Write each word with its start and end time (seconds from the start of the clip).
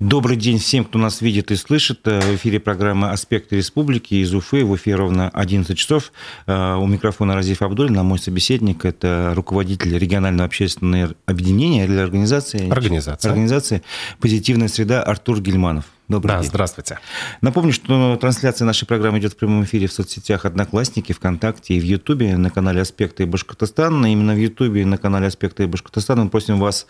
Добрый 0.00 0.38
день 0.38 0.58
всем, 0.58 0.86
кто 0.86 0.98
нас 0.98 1.20
видит 1.20 1.50
и 1.50 1.56
слышит. 1.56 2.08
Э, 2.08 2.20
в 2.22 2.34
эфире 2.36 2.58
программы 2.58 3.10
«Аспекты 3.10 3.56
республики» 3.56 4.14
из 4.14 4.32
Уфы. 4.34 4.64
В 4.64 4.70
Уфе 4.70 4.94
ровно 4.94 5.28
11 5.28 5.76
часов. 5.76 6.12
Э, 6.46 6.76
у 6.76 6.86
микрофона 6.86 7.34
Разиф 7.34 7.60
Абдулин, 7.60 7.98
а 7.98 8.02
мой 8.02 8.18
собеседник– 8.18 8.84
это 8.86 9.34
руководитель 9.36 9.98
регионального 9.98 10.46
общественного 10.46 11.14
объединения 11.26 11.84
или 11.84 11.98
организации? 11.98 12.70
Организация. 12.70 13.28
Организации 13.28 13.82
«Позитивная 14.20 14.68
среда» 14.68 15.02
Артур 15.02 15.42
Гельманов. 15.42 15.84
Добрый 16.10 16.34
да, 16.34 16.40
день. 16.40 16.48
здравствуйте. 16.48 16.98
Напомню, 17.40 17.72
что 17.72 18.16
трансляция 18.16 18.66
нашей 18.66 18.84
программы 18.84 19.20
идет 19.20 19.34
в 19.34 19.36
прямом 19.36 19.62
эфире 19.62 19.86
в 19.86 19.92
соцсетях 19.92 20.44
«Одноклассники», 20.44 21.12
ВКонтакте 21.12 21.74
и 21.74 21.80
в 21.80 21.84
Ютубе 21.84 22.36
на 22.36 22.50
канале 22.50 22.80
«Аспекты 22.80 23.26
Башкортостана». 23.26 24.12
Именно 24.12 24.34
в 24.34 24.36
Ютубе 24.36 24.84
на 24.84 24.98
канале 24.98 25.28
«Аспекты 25.28 25.68
Башкортостана» 25.68 26.24
мы 26.24 26.30
просим 26.30 26.58
вас 26.58 26.88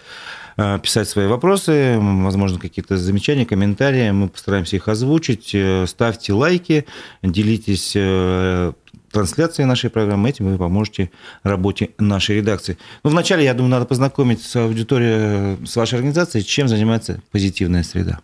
э, 0.57 0.79
писать 0.79 1.07
свои 1.07 1.27
вопросы, 1.27 1.99
возможно, 2.01 2.59
какие-то 2.59 2.97
замечания, 2.97 3.45
комментарии. 3.45 4.11
Мы 4.11 4.31
постараемся 4.31 4.77
их 4.77 4.89
озвучить. 4.89 5.51
Э, 5.53 5.85
ставьте 5.87 6.33
лайки, 6.33 6.87
делитесь 7.23 7.93
э, 7.97 8.73
трансляции 9.13 9.65
нашей 9.65 9.91
программы, 9.91 10.31
этим 10.31 10.51
вы 10.51 10.57
поможете 10.57 11.11
работе 11.43 11.91
нашей 11.99 12.37
редакции. 12.37 12.79
Но 13.05 13.11
вначале, 13.11 13.45
я 13.45 13.53
думаю, 13.53 13.73
надо 13.73 13.85
познакомить 13.85 14.43
с 14.43 14.57
аудиторией, 14.57 15.67
с 15.67 15.77
вашей 15.77 15.97
организацией, 15.97 16.43
чем 16.43 16.69
занимается 16.69 17.21
позитивная 17.31 17.83
среда. 17.83 18.21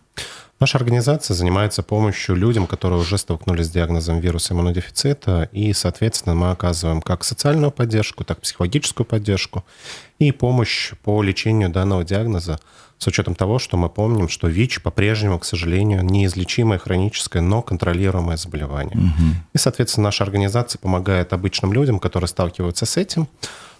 Наша 0.59 0.79
организация 0.79 1.35
занимается 1.35 1.83
помощью 1.83 2.35
людям, 2.35 2.65
которые 2.65 2.99
уже 2.99 3.19
столкнулись 3.19 3.67
с 3.67 3.69
диагнозом 3.69 4.19
вируса 4.19 4.55
иммунодефицита, 4.55 5.49
и, 5.51 5.71
соответственно, 5.71 6.33
мы 6.33 6.49
оказываем 6.49 7.01
как 7.01 7.23
социальную 7.23 7.69
поддержку, 7.71 8.23
так 8.23 8.39
и 8.39 8.41
психологическую 8.41 9.05
поддержку 9.05 9.63
и 10.17 10.31
помощь 10.31 10.93
по 11.03 11.21
лечению 11.21 11.69
данного 11.69 12.03
диагноза, 12.03 12.59
с 12.97 13.05
учетом 13.05 13.35
того, 13.35 13.59
что 13.59 13.77
мы 13.77 13.89
помним, 13.89 14.27
что 14.29 14.47
ВИЧ 14.47 14.81
по-прежнему, 14.81 15.37
к 15.37 15.45
сожалению, 15.45 16.03
неизлечимое 16.03 16.79
хроническое, 16.79 17.43
но 17.43 17.61
контролируемое 17.61 18.37
заболевание. 18.37 18.97
Угу. 18.97 19.35
И, 19.53 19.57
соответственно, 19.59 20.05
наша 20.05 20.23
организация 20.23 20.79
помогает 20.79 21.33
обычным 21.33 21.71
людям, 21.71 21.99
которые 21.99 22.27
сталкиваются 22.27 22.87
с 22.87 22.97
этим, 22.97 23.27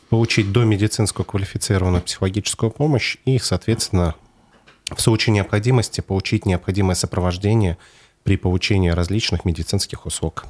получить 0.09 0.51
домедицинскую 0.51 1.25
квалифицированную 1.25 2.03
психологическую 2.03 2.69
помощь 2.69 3.17
и, 3.25 3.39
соответственно, 3.39 4.13
в 4.95 5.01
случае 5.01 5.33
необходимости 5.33 6.01
получить 6.01 6.45
необходимое 6.45 6.95
сопровождение 6.95 7.77
при 8.23 8.37
получении 8.37 8.89
различных 8.89 9.45
медицинских 9.45 10.05
услуг. 10.05 10.45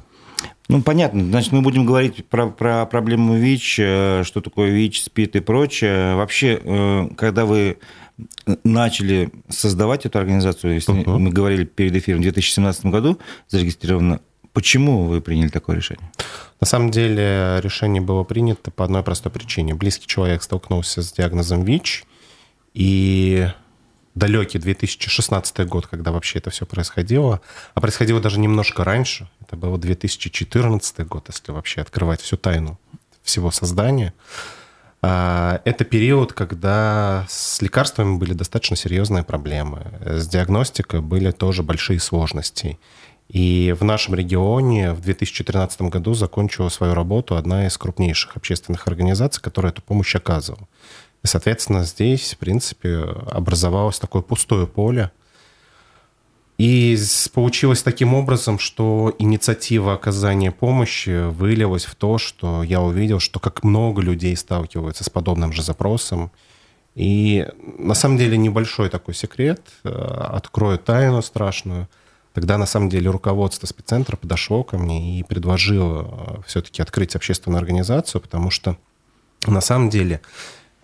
Ну, 0.68 0.82
понятно. 0.82 1.24
Значит, 1.24 1.52
мы 1.52 1.62
будем 1.62 1.86
говорить 1.86 2.26
про, 2.26 2.48
про 2.48 2.86
проблему 2.86 3.34
ВИЧ, 3.34 3.76
э, 3.80 4.22
что 4.24 4.40
такое 4.40 4.70
ВИЧ, 4.70 5.04
СПИД 5.04 5.36
и 5.36 5.40
прочее. 5.40 6.14
Вообще, 6.14 6.60
э, 6.62 7.08
когда 7.16 7.46
вы 7.46 7.78
начали 8.64 9.30
создавать 9.48 10.06
эту 10.06 10.18
организацию, 10.18 10.74
если 10.74 10.94
uh-huh. 10.94 11.18
мы 11.18 11.30
говорили 11.30 11.64
перед 11.64 11.94
эфиром, 11.96 12.20
в 12.20 12.22
2017 12.22 12.86
году 12.86 13.18
зарегистрировано, 13.48 14.20
почему 14.52 15.04
вы 15.04 15.20
приняли 15.20 15.48
такое 15.48 15.76
решение? 15.76 16.10
На 16.60 16.66
самом 16.66 16.90
деле 16.90 17.60
решение 17.62 18.02
было 18.02 18.24
принято 18.24 18.70
по 18.70 18.84
одной 18.84 19.02
простой 19.02 19.32
причине. 19.32 19.74
Близкий 19.74 20.06
человек 20.06 20.42
столкнулся 20.42 21.02
с 21.02 21.12
диагнозом 21.12 21.62
ВИЧ, 21.64 22.04
и 22.74 23.48
далекий 24.18 24.58
2016 24.58 25.66
год, 25.66 25.86
когда 25.86 26.12
вообще 26.12 26.38
это 26.38 26.50
все 26.50 26.66
происходило, 26.66 27.40
а 27.74 27.80
происходило 27.80 28.20
даже 28.20 28.38
немножко 28.38 28.84
раньше, 28.84 29.28
это 29.40 29.56
был 29.56 29.76
2014 29.78 31.06
год, 31.06 31.28
если 31.28 31.52
вообще 31.52 31.80
открывать 31.80 32.20
всю 32.20 32.36
тайну 32.36 32.78
всего 33.22 33.50
создания. 33.50 34.12
А, 35.00 35.60
это 35.64 35.84
период, 35.84 36.32
когда 36.32 37.26
с 37.28 37.62
лекарствами 37.62 38.16
были 38.18 38.32
достаточно 38.32 38.76
серьезные 38.76 39.22
проблемы, 39.22 39.86
с 40.00 40.26
диагностикой 40.26 41.00
были 41.00 41.30
тоже 41.30 41.62
большие 41.62 42.00
сложности. 42.00 42.78
И 43.28 43.76
в 43.78 43.84
нашем 43.84 44.14
регионе 44.14 44.92
в 44.94 45.02
2013 45.02 45.82
году 45.82 46.14
закончила 46.14 46.70
свою 46.70 46.94
работу 46.94 47.36
одна 47.36 47.66
из 47.66 47.76
крупнейших 47.76 48.36
общественных 48.36 48.88
организаций, 48.88 49.42
которая 49.42 49.70
эту 49.70 49.82
помощь 49.82 50.16
оказывала. 50.16 50.66
И, 51.22 51.26
соответственно, 51.26 51.84
здесь, 51.84 52.34
в 52.34 52.38
принципе, 52.38 52.96
образовалось 53.30 53.98
такое 53.98 54.22
пустое 54.22 54.66
поле. 54.66 55.10
И 56.58 56.98
получилось 57.32 57.82
таким 57.82 58.14
образом, 58.14 58.58
что 58.58 59.14
инициатива 59.20 59.94
оказания 59.94 60.50
помощи 60.50 61.28
вылилась 61.30 61.84
в 61.84 61.94
то, 61.94 62.18
что 62.18 62.64
я 62.64 62.80
увидел, 62.80 63.20
что 63.20 63.38
как 63.38 63.62
много 63.62 64.02
людей 64.02 64.36
сталкиваются 64.36 65.04
с 65.04 65.10
подобным 65.10 65.52
же 65.52 65.62
запросом. 65.62 66.32
И 66.96 67.46
на 67.78 67.94
самом 67.94 68.18
деле 68.18 68.36
небольшой 68.36 68.88
такой 68.88 69.14
секрет, 69.14 69.62
э, 69.84 69.88
открою 69.88 70.78
тайну 70.78 71.22
страшную. 71.22 71.88
Тогда 72.34 72.58
на 72.58 72.66
самом 72.66 72.88
деле 72.88 73.08
руководство 73.08 73.68
спеццентра 73.68 74.16
подошло 74.16 74.64
ко 74.64 74.78
мне 74.78 75.20
и 75.20 75.22
предложило 75.22 76.38
э, 76.38 76.42
все-таки 76.46 76.82
открыть 76.82 77.14
общественную 77.14 77.60
организацию, 77.60 78.20
потому 78.20 78.50
что 78.50 78.76
на 79.46 79.60
самом 79.60 79.90
деле 79.90 80.20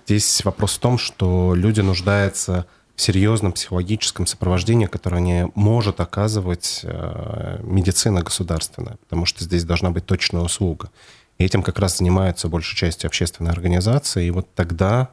Здесь 0.06 0.44
вопрос 0.44 0.76
в 0.76 0.80
том, 0.80 0.98
что 0.98 1.54
люди 1.54 1.80
нуждаются 1.80 2.66
в 2.94 3.00
серьезном 3.00 3.52
психологическом 3.52 4.26
сопровождении, 4.26 4.86
которое 4.86 5.20
не 5.20 5.50
может 5.54 6.00
оказывать 6.00 6.80
э, 6.84 7.60
медицина 7.62 8.22
государственная, 8.22 8.96
потому 9.08 9.26
что 9.26 9.42
здесь 9.42 9.64
должна 9.64 9.90
быть 9.90 10.06
точная 10.06 10.42
услуга. 10.42 10.90
И 11.38 11.44
этим 11.44 11.62
как 11.62 11.78
раз 11.78 11.98
занимается 11.98 12.48
большая 12.48 12.76
часть 12.76 13.04
общественной 13.04 13.50
организации. 13.50 14.26
И 14.26 14.30
вот 14.30 14.46
тогда, 14.54 15.10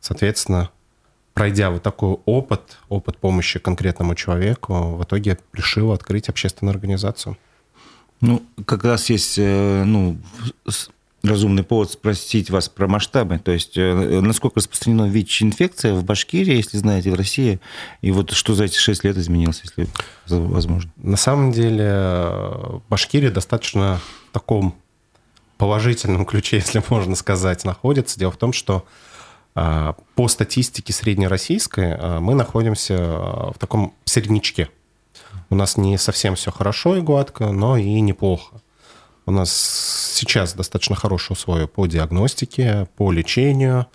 соответственно, 0.00 0.70
пройдя 1.34 1.70
вот 1.70 1.82
такой 1.82 2.16
опыт, 2.24 2.78
опыт 2.88 3.18
помощи 3.18 3.58
конкретному 3.58 4.14
человеку, 4.14 4.96
в 4.96 5.04
итоге 5.04 5.38
решил 5.52 5.92
открыть 5.92 6.28
общественную 6.28 6.72
организацию. 6.72 7.36
Ну, 8.20 8.42
как 8.64 8.84
раз 8.84 9.10
есть 9.10 9.36
э, 9.38 9.84
ну, 9.84 10.16
разумный 11.22 11.62
повод 11.62 11.90
спросить 11.90 12.50
вас 12.50 12.68
про 12.68 12.88
масштабы. 12.88 13.38
То 13.38 13.52
есть, 13.52 13.76
э, 13.76 14.20
насколько 14.20 14.58
распространена 14.58 15.08
ВИЧ-инфекция 15.08 15.94
в 15.94 16.04
Башкирии, 16.04 16.56
если 16.56 16.78
знаете, 16.78 17.10
в 17.10 17.14
России, 17.14 17.60
и 18.00 18.10
вот 18.10 18.32
что 18.32 18.54
за 18.54 18.64
эти 18.64 18.76
6 18.76 19.04
лет 19.04 19.16
изменилось, 19.16 19.62
если 19.62 19.88
возможно? 20.26 20.90
На 20.96 21.16
самом 21.16 21.52
деле, 21.52 22.80
Башкирия 22.88 23.30
достаточно 23.30 24.00
в 24.30 24.32
таком 24.32 24.74
положительном 25.58 26.26
ключе, 26.26 26.56
если 26.64 26.82
можно 26.88 27.14
сказать, 27.14 27.64
находится. 27.64 28.18
Дело 28.18 28.32
в 28.32 28.36
том, 28.36 28.52
что 28.52 28.84
а, 29.54 29.94
по 30.16 30.28
статистике 30.28 30.92
среднероссийской 30.92 32.20
мы 32.20 32.34
находимся 32.34 32.96
в 32.96 33.54
таком 33.58 33.94
середнячке. 34.04 34.70
У 35.50 35.54
нас 35.54 35.76
не 35.76 35.98
совсем 35.98 36.34
все 36.34 36.50
хорошо 36.50 36.96
и 36.96 37.02
гладко, 37.02 37.52
но 37.52 37.76
и 37.76 38.00
неплохо. 38.00 38.61
У 39.24 39.30
нас 39.30 39.52
сейчас 40.14 40.54
достаточно 40.54 40.96
хорошие 40.96 41.34
условия 41.34 41.68
по 41.68 41.86
диагностике, 41.86 42.88
по 42.96 43.12
лечению, 43.12 43.86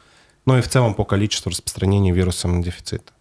ну 0.46 0.58
и 0.58 0.62
в 0.62 0.70
целом 0.70 0.94
по 0.94 1.04
количеству 1.04 1.50
распространения 1.50 2.14
вируса 2.14 2.48
иммунодефицита. 2.48 3.12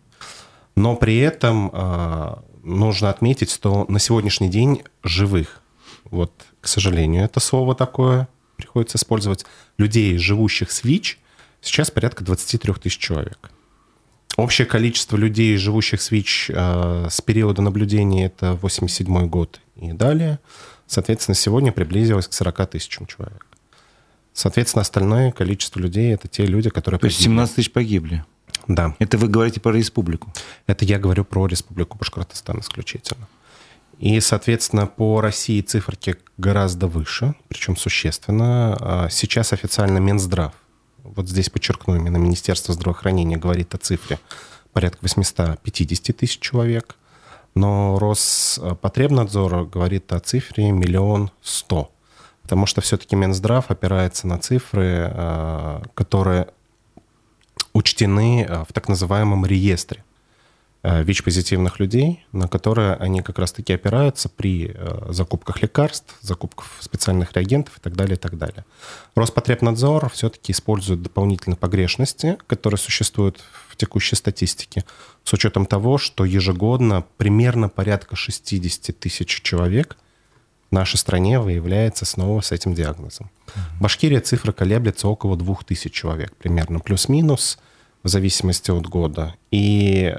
Но 0.76 0.94
при 0.94 1.18
этом 1.18 1.70
э, 1.72 2.36
нужно 2.62 3.10
отметить, 3.10 3.50
что 3.50 3.86
на 3.88 3.98
сегодняшний 3.98 4.48
день 4.48 4.84
живых, 5.02 5.62
вот, 6.04 6.32
к 6.60 6.68
сожалению, 6.68 7.24
это 7.24 7.40
слово 7.40 7.74
такое 7.74 8.28
приходится 8.56 8.98
использовать, 8.98 9.44
людей, 9.76 10.16
живущих 10.16 10.70
с 10.70 10.84
ВИЧ, 10.84 11.18
сейчас 11.60 11.90
порядка 11.90 12.24
23 12.24 12.74
тысяч 12.74 12.98
человек. 12.98 13.50
Общее 14.36 14.66
количество 14.66 15.16
людей, 15.16 15.56
живущих 15.56 16.00
с 16.00 16.10
ВИЧ 16.10 16.50
э, 16.50 17.08
с 17.10 17.20
периода 17.20 17.62
наблюдения, 17.62 18.26
это 18.26 18.52
87 18.54 19.26
год 19.26 19.60
и 19.74 19.92
далее– 19.92 20.38
Соответственно, 20.86 21.34
сегодня 21.34 21.72
приблизилось 21.72 22.28
к 22.28 22.32
40 22.32 22.70
тысячам 22.70 23.06
человек. 23.06 23.46
Соответственно, 24.32 24.82
остальное 24.82 25.32
количество 25.32 25.80
людей– 25.80 26.12
это 26.14 26.28
те 26.28 26.46
люди, 26.46 26.70
которые 26.70 27.00
То 27.00 27.06
есть 27.06 27.20
17 27.22 27.56
тысяч 27.56 27.72
погибли? 27.72 28.24
Да. 28.68 28.94
Это 28.98 29.18
вы 29.18 29.28
говорите 29.28 29.60
про 29.60 29.72
республику? 29.72 30.32
Это 30.66 30.84
я 30.84 30.98
говорю 30.98 31.24
про 31.24 31.46
республику 31.46 31.96
Башкортостан 31.98 32.60
исключительно. 32.60 33.28
И, 33.98 34.20
соответственно, 34.20 34.86
по 34.86 35.20
России 35.22 35.62
циферки 35.62 36.16
гораздо 36.36 36.86
выше, 36.86 37.34
причем 37.48 37.76
существенно. 37.76 38.76
А 38.78 39.08
сейчас 39.10 39.54
официально 39.54 39.98
Минздрав, 39.98 40.52
вот 41.02 41.28
здесь 41.28 41.48
подчеркну, 41.48 41.96
именно 41.96 42.18
Министерство 42.18 42.74
здравоохранения 42.74 43.38
говорит 43.38 43.74
о 43.74 43.78
цифре 43.78 44.18
порядка 44.72 44.98
850 45.00 46.14
тысяч 46.16 46.38
человек– 46.38 46.96
но 47.56 47.98
Роспотребнадзор 47.98 49.64
говорит 49.64 50.12
о 50.12 50.20
цифре 50.20 50.70
миллион 50.70 51.30
сто. 51.42 51.90
Потому 52.42 52.66
что 52.66 52.82
все-таки 52.82 53.16
Минздрав 53.16 53.70
опирается 53.70 54.28
на 54.28 54.38
цифры, 54.38 55.10
э, 55.10 55.80
которые 55.94 56.48
учтены 57.72 58.44
э, 58.44 58.64
в 58.68 58.72
так 58.74 58.88
называемом 58.88 59.46
реестре 59.46 60.04
э, 60.82 61.02
ВИЧ-позитивных 61.02 61.80
людей, 61.80 62.26
на 62.30 62.46
которые 62.46 62.92
они 62.96 63.22
как 63.22 63.38
раз-таки 63.38 63.72
опираются 63.72 64.28
при 64.28 64.76
закупках 65.08 65.62
лекарств, 65.62 66.14
закупках 66.20 66.66
специальных 66.80 67.32
реагентов 67.32 67.78
и 67.78 67.80
так 67.80 67.96
далее, 67.96 68.16
и 68.16 68.20
так 68.20 68.36
далее. 68.36 68.66
Роспотребнадзор 69.14 70.10
все-таки 70.10 70.52
использует 70.52 71.02
дополнительные 71.02 71.56
погрешности, 71.56 72.36
которые 72.46 72.78
существуют 72.78 73.42
в 73.68 73.76
текущей 73.76 74.14
статистике, 74.14 74.84
с 75.26 75.32
учетом 75.32 75.66
того, 75.66 75.98
что 75.98 76.24
ежегодно 76.24 77.04
примерно 77.16 77.68
порядка 77.68 78.14
60 78.14 78.96
тысяч 78.96 79.42
человек 79.42 79.96
в 80.70 80.72
нашей 80.74 80.98
стране 80.98 81.40
выявляется 81.40 82.04
снова 82.04 82.40
с 82.40 82.52
этим 82.52 82.74
диагнозом. 82.74 83.28
В 83.78 83.82
Башкирии 83.82 84.20
цифра 84.20 84.52
колеблется 84.52 85.08
около 85.08 85.36
2000 85.36 85.90
человек, 85.90 86.32
примерно 86.36 86.78
плюс-минус, 86.78 87.58
в 88.04 88.08
зависимости 88.08 88.70
от 88.70 88.86
года. 88.86 89.34
И, 89.50 90.16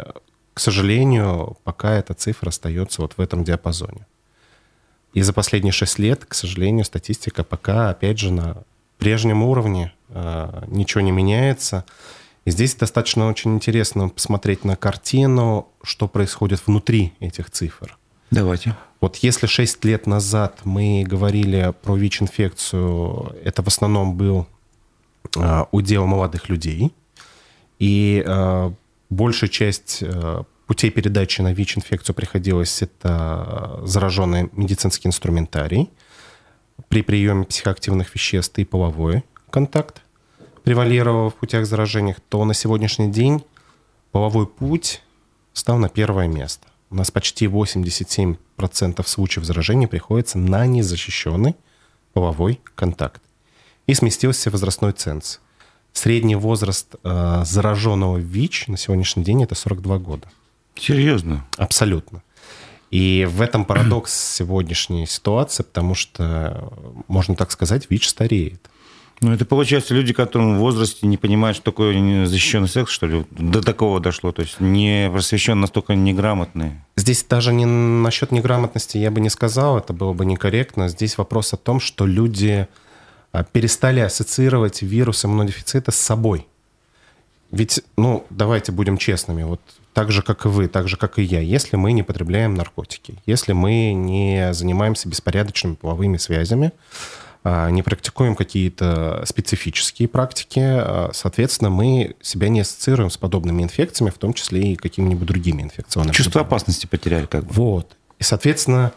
к 0.53 0.59
сожалению, 0.59 1.55
пока 1.63 1.93
эта 1.93 2.13
цифра 2.13 2.49
остается 2.49 3.01
вот 3.01 3.13
в 3.15 3.21
этом 3.21 3.45
диапазоне. 3.45 4.05
И 5.13 5.21
за 5.21 5.31
последние 5.31 5.71
6 5.71 5.99
лет, 5.99 6.25
к 6.25 6.33
сожалению, 6.33 6.83
статистика 6.83 7.45
пока, 7.45 7.91
опять 7.91 8.19
же, 8.19 8.33
на 8.33 8.63
прежнем 8.97 9.41
уровне, 9.41 9.93
а, 10.09 10.65
ничего 10.67 10.99
не 10.99 11.11
меняется. 11.11 11.85
И 12.47 12.49
здесь 12.49 12.75
достаточно 12.75 13.27
очень 13.27 13.55
интересно 13.55 14.07
посмотреть 14.07 14.63
на 14.63 14.77
картину, 14.77 15.67
что 15.83 16.07
происходит 16.07 16.65
внутри 16.65 17.11
этих 17.19 17.51
цифр. 17.51 17.97
Давайте. 18.31 18.73
Вот 19.01 19.17
если 19.17 19.47
6 19.47 19.83
лет 19.83 20.07
назад 20.07 20.61
мы 20.63 21.03
говорили 21.05 21.73
про 21.81 21.97
ВИЧ-инфекцию, 21.97 23.35
это 23.43 23.63
в 23.63 23.67
основном 23.67 24.15
был 24.15 24.47
э, 25.35 25.65
удел 25.73 26.05
молодых 26.05 26.47
людей, 26.47 26.93
и 27.79 28.23
э, 28.25 28.71
большая 29.09 29.49
часть 29.49 29.97
э, 29.99 30.43
путей 30.67 30.89
передачи 30.89 31.41
на 31.41 31.51
ВИЧ-инфекцию 31.51 32.15
приходилось 32.15 32.81
это 32.81 33.81
зараженный 33.83 34.49
медицинский 34.53 35.09
инструментарий 35.09 35.89
при 36.87 37.01
приеме 37.01 37.43
психоактивных 37.43 38.15
веществ 38.15 38.57
и 38.57 38.63
половой 38.63 39.25
контакт 39.49 40.01
превалировал 40.67 41.29
в 41.29 41.35
путях 41.35 41.65
заражения, 41.65 42.17
то 42.27 42.43
на 42.43 42.53
сегодняшний 42.53 43.09
день 43.09 43.41
половой 44.11 44.45
путь 44.45 45.01
стал 45.53 45.77
на 45.77 45.87
первое 45.87 46.27
место. 46.27 46.67
У 46.89 46.95
нас 46.95 47.09
почти 47.09 47.45
87% 47.45 48.35
случаев 49.07 49.45
заражения 49.45 49.87
приходится 49.87 50.37
на 50.37 50.65
незащищенный 50.65 51.55
половой 52.11 52.59
контакт. 52.75 53.21
И 53.85 53.93
сместился 53.93 54.51
возрастной 54.51 54.91
ценз. 54.91 55.39
Средний 55.93 56.35
возраст 56.35 56.95
э, 57.01 57.43
зараженного 57.45 58.17
ВИЧ 58.17 58.67
на 58.67 58.75
сегодняшний 58.75 59.23
день 59.23 59.43
это 59.43 59.55
42 59.55 59.99
года. 59.99 60.27
Серьезно? 60.75 61.45
Абсолютно. 61.55 62.23
И 62.91 63.25
в 63.31 63.39
этом 63.39 63.63
парадокс 63.63 64.13
сегодняшней 64.35 65.07
ситуации, 65.07 65.63
потому 65.63 65.95
что, 65.95 66.73
можно 67.07 67.37
так 67.37 67.51
сказать, 67.51 67.89
ВИЧ 67.89 68.09
стареет. 68.09 68.69
Ну, 69.19 69.33
это 69.33 69.45
получается 69.45 69.95
люди, 69.95 70.13
которые 70.13 70.55
в 70.55 70.59
возрасте 70.59 71.07
не 71.07 71.17
понимают, 71.17 71.57
что 71.57 71.71
такое 71.71 72.25
защищенный 72.27 72.67
секс, 72.67 72.91
что 72.91 73.07
ли, 73.07 73.25
до 73.31 73.61
такого 73.63 73.99
дошло, 73.99 74.31
то 74.31 74.43
есть 74.43 74.59
не 74.59 75.09
просвещен, 75.11 75.59
настолько 75.59 75.95
неграмотные. 75.95 76.85
Здесь 76.95 77.23
даже 77.23 77.51
не 77.51 77.65
насчет 77.65 78.31
неграмотности 78.31 78.97
я 78.97 79.09
бы 79.09 79.19
не 79.19 79.29
сказал, 79.29 79.79
это 79.79 79.93
было 79.93 80.13
бы 80.13 80.25
некорректно. 80.25 80.87
Здесь 80.87 81.17
вопрос 81.17 81.53
о 81.53 81.57
том, 81.57 81.79
что 81.79 82.05
люди 82.05 82.67
а, 83.31 83.43
перестали 83.43 84.01
ассоциировать 84.01 84.83
вирус 84.83 85.25
иммунодефицита 85.25 85.91
с 85.91 85.95
собой. 85.95 86.47
Ведь, 87.49 87.81
ну, 87.97 88.25
давайте 88.29 88.71
будем 88.71 88.97
честными, 88.97 89.43
вот 89.43 89.61
так 89.93 90.11
же, 90.11 90.21
как 90.21 90.45
и 90.45 90.49
вы, 90.49 90.67
так 90.67 90.87
же, 90.87 90.95
как 90.97 91.17
и 91.17 91.23
я, 91.23 91.39
если 91.39 91.75
мы 91.75 91.91
не 91.91 92.03
потребляем 92.03 92.53
наркотики, 92.53 93.15
если 93.25 93.53
мы 93.53 93.93
не 93.93 94.53
занимаемся 94.53 95.09
беспорядочными 95.09 95.73
половыми 95.75 96.17
связями, 96.17 96.71
не 97.43 97.81
практикуем 97.81 98.35
какие-то 98.35 99.23
специфические 99.25 100.07
практики, 100.07 100.59
а, 100.59 101.11
соответственно, 101.13 101.69
мы 101.69 102.15
себя 102.21 102.49
не 102.49 102.61
ассоциируем 102.61 103.09
с 103.09 103.17
подобными 103.17 103.63
инфекциями, 103.63 104.09
в 104.09 104.17
том 104.17 104.33
числе 104.33 104.73
и 104.73 104.75
какими-нибудь 104.75 105.27
другими 105.27 105.61
инфекционными. 105.61 106.13
Чувство 106.13 106.41
опасности 106.41 106.87
потеряли 106.87 107.25
как 107.25 107.45
бы. 107.45 107.53
Вот. 107.53 107.95
И, 108.19 108.23
соответственно, 108.23 108.91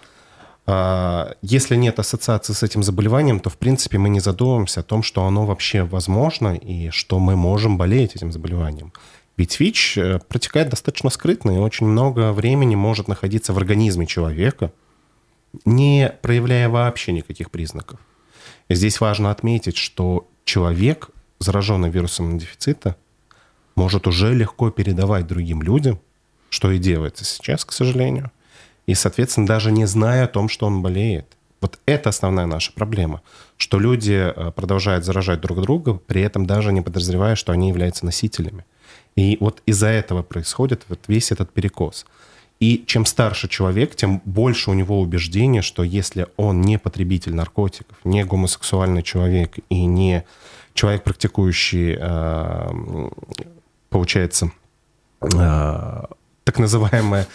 а, 0.67 1.35
если 1.43 1.77
нет 1.77 1.99
ассоциации 1.99 2.53
с 2.53 2.63
этим 2.63 2.83
заболеванием, 2.83 3.41
то, 3.41 3.51
в 3.51 3.57
принципе, 3.57 3.99
мы 3.99 4.09
не 4.09 4.21
задумываемся 4.21 4.81
о 4.81 4.83
том, 4.83 5.03
что 5.03 5.25
оно 5.25 5.47
вообще 5.47 5.83
возможно 5.83 6.55
и 6.55 6.91
что 6.91 7.19
мы 7.19 7.37
можем 7.37 7.77
болеть 7.77 8.17
этим 8.17 8.33
заболеванием. 8.33 8.93
Ведь 9.37 9.59
ВИЧ 9.59 9.99
э, 9.99 10.19
протекает 10.29 10.69
достаточно 10.69 11.11
скрытно 11.11 11.53
и 11.53 11.59
очень 11.59 11.87
много 11.87 12.33
времени 12.33 12.75
может 12.75 13.09
находиться 13.09 13.53
в 13.53 13.59
организме 13.59 14.07
человека, 14.07 14.73
не 15.65 16.13
проявляя 16.23 16.69
вообще 16.69 17.13
никаких 17.13 17.51
признаков. 17.51 17.99
Здесь 18.71 19.01
важно 19.01 19.33
отметить, 19.33 19.77
что 19.77 20.29
человек, 20.45 21.11
зараженный 21.41 21.91
вирусом 21.91 22.39
дефицита, 22.39 22.97
может 23.75 24.07
уже 24.07 24.33
легко 24.33 24.71
передавать 24.71 25.27
другим 25.27 25.61
людям, 25.61 26.01
что 26.51 26.71
и 26.71 26.79
делается 26.79 27.25
сейчас, 27.25 27.65
к 27.65 27.73
сожалению, 27.73 28.31
и, 28.87 28.95
соответственно, 28.95 29.49
даже 29.49 29.73
не 29.73 29.87
зная 29.87 30.25
о 30.25 30.29
том, 30.29 30.49
что 30.49 30.67
он 30.67 30.83
болеет. 30.83 31.27
Вот 31.61 31.81
это 31.85 32.11
основная 32.11 32.47
наша 32.47 32.73
проблема, 32.73 33.23
что 33.57 33.81
люди 33.81 34.13
э, 34.13 34.53
продолжают 34.53 35.05
заражать 35.05 35.41
друг 35.41 35.61
друга, 35.61 35.95
при 35.95 36.23
этом 36.23 36.47
даже 36.47 36.73
не 36.73 36.81
подозревая, 36.81 37.35
что 37.35 37.53
они 37.53 37.69
являются 37.69 38.07
носителями. 38.07 38.65
И 39.17 39.37
вот 39.41 39.63
из-за 39.67 39.89
этого 39.89 40.23
происходит 40.23 40.85
вот 40.89 41.01
весь 41.09 41.33
этот 41.33 41.53
перекос– 41.53 42.07
и 42.61 42.85
чем 42.87 43.07
старше 43.07 43.49
человек, 43.49 43.97
тем 43.97 44.21
больше 44.27 44.71
у 44.71 44.75
него 44.75 45.01
убеждение, 45.01 45.63
что 45.63 45.83
если 45.83 46.27
он 46.37 46.61
не 46.61 46.79
потребитель 46.79 47.35
наркотиков, 47.35 47.97
не 48.05 48.23
гомосексуальный 48.23 49.03
человек 49.03 49.57
и 49.71 49.87
не 49.87 50.25
человек, 50.75 51.03
практикующий, 51.03 51.97
э, 51.99 53.11
получается, 53.89 54.53
э, 55.23 56.03
так 56.45 56.59
называемые 56.59 57.27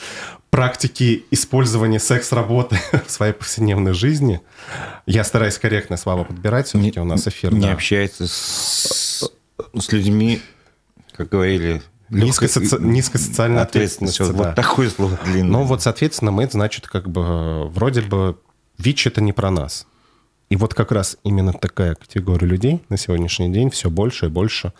практики 0.51 1.25
использования 1.31 1.99
секс-работы 1.99 2.77
в 3.07 3.09
своей 3.09 3.33
повседневной 3.33 3.93
жизни. 3.93 4.41
Я 5.07 5.23
стараюсь 5.23 5.57
корректно 5.57 5.97
слова 5.97 6.23
подбирать, 6.23 6.67
все-таки 6.67 6.99
у 6.99 7.03
нас 7.03 7.27
эфир. 7.27 7.51
Не 7.51 7.61
да. 7.61 7.73
общается 7.73 8.27
с, 8.27 9.27
с 9.73 9.91
людьми, 9.91 10.39
как 11.13 11.29
говорили, 11.29 11.81
Низкая, 12.09 12.49
соци... 12.49 12.77
Низкая 12.79 13.21
социальная 13.21 13.63
ответственность. 13.63 14.19
Вот 14.19 14.35
да. 14.35 14.53
такое 14.53 14.89
слово 14.89 15.17
длинное. 15.25 15.51
Ну 15.51 15.63
вот, 15.63 15.81
соответственно, 15.81 16.31
мы, 16.31 16.47
значит, 16.47 16.87
как 16.87 17.09
бы 17.09 17.67
вроде 17.69 18.01
бы 18.01 18.37
ВИЧ 18.77 19.07
это 19.07 19.21
не 19.21 19.33
про 19.33 19.49
нас. 19.49 19.87
И 20.49 20.55
вот 20.55 20.73
как 20.73 20.91
раз 20.91 21.17
именно 21.23 21.53
такая 21.53 21.95
категория 21.95 22.47
людей 22.47 22.83
на 22.89 22.97
сегодняшний 22.97 23.51
день 23.51 23.71
все 23.71 23.89
больше 23.89 24.27
и 24.27 24.29
больше 24.29 24.73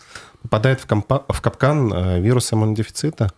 попадает 0.44 0.80
в, 0.80 0.86
компа... 0.86 1.26
в 1.28 1.42
капкан 1.42 1.92
э, 1.92 2.22
вируса 2.22 2.56
иммунодефицита. 2.56 3.32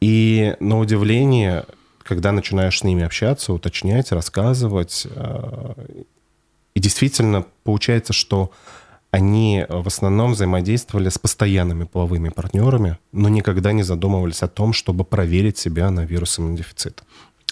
И 0.00 0.54
на 0.60 0.78
удивление, 0.78 1.64
когда 2.02 2.32
начинаешь 2.32 2.78
с 2.78 2.84
ними 2.84 3.02
общаться, 3.02 3.54
уточнять, 3.54 4.12
рассказывать, 4.12 5.06
э, 5.08 5.74
и 6.74 6.80
действительно 6.80 7.46
получается, 7.64 8.12
что 8.12 8.52
они 9.16 9.64
э, 9.66 9.66
в 9.68 9.86
основном 9.86 10.32
взаимодействовали 10.32 11.08
с 11.08 11.18
постоянными 11.18 11.84
половыми 11.84 12.28
партнерами, 12.28 12.98
но 13.12 13.28
никогда 13.28 13.72
не 13.72 13.82
задумывались 13.82 14.42
о 14.42 14.48
том, 14.48 14.72
чтобы 14.72 15.04
проверить 15.04 15.56
себя 15.56 15.90
на 15.90 16.04
вирус 16.04 16.38
иммунодефицита. 16.38 17.02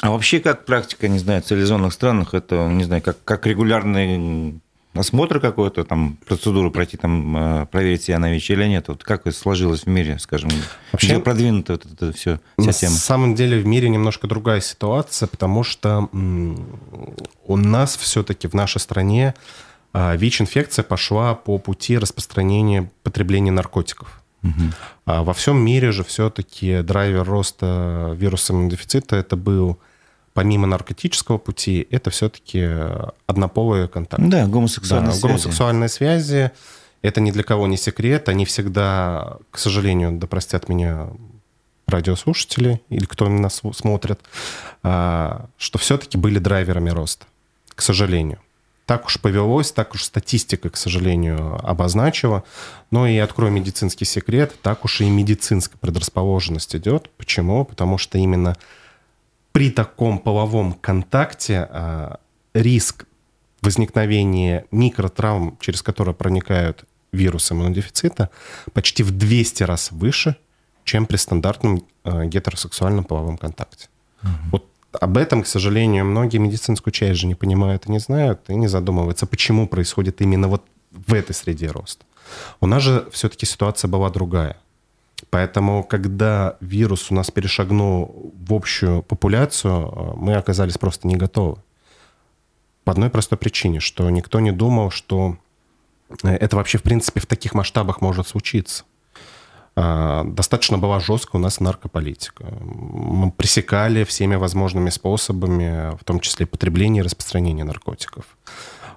А 0.03 0.11
вообще 0.11 0.41
как 0.41 0.67
практика, 0.67 1.09
не 1.09 1.19
знаю, 1.19 1.41
в 1.41 1.47
цивилизованных 1.47 1.93
странах, 1.93 2.35
это, 2.35 2.69
не 2.69 2.85
знаю, 2.85 3.01
как, 3.03 3.17
как 3.25 3.47
регулярный 3.47 4.61
осмотр 4.93 5.41
какой-то, 5.41 5.85
там, 5.85 6.19
процедуру 6.27 6.71
пройти, 6.71 6.99
там, 6.99 7.37
э, 7.37 7.67
проверить 7.67 8.03
себя 8.03 8.19
на 8.19 8.31
ВИЧ 8.31 8.51
или 8.51 8.67
нет? 8.67 8.89
Вот 8.89 9.03
как 9.03 9.27
это 9.27 9.37
сложилось 9.37 9.85
в 9.85 9.87
мире, 9.87 10.19
скажем? 10.19 10.51
Вообще 10.93 11.19
продвинуто 11.19 11.73
вот 11.73 11.87
это 11.87 12.13
все, 12.13 12.41
вся 12.59 12.67
на 12.67 12.73
тема? 12.75 12.93
На 12.93 12.99
самом 12.99 13.35
деле 13.35 13.59
в 13.59 13.67
мире 13.67 13.89
немножко 13.89 14.27
другая 14.27 14.61
ситуация, 14.61 15.27
потому 15.27 15.65
что 15.65 16.11
у 16.13 17.57
нас 17.57 17.97
все-таки 17.97 18.49
в 18.49 18.55
нашей 18.55 18.81
стране 18.81 19.35
ВИЧ-инфекция 19.95 20.83
пошла 20.83 21.35
по 21.35 21.59
пути 21.59 21.97
распространения 21.99 22.91
потребления 23.03 23.53
наркотиков. 23.53 24.21
Угу. 24.43 25.23
во 25.25 25.33
всем 25.33 25.57
мире 25.57 25.91
же 25.91 26.05
все-таки 26.05 26.83
драйвер 26.83 27.25
роста 27.25 28.15
вируса 28.15 28.53
иммунодефицита 28.53 29.17
это 29.17 29.37
был 29.37 29.79
помимо 30.35 30.67
наркотического 30.67 31.39
пути, 31.39 31.87
это 31.91 32.11
все-таки 32.11 32.69
однополые 33.27 33.89
контакты. 33.89 34.27
Да, 34.27 34.47
гомосексуальные 34.47 35.13
да, 35.13 35.13
связи. 35.13 35.27
Гомосексуальные 35.27 35.89
связи. 35.89 36.51
Это 37.01 37.21
ни 37.21 37.31
для 37.31 37.43
кого 37.43 37.67
не 37.67 37.77
секрет. 37.77 38.29
Они 38.29 38.45
всегда, 38.45 39.39
к 39.51 39.59
сожалению, 39.59 40.13
да 40.13 40.27
простят 40.27 40.69
меня 40.69 41.09
радиослушатели 41.87 42.81
или 42.89 43.05
кто 43.05 43.29
нас 43.29 43.63
смотрит, 43.75 44.21
а, 44.83 45.47
что 45.57 45.79
все-таки 45.79 46.19
были 46.19 46.39
драйверами 46.39 46.91
роста, 46.91 47.27
к 47.75 47.83
сожалению. 47.83 48.39
Так 48.87 49.07
уж 49.07 49.19
повелось, 49.19 49.73
так 49.73 49.95
уж 49.95 50.05
статистика, 50.05 50.69
к 50.69 50.77
сожалению, 50.77 51.59
обозначила. 51.67 52.45
Но 52.91 53.07
и 53.07 53.17
открою 53.17 53.53
медицинский 53.53 54.05
секрет, 54.05 54.55
так 54.63 54.85
уж 54.85 55.01
и 55.01 55.09
медицинская 55.09 55.79
предрасположенность 55.79 56.77
идет. 56.77 57.11
Почему? 57.17 57.65
Потому 57.65 57.97
что 57.97 58.19
именно 58.19 58.57
при 59.53 59.71
таком 59.71 60.19
половом 60.19 60.75
контакте 60.75 61.67
а, 61.71 62.19
риск 62.53 63.07
возникновения 63.63 64.67
микротравм, 64.71 65.57
через 65.61 65.83
которые 65.83 66.15
проникают 66.15 66.85
вирусы 67.13 67.55
иммунодефицита, 67.55 68.29
почти 68.75 69.03
в 69.03 69.13
200 69.13 69.63
раз 69.63 69.93
выше, 69.93 70.37
чем 70.85 71.07
при 71.07 71.17
стандартном 71.17 71.85
а, 72.03 72.27
гетеросексуальном 72.27 73.05
половом 73.05 73.39
контакте. 73.39 73.89
Угу. 74.23 74.31
Вот 74.53 74.74
об 75.01 75.17
этом, 75.17 75.43
к 75.43 75.47
сожалению, 75.47 76.05
многие 76.05 76.39
медицинскую 76.39 76.93
часть 76.93 77.21
же 77.21 77.27
не 77.27 77.35
понимают 77.35 77.87
и 77.87 77.91
не 77.91 77.99
знают, 77.99 78.41
и 78.49 78.55
не 78.55 78.69
задумываются, 78.69 79.27
почему 79.27 79.69
происходит 79.69 80.21
именно 80.21 80.49
вот 80.49 80.63
в 80.91 81.13
этой 81.15 81.35
среде 81.35 81.69
рост. 81.69 82.01
У 82.61 82.67
нас 82.67 82.83
же 82.83 83.09
все-таки 83.13 83.47
ситуация 83.47 83.89
была 83.89 84.11
другая. 84.11 84.57
Поэтому, 85.31 85.85
когда 85.85 86.57
вирус 86.61 87.11
у 87.11 87.15
нас 87.15 87.31
перешагнул 87.31 88.33
в 88.47 88.53
общую 88.53 89.03
популяцию, 89.03 90.15
мы 90.17 90.35
оказались 90.35 90.79
просто 90.79 91.09
не 91.09 91.17
готовы. 91.17 91.57
По 92.85 92.93
одной 92.93 93.11
простой 93.11 93.39
причине, 93.39 93.81
что 93.81 94.09
никто 94.11 94.41
не 94.41 94.53
думал, 94.53 94.91
что 94.91 95.37
это 96.23 96.57
вообще, 96.57 96.79
в 96.79 96.83
принципе, 96.83 97.21
в 97.21 97.27
таких 97.27 97.55
масштабах 97.55 98.01
может 98.01 98.29
случиться. 98.29 98.85
А, 99.77 100.25
достаточно 100.25 100.79
была 100.79 101.01
жесткая 101.01 101.41
у 101.41 101.43
нас 101.43 101.61
наркополитика. 101.61 102.45
Мы 102.61 103.31
пресекали 103.33 104.05
всеми 104.05 104.37
возможными 104.37 104.91
способами, 104.91 105.97
в 105.97 106.05
том 106.05 106.21
числе 106.21 106.47
потребление 106.47 107.03
и 107.03 107.05
распространение 107.05 107.65
наркотиков. 107.65 108.25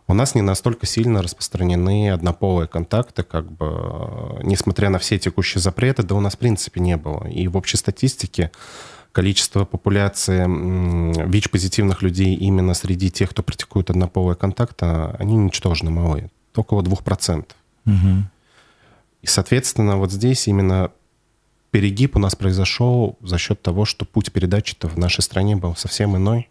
У 0.09 0.13
нас 0.13 0.35
не 0.35 0.41
настолько 0.41 0.85
сильно 0.85 1.21
распространены 1.21 2.11
однополые 2.11 2.67
контакты, 2.67 3.23
как 3.23 3.51
бы, 3.51 4.39
несмотря 4.43 4.89
на 4.89 4.99
все 4.99 5.19
текущие 5.19 5.61
запреты, 5.61 6.03
да 6.03 6.15
у 6.15 6.21
нас 6.21 6.35
в 6.35 6.37
принципе 6.37 6.79
не 6.79 6.95
было. 6.95 7.27
И 7.27 7.47
в 7.47 7.57
общей 7.57 7.75
статистике 7.75 8.51
количество 9.11 9.65
популяции 9.65 10.45
ВИЧ-позитивных 11.27 12.03
людей 12.03 12.35
именно 12.35 12.73
среди 12.73 13.09
тех, 13.09 13.31
кто 13.31 13.43
практикует 13.43 13.89
однополые 13.89 14.37
контакты, 14.37 14.85
они 14.85 15.35
ничтожно 15.35 15.89
малые. 15.89 16.29
Около 16.55 16.81
2%. 16.83 17.45
Угу. 17.85 17.93
И, 19.21 19.27
соответственно, 19.27 19.97
вот 19.97 20.11
здесь 20.11 20.47
именно 20.47 20.91
перегиб 21.71 22.15
у 22.15 22.19
нас 22.19 22.35
произошел 22.35 23.17
за 23.21 23.37
счет 23.37 23.61
того, 23.61 23.85
что 23.85 24.05
путь 24.05 24.31
передачи-то 24.31 24.87
в 24.87 24.97
нашей 24.97 25.21
стране 25.21 25.55
был 25.55 25.75
совсем 25.75 26.15
иной. 26.15 26.49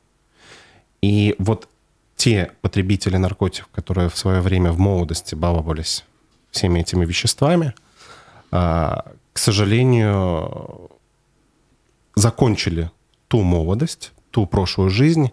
И 1.02 1.34
вот 1.38 1.68
те 2.16 2.52
потребители 2.62 3.16
наркотиков, 3.16 3.68
которые 3.72 4.08
в 4.08 4.16
свое 4.16 4.40
время 4.40 4.72
в 4.72 4.78
молодости 4.78 5.34
баловались 5.34 6.04
всеми 6.50 6.80
этими 6.80 7.04
веществами, 7.04 7.74
а, 8.50 9.12
к 9.32 9.38
сожалению, 9.38 10.90
закончили 12.14 12.90
ту 13.28 13.42
молодость, 13.42 14.12
ту 14.30 14.46
прошлую 14.46 14.90
жизнь, 14.90 15.32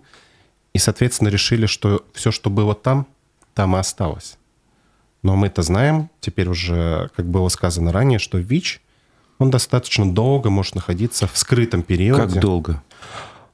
и, 0.74 0.80
соответственно, 0.80 1.30
решили, 1.30 1.68
что 1.68 2.06
все, 2.14 2.32
что 2.32 2.50
было 2.50 2.76
там, 2.76 3.08
там 3.54 3.76
и 3.76 3.80
осталось. 3.80 4.38
Но 5.24 5.38
мы-то 5.38 5.62
знаем, 5.62 6.10
теперь 6.20 6.50
уже, 6.50 7.10
как 7.16 7.26
было 7.26 7.48
сказано 7.48 7.92
ранее, 7.94 8.20
что 8.20 8.38
ВИЧ, 8.38 8.82
он 9.40 9.50
достаточно 9.50 10.12
долго 10.12 10.50
может 10.50 10.76
находиться 10.76 11.28
в 11.28 11.38
скрытом 11.38 11.82
периоде. 11.82 12.22
Как 12.22 12.40
долго? 12.40 12.84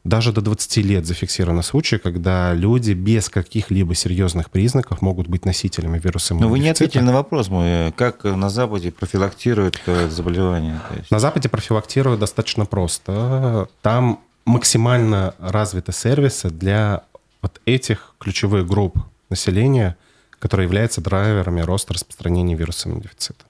Даже 0.04 0.32
до 0.32 0.42
20 0.42 0.78
лет 0.78 1.06
зафиксированы 1.06 1.62
случаи, 1.62 1.98
когда 1.98 2.54
люди 2.54 2.94
без 2.94 3.30
каких-либо 3.30 3.94
серьезных 3.94 4.50
признаков 4.50 5.02
могут 5.02 5.28
быть 5.28 5.46
носителями 5.46 6.00
вируса 6.00 6.34
Но 6.34 6.48
вы 6.48 6.60
не 6.60 6.70
ответили 6.70 7.02
на 7.02 7.14
вопрос 7.14 7.50
мой. 7.50 7.92
Как 7.92 8.24
на 8.24 8.50
Западе 8.50 8.92
профилактируют 8.92 9.80
это 9.86 10.10
заболевание? 10.10 10.80
На 11.12 11.20
Западе 11.20 11.50
профилактируют 11.50 12.20
достаточно 12.20 12.66
просто. 12.66 13.68
Там 13.82 14.22
максимально 14.46 15.36
развиты 15.38 15.92
сервисы 15.92 16.50
для 16.50 17.04
вот 17.42 17.62
этих 17.66 18.16
ключевых 18.20 18.66
групп 18.68 18.98
населения– 19.30 19.96
которые 20.40 20.66
являются 20.66 21.02
драйверами 21.02 21.62
роста 21.62 21.94
распространения 21.94 22.56
вируса 22.56 22.90
иммунодефицита. 22.90 23.46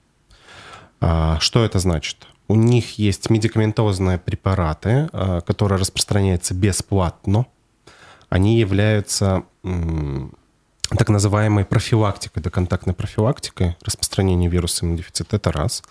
А, 1.00 1.38
что 1.40 1.64
это 1.64 1.78
значит? 1.78 2.26
У 2.48 2.56
них 2.56 2.98
есть 2.98 3.30
медикаментозные 3.30 4.18
препараты, 4.18 5.08
а, 5.12 5.40
которые 5.40 5.78
распространяются 5.78 6.52
бесплатно. 6.52 7.46
Они 8.28 8.58
являются 8.58 9.44
так 9.62 11.08
называемой 11.08 11.64
профилактикой, 11.64 12.42
доконтактной 12.42 12.94
профилактикой 12.94 13.76
распространения 13.82 14.48
вируса 14.48 14.84
иммунодефицита. 14.84 15.36
Это 15.36 15.52
раз. 15.52 15.82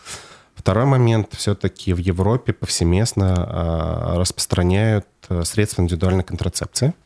Второй 0.56 0.86
момент. 0.86 1.34
Все-таки 1.34 1.94
в 1.94 1.98
Европе 1.98 2.54
повсеместно 2.54 3.34
а, 3.38 4.16
распространяют 4.18 5.08
средства 5.44 5.82
индивидуальной 5.82 6.24
контрацепции– 6.24 6.94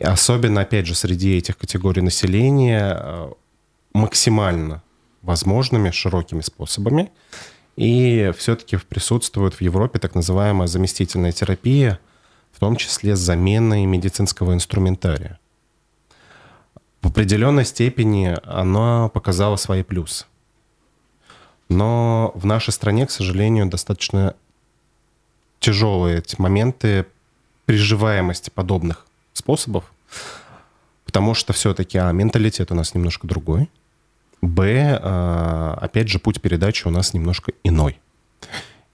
Особенно, 0.00 0.62
опять 0.62 0.86
же, 0.86 0.94
среди 0.94 1.36
этих 1.36 1.56
категорий 1.56 2.02
населения 2.02 2.96
э, 2.98 3.32
максимально 3.92 4.82
возможными 5.22 5.90
широкими 5.90 6.40
способами. 6.40 7.12
И 7.76 8.32
все-таки 8.36 8.76
присутствует 8.76 9.54
в 9.54 9.60
Европе 9.60 9.98
так 9.98 10.14
называемая 10.14 10.68
заместительная 10.68 11.32
терапия, 11.32 11.98
в 12.52 12.60
том 12.60 12.76
числе 12.76 13.16
заменой 13.16 13.84
медицинского 13.84 14.52
инструментария. 14.52 15.38
В 17.00 17.08
определенной 17.08 17.64
степени 17.64 18.36
она 18.44 19.08
показала 19.08 19.56
свои 19.56 19.82
плюсы. 19.82 20.24
Но 21.68 22.32
в 22.34 22.46
нашей 22.46 22.72
стране, 22.72 23.06
к 23.06 23.10
сожалению, 23.10 23.66
достаточно 23.66 24.34
тяжелые 25.58 26.18
эти 26.18 26.40
моменты 26.40 27.06
приживаемости 27.64 28.50
подобных 28.50 29.06
способов, 29.44 29.92
потому 31.04 31.34
что 31.34 31.52
все-таки, 31.52 31.98
а, 31.98 32.10
менталитет 32.12 32.72
у 32.72 32.74
нас 32.74 32.94
немножко 32.94 33.26
другой, 33.26 33.68
б, 34.40 34.98
а, 35.02 35.78
опять 35.80 36.08
же, 36.08 36.18
путь 36.18 36.40
передачи 36.40 36.88
у 36.88 36.90
нас 36.90 37.12
немножко 37.12 37.52
иной. 37.62 38.00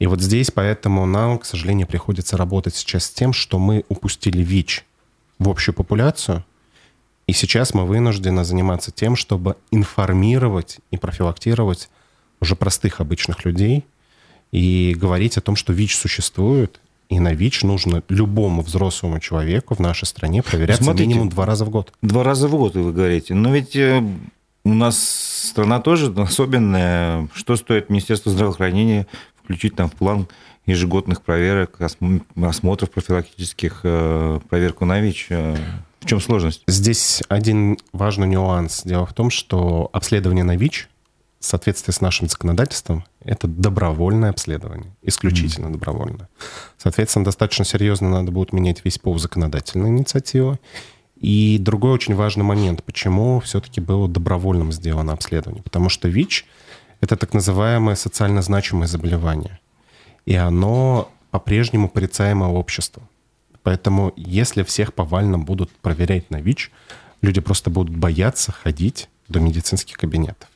И 0.01 0.07
вот 0.07 0.21
здесь 0.21 0.51
поэтому 0.51 1.07
нам, 1.07 1.39
к 1.39 1.45
сожалению, 1.45 1.87
приходится 1.87 2.37
работать 2.37 2.75
сейчас 2.75 3.05
с 3.05 3.11
тем, 3.11 3.33
что 3.33 3.59
мы 3.59 3.85
упустили 3.89 4.43
ВИЧ 4.43 4.85
в 5.39 5.49
общую 5.49 5.75
популяцию, 5.75 6.45
и 7.29 7.33
сейчас 7.33 7.75
мы 7.75 7.87
вынуждены 7.87 8.45
заниматься 8.45 8.91
тем, 8.91 9.15
чтобы 9.15 9.57
информировать 9.71 10.81
и 10.91 10.97
профилактировать 10.97 11.91
уже 12.41 12.57
простых 12.57 13.01
обычных 13.01 13.45
людей 13.45 13.85
и 14.51 14.97
говорить 14.99 15.37
о 15.37 15.41
том, 15.41 15.55
что 15.55 15.73
ВИЧ 15.73 15.97
существует, 15.97 16.81
и 17.11 17.19
на 17.19 17.35
ВИЧ 17.35 17.65
нужно 17.65 18.03
любому 18.09 18.63
взрослому 18.63 19.19
человеку 19.19 19.75
в 19.75 19.81
нашей 19.81 20.05
стране 20.05 20.43
проверяться 20.43 20.85
Смотрите, 20.85 21.09
минимум 21.09 21.29
два 21.29 21.45
раза 21.45 21.65
в 21.65 21.71
год. 21.71 21.93
Два 22.03 22.23
раза 22.23 22.47
в 22.47 22.53
год, 22.53 22.77
вы 22.77 22.93
говорите. 22.93 23.35
Но 23.35 23.53
ведь 23.53 23.75
э, 23.75 24.01
у 24.65 24.73
нас 24.73 24.97
страна 25.51 25.81
тоже 25.81 26.15
особенная. 26.17 27.29
Что 27.35 27.57
стоит 27.57 27.91
Министерство 27.91 28.31
здравоохранения 28.31 29.09
включить 29.43 29.75
там 29.75 29.91
в 29.91 29.95
план 29.95 30.29
ежегодных 30.67 31.23
проверок, 31.23 31.81
осмотров 32.37 32.91
профилактических, 32.93 33.81
э, 33.83 34.39
проверку 34.49 34.85
на 34.85 35.01
ВИЧ? 35.01 35.27
Э, 35.31 35.57
в 35.99 36.07
чем 36.07 36.21
сложность? 36.21 36.63
Здесь 36.69 37.25
один 37.29 37.77
важный 37.93 38.29
нюанс. 38.29 38.83
Дело 38.85 39.05
в 39.05 39.15
том, 39.15 39.31
что 39.31 39.91
обследование 39.93 40.45
на 40.45 40.57
ВИЧ 40.57 40.89
в 41.41 41.47
соответствии 41.47 41.91
с 41.91 42.03
нашим 42.03 42.29
законодательством, 42.29 43.05
это 43.25 43.49
добровольное 43.49 44.29
обследование, 44.29 44.95
исключительно 45.03 45.69
mm. 45.69 45.73
добровольное. 45.73 46.29
Соответственно, 46.77 47.25
достаточно 47.25 47.65
серьезно 47.65 48.11
надо 48.11 48.31
будет 48.31 48.53
менять 48.53 48.85
весь 48.85 48.99
пол 48.99 49.19
законодательной 49.19 49.89
инициативы. 49.89 50.59
И 51.17 51.59
другой 51.59 51.93
очень 51.93 52.15
важный 52.15 52.45
момент, 52.45 52.85
почему 52.85 53.41
все-таки 53.41 53.81
было 53.81 54.07
добровольным 54.07 54.71
сделано 54.71 55.15
обследование. 55.15 55.63
Потому 55.63 55.89
что 55.89 56.09
ВИЧ— 56.09 56.47
это 57.01 57.17
так 57.17 57.33
называемое 57.33 57.95
социально 57.95 58.43
значимое 58.43 58.87
заболевание. 58.87 59.59
И 60.27 60.35
оно 60.35 61.11
по-прежнему 61.31 61.89
порицаемо 61.89 62.45
обществом. 62.53 63.09
Поэтому 63.63 64.13
если 64.17 64.63
всех 64.63 64.93
повально 64.93 65.39
будут 65.39 65.71
проверять 65.71 66.31
на 66.31 66.41
ВИЧ, 66.41 66.71
люди 67.23 67.41
просто 67.41 67.71
будут 67.71 67.97
бояться 67.97 68.53
ходить 68.53 69.09
до 69.29 69.41
медицинских 69.41 69.97
кабинетов. 69.97 70.50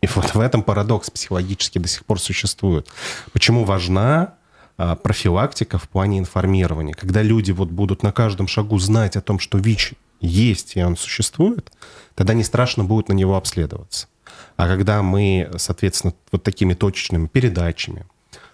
И 0.00 0.06
вот 0.06 0.34
в 0.34 0.40
этом 0.40 0.62
парадокс 0.62 1.10
психологически 1.10 1.78
до 1.78 1.88
сих 1.88 2.04
пор 2.04 2.20
существует. 2.20 2.88
Почему 3.32 3.64
важна 3.64 4.34
а, 4.76 4.94
профилактика 4.94 5.78
в 5.78 5.88
плане 5.88 6.18
информирования? 6.18 6.94
Когда 6.94 7.22
люди 7.22 7.50
вот 7.50 7.70
будут 7.70 8.02
на 8.02 8.12
каждом 8.12 8.46
шагу 8.46 8.78
знать 8.78 9.16
о 9.16 9.20
том, 9.20 9.38
что 9.38 9.58
ВИЧ 9.58 9.94
есть 10.20 10.76
и 10.76 10.82
он 10.82 10.96
существует, 10.96 11.72
тогда 12.14 12.34
не 12.34 12.44
страшно 12.44 12.84
будет 12.84 13.08
на 13.08 13.12
него 13.12 13.36
обследоваться. 13.36 14.08
А 14.56 14.66
когда 14.66 15.02
мы, 15.02 15.50
соответственно, 15.56 16.14
вот 16.32 16.42
такими 16.42 16.74
точечными 16.74 17.26
передачами, 17.26 18.06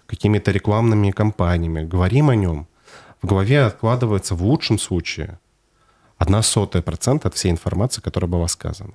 какими-то 0.06 0.50
рекламными 0.50 1.10
кампаниями 1.10 1.84
говорим 1.84 2.30
о 2.30 2.34
нем, 2.34 2.66
в 3.22 3.26
голове 3.26 3.62
откладывается 3.62 4.34
в 4.34 4.42
лучшем 4.42 4.78
случае 4.78 5.38
одна 6.18 6.42
сотая 6.42 6.82
процента 6.82 7.28
от 7.28 7.34
всей 7.34 7.50
информации, 7.50 8.02
которая 8.02 8.30
была 8.30 8.48
сказана. 8.48 8.94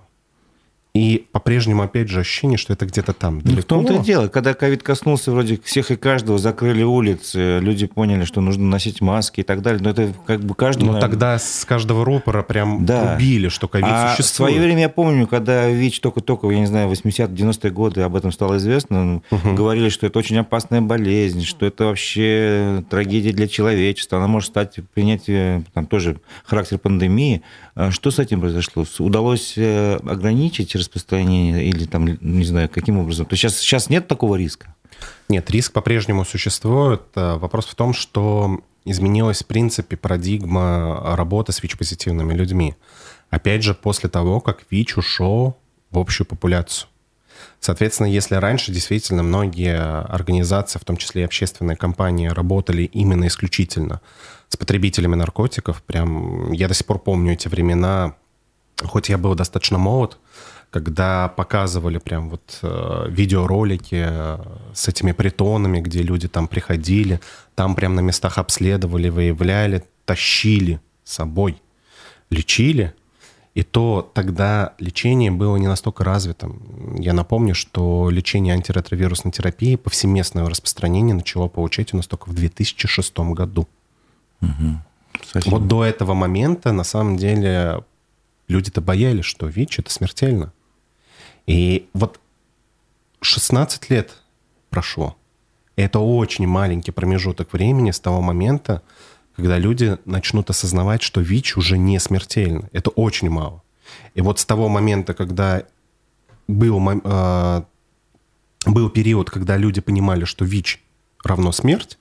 И 0.95 1.27
по-прежнему, 1.31 1.83
опять 1.83 2.09
же, 2.09 2.21
ощущение, 2.21 2.57
что 2.57 2.73
это 2.73 2.87
где-то 2.87 3.13
там, 3.13 3.41
далеко. 3.41 3.55
Ну, 3.55 3.61
в 3.61 3.65
том-то 3.65 3.93
и 3.93 3.99
дело. 3.99 4.27
Когда 4.27 4.55
ковид 4.55 4.81
коснулся 4.81 5.31
вроде 5.31 5.59
всех 5.63 5.91
и 5.91 5.95
каждого, 5.95 6.39
закрыли 6.39 6.81
улицы, 6.81 7.59
люди 7.59 7.85
поняли, 7.85 8.23
что 8.23 8.41
нужно 8.41 8.65
носить 8.65 8.99
маски 8.99 9.41
и 9.41 9.43
так 9.43 9.61
далее. 9.61 9.83
Но 9.83 9.91
это 9.91 10.11
как 10.25 10.39
бы 10.39 10.55
каждому... 10.55 10.93
Но 10.93 10.99
тогда 10.99 11.37
с 11.37 11.63
каждого 11.63 12.03
рупора 12.03 12.41
прям 12.41 12.87
да. 12.87 13.13
убили, 13.13 13.49
что 13.49 13.67
ковид 13.67 13.87
а 13.87 14.15
существует. 14.15 14.49
в 14.49 14.53
свое 14.53 14.65
время 14.65 14.81
я 14.81 14.89
помню, 14.89 15.27
когда 15.27 15.69
ВИЧ 15.69 15.99
только-только, 15.99 16.49
я 16.49 16.59
не 16.59 16.65
знаю, 16.65 16.89
80-90-е 16.89 17.69
годы 17.69 18.01
об 18.01 18.15
этом 18.15 18.31
стало 18.31 18.57
известно, 18.57 19.21
угу. 19.29 19.53
говорили, 19.53 19.89
что 19.89 20.07
это 20.07 20.17
очень 20.17 20.37
опасная 20.37 20.81
болезнь, 20.81 21.43
что 21.43 21.67
это 21.67 21.85
вообще 21.85 22.83
трагедия 22.89 23.31
для 23.31 23.47
человечества. 23.47 24.17
Она 24.17 24.27
может 24.27 24.49
стать, 24.49 24.79
принять 24.95 25.25
там 25.73 25.85
тоже 25.85 26.17
характер 26.45 26.79
пандемии. 26.79 27.43
А 27.79 27.91
что 27.91 28.11
с 28.11 28.19
этим 28.19 28.41
произошло? 28.41 28.83
Удалось 28.97 29.53
э, 29.55 29.95
ограничить 30.05 30.75
распространение 30.75 31.65
или 31.65 31.85
там, 31.85 32.17
не 32.19 32.43
знаю, 32.43 32.67
каким 32.67 32.99
образом? 32.99 33.25
То 33.25 33.35
есть 33.35 33.41
сейчас, 33.41 33.57
сейчас 33.57 33.89
нет 33.89 34.05
такого 34.05 34.35
риска? 34.35 34.75
Нет, 35.29 35.49
риск 35.49 35.71
по-прежнему 35.71 36.25
существует. 36.25 37.03
Э, 37.15 37.37
вопрос 37.37 37.67
в 37.67 37.75
том, 37.75 37.93
что 37.93 38.59
изменилась 38.83 39.43
в 39.43 39.45
принципе 39.45 39.95
парадигма 39.95 41.15
работы 41.15 41.53
с 41.53 41.63
ВИЧ-позитивными 41.63 42.33
людьми. 42.33 42.75
Опять 43.29 43.63
же, 43.63 43.73
после 43.73 44.09
того, 44.09 44.41
как 44.41 44.65
ВИЧ 44.69 44.97
ушел 44.97 45.57
в 45.89 45.99
общую 45.99 46.27
популяцию. 46.27 46.89
Соответственно, 47.61 48.07
если 48.07 48.35
раньше 48.35 48.73
действительно 48.73 49.23
многие 49.23 49.79
организации, 49.79 50.79
в 50.79 50.83
том 50.83 50.97
числе 50.97 51.21
и 51.21 51.25
общественные 51.25 51.77
компании, 51.77 52.27
работали 52.27 52.83
именно 52.83 53.27
исключительно 53.27 54.01
с 54.49 54.57
потребителями 54.57 55.15
наркотиков, 55.15 55.81
прям 55.83 56.51
я 56.51 56.67
до 56.67 56.73
сих 56.73 56.85
пор 56.85 56.99
помню 56.99 57.33
эти 57.33 57.47
времена, 57.47 58.15
хоть 58.83 59.09
я 59.09 59.17
был 59.17 59.35
достаточно 59.35 59.77
молод, 59.77 60.17
когда 60.71 61.29
показывали 61.29 61.97
прям 61.97 62.29
вот 62.29 62.59
э, 62.61 63.05
видеоролики 63.09 64.05
э, 64.07 64.37
с 64.73 64.87
этими 64.87 65.13
притонами, 65.13 65.79
где 65.81 66.01
люди 66.01 66.27
там 66.27 66.47
приходили, 66.47 67.19
там 67.55 67.75
прям 67.75 67.95
на 67.95 68.01
местах 68.01 68.37
обследовали, 68.37 69.09
выявляли, 69.09 69.83
тащили 70.05 70.79
с 71.03 71.13
собой, 71.13 71.61
лечили, 72.29 72.93
и 73.55 73.63
то 73.63 74.09
тогда 74.13 74.73
лечение 74.77 75.31
было 75.31 75.57
не 75.57 75.67
настолько 75.67 76.03
развитым. 76.03 76.95
Я 76.99 77.13
напомню, 77.13 77.55
что 77.55 78.09
лечение 78.11 78.53
антиретровирусной 78.53 79.31
терапии 79.31 79.75
повсеместное 79.75 80.47
распространение 80.47 81.15
начало 81.15 81.47
получать 81.47 81.93
у 81.93 81.97
нас 81.97 82.07
только 82.07 82.29
в 82.29 82.33
2006 82.33 83.17
году. 83.17 83.67
Угу. 84.41 85.41
Вот 85.45 85.67
до 85.67 85.83
этого 85.83 86.13
момента, 86.13 86.71
на 86.71 86.83
самом 86.83 87.17
деле, 87.17 87.83
люди-то 88.47 88.81
боялись, 88.81 89.25
что 89.25 89.47
ВИЧ— 89.47 89.79
это 89.79 89.91
смертельно. 89.91 90.53
И 91.45 91.89
вот 91.93 92.19
16 93.21 93.89
лет 93.89 94.15
прошло. 94.69 95.15
Это 95.75 95.99
очень 95.99 96.47
маленький 96.47 96.91
промежуток 96.91 97.53
времени 97.53 97.91
с 97.91 97.99
того 97.99 98.21
момента, 98.21 98.81
когда 99.35 99.57
люди 99.57 99.97
начнут 100.05 100.49
осознавать, 100.49 101.01
что 101.01 101.21
ВИЧ 101.21 101.57
уже 101.57 101.77
не 101.77 101.99
смертельно. 101.99 102.69
Это 102.73 102.89
очень 102.89 103.29
мало. 103.29 103.63
И 104.13 104.21
вот 104.21 104.39
с 104.39 104.45
того 104.45 104.67
момента, 104.67 105.13
когда 105.13 105.63
был, 106.47 106.81
э, 107.03 107.63
был 108.65 108.89
период, 108.89 109.29
когда 109.29 109.57
люди 109.57 109.81
понимали, 109.81 110.25
что 110.25 110.45
ВИЧ 110.45 110.81
равно 111.23 111.51
смерть, 111.51 111.97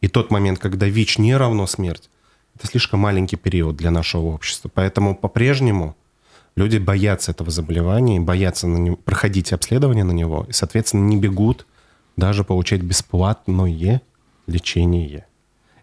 и 0.00 0.08
тот 0.08 0.30
момент, 0.30 0.58
когда 0.58 0.86
ВИЧ 0.86 1.18
не 1.18 1.36
равно 1.36 1.66
смерть, 1.66 2.10
это 2.56 2.66
слишком 2.66 3.00
маленький 3.00 3.36
период 3.36 3.76
для 3.76 3.90
нашего 3.90 4.26
общества. 4.26 4.70
Поэтому 4.72 5.14
по-прежнему 5.14 5.96
Люди 6.56 6.78
боятся 6.78 7.30
этого 7.30 7.50
заболевания, 7.50 8.20
боятся 8.20 8.66
на 8.66 8.76
него, 8.76 8.96
проходить 8.96 9.52
обследование 9.52 10.04
на 10.04 10.12
него, 10.12 10.46
и, 10.48 10.52
соответственно, 10.52 11.06
не 11.06 11.16
бегут 11.16 11.66
даже 12.16 12.44
получать 12.44 12.82
бесплатное 12.82 14.02
лечение. 14.46 15.26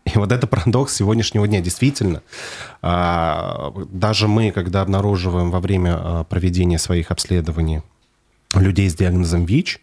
И 0.06 0.18
вот 0.18 0.32
это 0.32 0.46
парадокс 0.46 0.94
сегодняшнего 0.94 1.48
дня. 1.48 1.62
Действительно, 1.62 2.22
а, 2.82 3.74
даже 3.92 4.28
мы, 4.28 4.52
когда 4.52 4.82
обнаруживаем 4.82 5.52
во 5.52 5.60
время 5.60 5.96
а, 5.98 6.24
проведения 6.26 6.78
своих 6.78 7.12
обследований 7.12 7.82
людей 8.54 8.90
с 8.90 8.96
диагнозом 8.96 9.46
ВИЧ, 9.46 9.82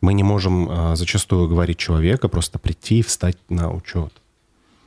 мы 0.00 0.12
не 0.14 0.22
можем 0.22 0.68
а, 0.70 0.96
зачастую 0.96 1.48
говорить 1.48 1.78
человека 1.78 2.28
просто 2.28 2.58
прийти 2.58 3.00
и 3.00 3.02
встать 3.02 3.38
на 3.48 3.72
учет. 3.72 4.12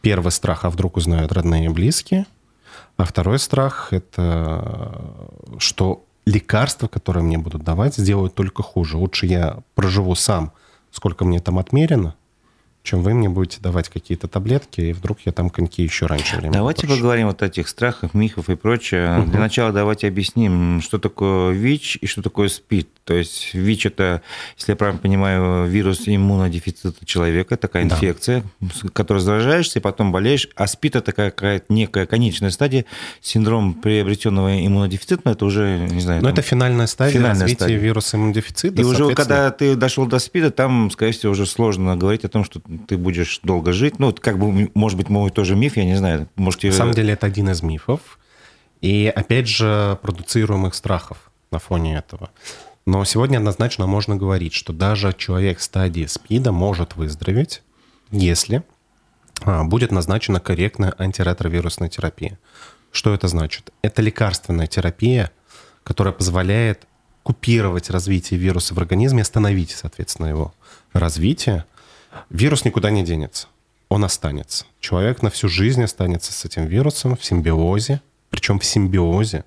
Первый 0.01 0.31
страх, 0.31 0.65
а 0.65 0.69
вдруг 0.69 0.97
узнают 0.97 1.31
родные 1.31 1.65
и 1.65 1.69
близкие– 1.69 2.25
а 2.97 3.03
второй 3.03 3.39
страх– 3.39 3.87
это 3.91 5.01
что 5.57 6.05
лекарства, 6.25 6.87
которые 6.87 7.23
мне 7.23 7.37
будут 7.37 7.63
давать, 7.63 7.95
сделают 7.95 8.35
только 8.35 8.61
хуже. 8.61 8.97
Лучше 8.97 9.25
я 9.25 9.59
проживу 9.75 10.13
сам, 10.15 10.51
сколько 10.91 11.25
мне 11.25 11.39
там 11.39 11.57
отмерено, 11.57 12.15
чем 12.83 13.03
вы 13.03 13.13
мне 13.13 13.29
будете 13.29 13.61
давать 13.61 13.89
какие-то 13.89 14.27
таблетки, 14.27 14.81
и 14.81 14.93
вдруг 14.93 15.19
я 15.25 15.31
там 15.31 15.49
коньки 15.49 15.83
еще 15.83 16.07
раньше 16.07 16.37
времени 16.37 16.53
Давайте 16.53 16.81
попрошу. 16.81 16.99
поговорим 16.99 17.27
вот 17.27 17.41
о 17.43 17.45
этих 17.45 17.67
страхах, 17.67 18.13
мифов 18.13 18.49
и 18.49 18.55
прочее. 18.55 19.19
Угу. 19.19 19.31
Для 19.31 19.39
начала 19.39 19.71
давайте 19.71 20.07
объясним, 20.07 20.81
что 20.81 20.97
такое 20.97 21.51
ВИЧ 21.51 21.99
и 22.01 22.07
что 22.07 22.21
такое 22.23 22.47
СПИД. 22.47 22.89
То 23.03 23.13
есть 23.15 23.53
ВИЧ– 23.53 23.85
это, 23.87 24.21
если 24.57 24.71
я 24.71 24.75
правильно 24.75 25.01
понимаю, 25.01 25.67
вирус 25.67 26.03
иммунодефицита 26.07 27.05
человека, 27.05 27.57
такая 27.57 27.85
да. 27.85 27.95
инфекция, 27.95 28.43
которой 28.93 29.19
заражаешься 29.19 29.79
и 29.79 29.81
потом 29.81 30.11
болеешь, 30.11 30.47
а 30.55 30.65
СПИД– 30.65 30.95
это 30.97 31.11
какая-то 31.11 31.65
некая 31.69 32.05
конечная 32.05 32.49
стадия, 32.49 32.85
синдром 33.21 33.75
приобретенного 33.75 34.65
иммунодефицита, 34.65 35.29
это 35.29 35.45
уже, 35.45 35.87
не 35.91 36.01
знаю… 36.01 36.21
Но 36.21 36.29
там, 36.29 36.33
это 36.33 36.41
финальная 36.41 36.87
стадия 36.87 37.19
финальная 37.19 37.41
развития 37.41 37.63
стадия. 37.65 37.77
вируса 37.77 38.17
иммунодефицита. 38.17 38.81
И 38.81 38.83
уже 38.83 39.13
когда 39.13 39.51
ты 39.51 39.75
дошел 39.75 40.05
до 40.05 40.17
СПИДа, 40.17 40.51
там, 40.51 40.89
скорее 40.89 41.11
всего, 41.11 41.31
уже 41.31 41.45
сложно 41.45 41.95
говорить 41.95 42.25
о 42.25 42.29
том, 42.29 42.43
что 42.43 42.61
ты 42.87 42.97
будешь 42.97 43.39
долго 43.43 43.73
жить. 43.73 43.99
Ну, 43.99 44.13
как 44.13 44.37
бы, 44.37 44.71
может 44.73 44.97
быть, 44.97 45.09
мой 45.09 45.31
тоже 45.31 45.55
миф, 45.55 45.77
я 45.77 45.85
не 45.85 45.95
знаю. 45.95 46.27
Можете... 46.35 46.67
На 46.67 46.73
самом 46.73 46.93
деле 46.93 47.13
это 47.13 47.27
один 47.27 47.49
из 47.49 47.61
мифов. 47.61 48.19
И, 48.81 49.11
опять 49.13 49.47
же, 49.47 49.97
продуцируемых 50.01 50.73
страхов 50.73 51.31
на 51.51 51.59
фоне 51.59 51.97
этого. 51.97 52.31
Но 52.85 53.03
сегодня 53.05 53.37
однозначно 53.37 53.85
можно 53.85 54.15
говорить, 54.15 54.53
что 54.53 54.73
даже 54.73 55.13
человек 55.13 55.59
в 55.59 55.63
стадии 55.63 56.05
СПИДа 56.05 56.51
может 56.51 56.95
выздороветь, 56.95 57.61
если 58.09 58.63
а, 59.43 59.63
будет 59.63 59.91
назначена 59.91 60.39
корректная 60.39 60.93
антиретровирусная 60.97 61.89
терапия. 61.89 62.39
Что 62.91 63.13
это 63.13 63.27
значит? 63.27 63.71
Это 63.81 64.01
лекарственная 64.01 64.67
терапия, 64.67 65.31
которая 65.83 66.13
позволяет 66.13 66.87
купировать 67.23 67.89
развитие 67.89 68.39
вируса 68.39 68.73
в 68.73 68.79
организме, 68.79 69.21
остановить, 69.21 69.71
соответственно, 69.71 70.27
его 70.27 70.53
развитие, 70.91 71.65
Вирус 72.29 72.65
никуда 72.65 72.89
не 72.91 73.03
денется. 73.03 73.47
Он 73.89 74.03
останется. 74.03 74.65
Человек 74.79 75.21
на 75.21 75.29
всю 75.29 75.49
жизнь 75.49 75.83
останется 75.83 76.31
с 76.31 76.45
этим 76.45 76.65
вирусом 76.65 77.15
в 77.17 77.25
симбиозе, 77.25 78.01
причем 78.29 78.59
в 78.59 78.65
симбиозе, 78.65 79.43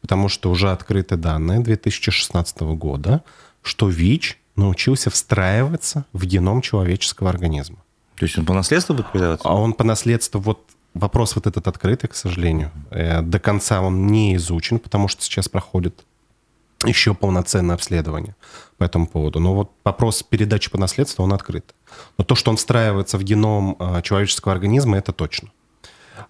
потому 0.00 0.28
что 0.28 0.50
уже 0.50 0.70
открыты 0.70 1.16
данные 1.16 1.60
2016 1.60 2.60
года, 2.60 3.22
что 3.62 3.88
ВИЧ 3.88 4.38
научился 4.56 5.10
встраиваться 5.10 6.04
в 6.12 6.24
геном 6.26 6.60
человеческого 6.60 7.30
организма. 7.30 7.78
То 8.16 8.26
есть 8.26 8.36
он 8.36 8.44
по 8.44 8.52
наследству 8.52 8.94
будет 8.94 9.12
передаваться? 9.12 9.48
А 9.48 9.54
он 9.54 9.72
по 9.72 9.84
наследству, 9.84 10.40
вот 10.40 10.60
вопрос 10.94 11.36
вот 11.36 11.46
этот 11.46 11.68
открытый, 11.68 12.10
к 12.10 12.14
сожалению. 12.14 12.70
Э, 12.90 13.22
до 13.22 13.38
конца 13.38 13.80
он 13.80 14.08
не 14.08 14.34
изучен, 14.36 14.78
потому 14.78 15.08
что 15.08 15.22
сейчас 15.22 15.48
проходит 15.48 16.04
еще 16.84 17.14
полноценное 17.14 17.74
обследование 17.74 18.36
по 18.76 18.84
этому 18.84 19.06
поводу. 19.06 19.40
Но 19.40 19.54
вот 19.54 19.72
вопрос 19.84 20.22
передачи 20.22 20.70
по 20.70 20.78
наследству, 20.78 21.24
он 21.24 21.32
открыт. 21.32 21.74
Но 22.16 22.24
то, 22.24 22.34
что 22.34 22.50
он 22.50 22.56
встраивается 22.56 23.18
в 23.18 23.24
геном 23.24 23.76
а, 23.78 24.00
человеческого 24.02 24.54
организма, 24.54 24.98
это 24.98 25.12
точно. 25.12 25.50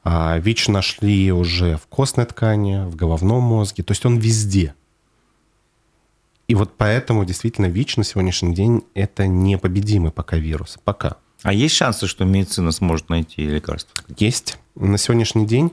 А 0.04 0.38
ВИЧ 0.38 0.68
нашли 0.68 1.32
уже 1.32 1.76
в 1.76 1.86
костной 1.86 2.26
ткани, 2.26 2.86
в 2.86 2.96
головном 2.96 3.42
мозге, 3.42 3.82
то 3.82 3.92
есть 3.92 4.04
он 4.06 4.18
везде. 4.18 4.74
И 6.46 6.54
вот 6.54 6.72
поэтому 6.78 7.24
действительно 7.26 7.66
ВИЧ 7.66 7.98
на 7.98 8.04
сегодняшний 8.04 8.54
день 8.54 8.84
это 8.94 9.26
непобедимый 9.26 10.12
пока 10.12 10.38
вирус. 10.38 10.78
Пока. 10.82 11.16
А 11.42 11.52
есть 11.52 11.74
шансы, 11.74 12.06
что 12.06 12.24
медицина 12.24 12.72
сможет 12.72 13.10
найти 13.10 13.42
лекарство? 13.42 13.92
Есть. 14.16 14.58
На 14.74 14.96
сегодняшний 14.96 15.46
день 15.46 15.72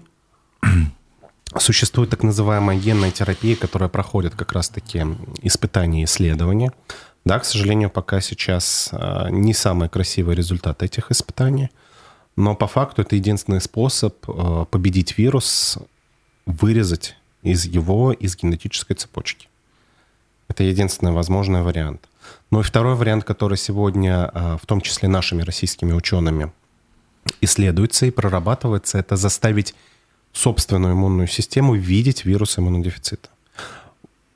Существует 1.58 2.10
так 2.10 2.24
называемая 2.24 2.78
генная 2.78 3.12
терапия, 3.12 3.56
которая 3.56 3.90
проходит 3.90 4.36
как 4.36 4.52
раз-таки 4.52 5.06
испытания 5.42 6.02
и 6.02 6.06
исследования. 6.06 6.74
Да, 7.24 7.40
к 7.40 7.46
сожалению, 7.46 7.90
пока 7.90 8.22
сейчас 8.22 8.90
а, 8.92 9.30
не 9.30 9.54
самый 9.54 9.90
красивый 9.90 10.36
результат 10.36 10.84
этих 10.84 11.12
испытаний, 11.12 11.70
но 12.36 12.56
по 12.56 12.68
факту 12.68 13.02
это 13.02 13.16
единственный 13.16 13.62
способ 13.62 14.16
а, 14.28 14.66
победить 14.66 15.18
вирус, 15.18 15.80
вырезать 16.46 17.16
из 17.42 17.66
его, 17.66 18.12
из 18.12 18.36
генетической 18.36 18.94
цепочки. 18.94 19.48
Это 20.48 20.64
единственный 20.64 21.14
возможный 21.14 21.64
вариант. 21.64 22.08
Ну 22.52 22.60
и 22.60 22.64
второй 22.64 22.96
вариант, 22.96 23.24
который 23.24 23.58
сегодня, 23.58 24.30
а, 24.32 24.58
в 24.58 24.66
том 24.66 24.82
числе 24.82 25.08
нашими 25.08 25.42
российскими 25.42 25.94
учеными, 25.94 26.52
исследуется 27.42 28.06
и 28.06 28.12
прорабатывается, 28.12 29.00
это 29.00 29.16
заставить 29.16 29.74
собственную 30.36 30.94
иммунную 30.94 31.28
систему 31.28 31.76
видеть 31.76 32.26
вирус 32.26 32.60
иммунодефицита. 32.60 33.30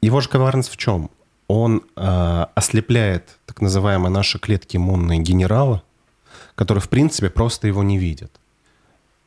Его 0.01 0.21
же 0.21 0.29
коварность 0.29 0.69
в 0.69 0.77
чем? 0.77 1.11
Он 1.47 1.83
э, 1.95 2.45
ослепляет 2.55 3.37
так 3.45 3.61
называемые 3.61 4.09
наши 4.09 4.39
клетки 4.39 4.77
иммунные 4.77 5.19
генерала, 5.19 5.83
которые, 6.55 6.81
в 6.81 6.89
принципе, 6.89 7.29
просто 7.29 7.67
его 7.67 7.83
не 7.83 7.97
видят. 7.97 8.31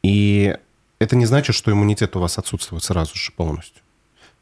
И 0.02 0.56
это 0.98 1.14
не 1.14 1.26
значит, 1.26 1.54
что 1.54 1.70
иммунитет 1.70 2.16
у 2.16 2.20
вас 2.20 2.38
отсутствует 2.38 2.82
сразу 2.82 3.14
же 3.16 3.32
полностью. 3.32 3.82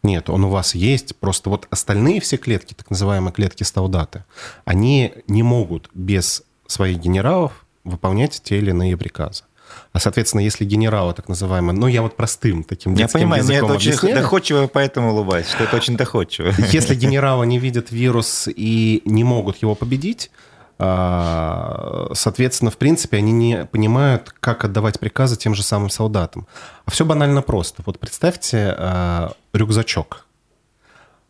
Нет, 0.03 0.31
он 0.31 0.45
у 0.45 0.51
вас 0.51 0.75
есть, 0.75 1.17
просто 1.17 1.51
вот 1.51 1.67
остальные 1.71 2.21
все 2.21 2.37
клетки, 2.37 2.75
так 2.75 2.89
называемые 2.91 3.33
клетки 3.33 3.65
стаудаты, 3.65 4.25
они 4.65 5.13
не 5.27 5.43
могут 5.43 5.91
без 5.95 6.43
своих 6.67 6.99
генералов 6.99 7.67
выполнять 7.85 8.41
те 8.43 8.59
или 8.59 8.71
иные 8.71 8.97
приказы. 8.97 9.45
А, 9.93 9.99
соответственно, 9.99 10.43
если 10.43 10.65
генералы, 10.65 11.15
так 11.15 11.29
называемые, 11.29 11.77
ну, 11.77 11.89
я 11.89 12.03
вот 12.03 12.17
простым 12.17 12.63
таким 12.63 12.95
Я 12.95 13.09
понимаю, 13.09 13.43
языком 13.43 13.71
это 13.71 13.75
очень 13.75 13.91
объясняю. 13.91 14.17
доходчиво, 14.17 14.67
поэтому 14.69 15.13
улыбаюсь, 15.13 15.49
что 15.49 15.65
это 15.65 15.77
очень 15.77 15.97
доходчиво. 15.97 16.53
Если 16.71 16.95
генералы 16.95 17.45
не 17.47 17.59
видят 17.59 17.91
вирус 17.91 18.49
и 18.49 19.03
не 19.05 19.25
могут 19.25 19.57
его 19.63 19.75
победить, 19.75 20.31
а, 20.79 22.09
соответственно, 22.15 22.71
в 22.71 22.77
принципе, 22.79 23.19
они 23.19 23.33
не 23.33 23.67
понимают, 23.67 24.33
как 24.41 24.65
отдавать 24.65 25.01
приказы 25.01 25.37
тем 25.37 25.55
же 25.55 25.63
самым 25.63 25.91
солдатам. 25.91 26.47
А 26.85 26.91
все 26.91 27.05
банально 27.05 27.43
просто. 27.43 27.83
Вот 27.85 27.99
представьте 27.99 28.75
а, 28.79 29.33
рюкзачок. 29.53 30.25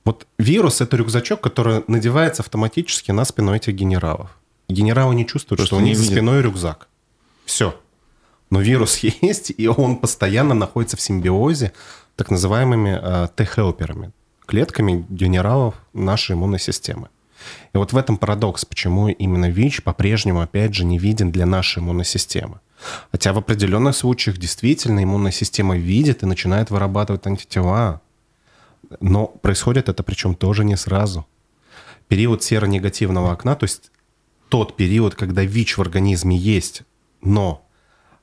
Вот 0.04 0.26
вирус— 0.38 0.80
это 0.82 0.96
рюкзачок, 0.96 1.40
который 1.40 1.82
надевается 1.88 2.42
автоматически 2.42 3.10
на 3.10 3.24
спину 3.24 3.54
этих 3.54 3.74
генералов. 3.74 4.30
Генералы 4.68 5.14
не 5.14 5.26
чувствуют, 5.26 5.58
Просто 5.58 5.74
что 5.74 5.82
у 5.82 5.84
них 5.84 5.96
за 5.96 6.04
спиной 6.04 6.42
рюкзак. 6.42 6.88
Все. 7.44 7.74
Но 8.50 8.60
вирус 8.60 8.98
есть, 9.22 9.52
и 9.56 9.68
он 9.68 9.96
постоянно 9.96 10.54
находится 10.54 10.96
в 10.96 11.00
симбиозе 11.00 11.72
так 12.16 12.30
называемыми 12.30 12.98
э, 13.00 13.28
Т-хелперами, 13.34 14.12
клетками 14.46 15.06
генералов 15.08 15.74
нашей 15.92 16.34
иммунной 16.34 16.58
системы. 16.58 17.08
И 17.72 17.78
вот 17.78 17.92
в 17.92 17.96
этом 17.96 18.18
парадокс, 18.18 18.64
почему 18.64 19.08
именно 19.08 19.48
ВИЧ 19.48 19.82
по-прежнему, 19.82 20.42
опять 20.42 20.74
же, 20.74 20.84
не 20.84 20.98
виден 20.98 21.32
для 21.32 21.46
нашей 21.46 21.78
иммунной 21.78 22.04
системы. 22.04 22.60
Хотя 23.12 23.32
в 23.32 23.38
определенных 23.38 23.96
случаях 23.96 24.38
действительно 24.38 25.02
иммунная 25.02 25.32
система 25.32 25.76
видит 25.76 26.22
и 26.22 26.26
начинает 26.26 26.70
вырабатывать 26.70 27.26
антитела. 27.26 28.00
Но 29.00 29.26
происходит 29.26 29.88
это 29.88 30.02
причем 30.02 30.34
тоже 30.34 30.64
не 30.64 30.76
сразу. 30.76 31.26
Период 32.08 32.42
серонегативного 32.42 33.32
окна, 33.32 33.54
то 33.54 33.64
есть 33.64 33.90
тот 34.48 34.76
период, 34.76 35.14
когда 35.14 35.44
ВИЧ 35.44 35.78
в 35.78 35.82
организме 35.82 36.36
есть, 36.36 36.82
но 37.22 37.64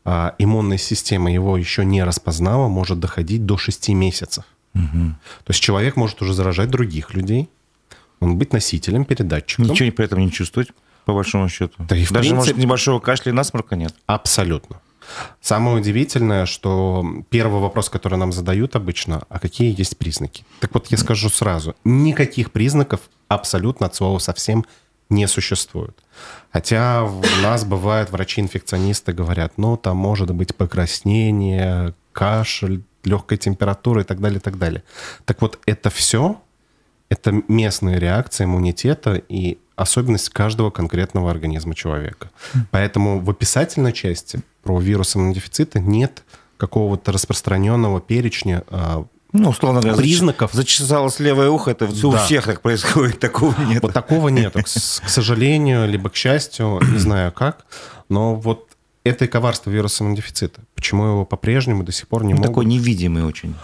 а, 0.10 0.36
иммунная 0.38 0.78
система 0.78 1.30
его 1.30 1.58
еще 1.58 1.84
не 1.84 2.02
распознала, 2.02 2.70
может 2.70 2.98
доходить 2.98 3.46
до 3.46 3.58
6 3.58 3.90
месяцев. 3.90 4.46
Угу. 4.74 4.82
То 5.44 5.50
есть 5.50 5.60
человек 5.60 5.98
может 5.98 6.22
уже 6.22 6.34
заражать 6.34 6.70
других 6.70 7.14
людей, 7.14 7.50
он 8.22 8.38
быть 8.38 8.54
носителем, 8.54 9.04
передатчиком. 9.04 9.66
Ничего 9.66 9.92
при 9.92 10.06
этом 10.06 10.20
не 10.20 10.32
чувствовать, 10.32 10.70
по 11.04 11.14
большому 11.14 11.50
счету. 11.50 11.74
Да 11.80 11.98
и 11.98 12.08
Даже, 12.08 12.12
принципе, 12.12 12.36
может, 12.36 12.58
небольшого 12.58 13.02
кашля 13.02 13.32
и 13.32 13.36
насморка 13.36 13.76
нет. 13.76 13.94
Абсолютно. 14.06 14.80
Самое 15.42 15.76
удивительное, 15.76 16.46
что 16.46 17.06
первый 17.30 17.60
вопрос, 17.60 17.90
который 17.90 18.18
нам 18.18 18.32
задают 18.32 18.78
обычно, 18.78 19.24
а 19.28 19.40
какие 19.40 19.78
есть 19.78 19.98
признаки? 19.98 20.46
Так 20.62 20.74
вот, 20.74 20.88
я 20.88 20.98
скажу 20.98 21.28
сразу, 21.30 21.76
никаких 21.84 22.52
признаков 22.52 23.02
абсолютно 23.28 23.88
от 23.88 23.96
слова 23.96 24.20
совсем 24.20 24.66
не 25.10 25.28
существует. 25.28 25.98
Хотя 26.52 27.04
у 27.04 27.42
нас 27.42 27.66
бывают 27.66 28.12
врачи-инфекционисты 28.12 29.14
говорят, 29.14 29.54
ну, 29.58 29.78
там 29.78 29.98
может 29.98 30.34
быть 30.34 30.56
покраснение, 30.56 31.94
кашель, 32.14 32.84
легкая 33.04 33.38
температура 33.38 34.02
и 34.02 34.04
так 34.04 34.20
далее, 34.20 34.40
и 34.40 34.42
так 34.42 34.58
далее. 34.58 34.84
Так 35.26 35.42
вот, 35.42 35.60
это 35.66 35.90
все, 35.90 36.42
это 37.10 37.42
местная 37.48 38.00
реакция 38.00 38.46
иммунитета 38.46 39.16
и 39.16 39.58
особенность 39.76 40.30
каждого 40.30 40.72
конкретного 40.72 41.30
организма 41.30 41.76
человека. 41.76 42.32
Поэтому 42.72 43.20
в 43.20 43.30
описательной 43.30 43.94
части 43.94 44.40
про 44.64 44.80
вирус 44.80 45.16
иммунодефицита 45.16 45.80
нет 45.80 46.24
какого-то 46.58 47.12
распространенного 47.12 48.02
перечня 48.02 48.64
а, 48.70 49.06
ну, 49.38 49.50
условно 49.50 49.82
говоря, 49.82 49.98
признаков. 49.98 50.52
Зачесалось 50.54 51.20
левое 51.20 51.50
ухо, 51.50 51.72
это 51.72 51.88
да. 51.88 52.08
у 52.08 52.12
всех 52.18 52.46
так 52.46 52.62
происходит, 52.62 53.20
такого 53.20 53.56
нет. 53.68 53.82
Вот 53.82 53.94
такого 53.94 54.30
нет, 54.30 54.54
к, 54.54 54.64
к 54.64 55.10
сожалению, 55.10 55.88
либо 55.88 56.10
к 56.10 56.16
счастью, 56.16 56.80
не 56.92 56.98
знаю 56.98 57.32
как, 57.32 57.66
но 58.10 58.36
вот 58.36 58.68
это 59.04 59.26
и 59.26 59.28
коварство 59.28 59.70
вируса 59.70 60.04
иммунодефицита. 60.04 60.62
Почему 60.76 61.06
его 61.06 61.26
по-прежнему 61.26 61.84
до 61.84 61.92
сих 61.92 62.08
пор 62.08 62.24
не 62.24 62.34
ну, 62.34 62.40
могут... 62.40 62.52
Такой 62.52 62.66
невидимый 62.66 63.24
очень. 63.24 63.56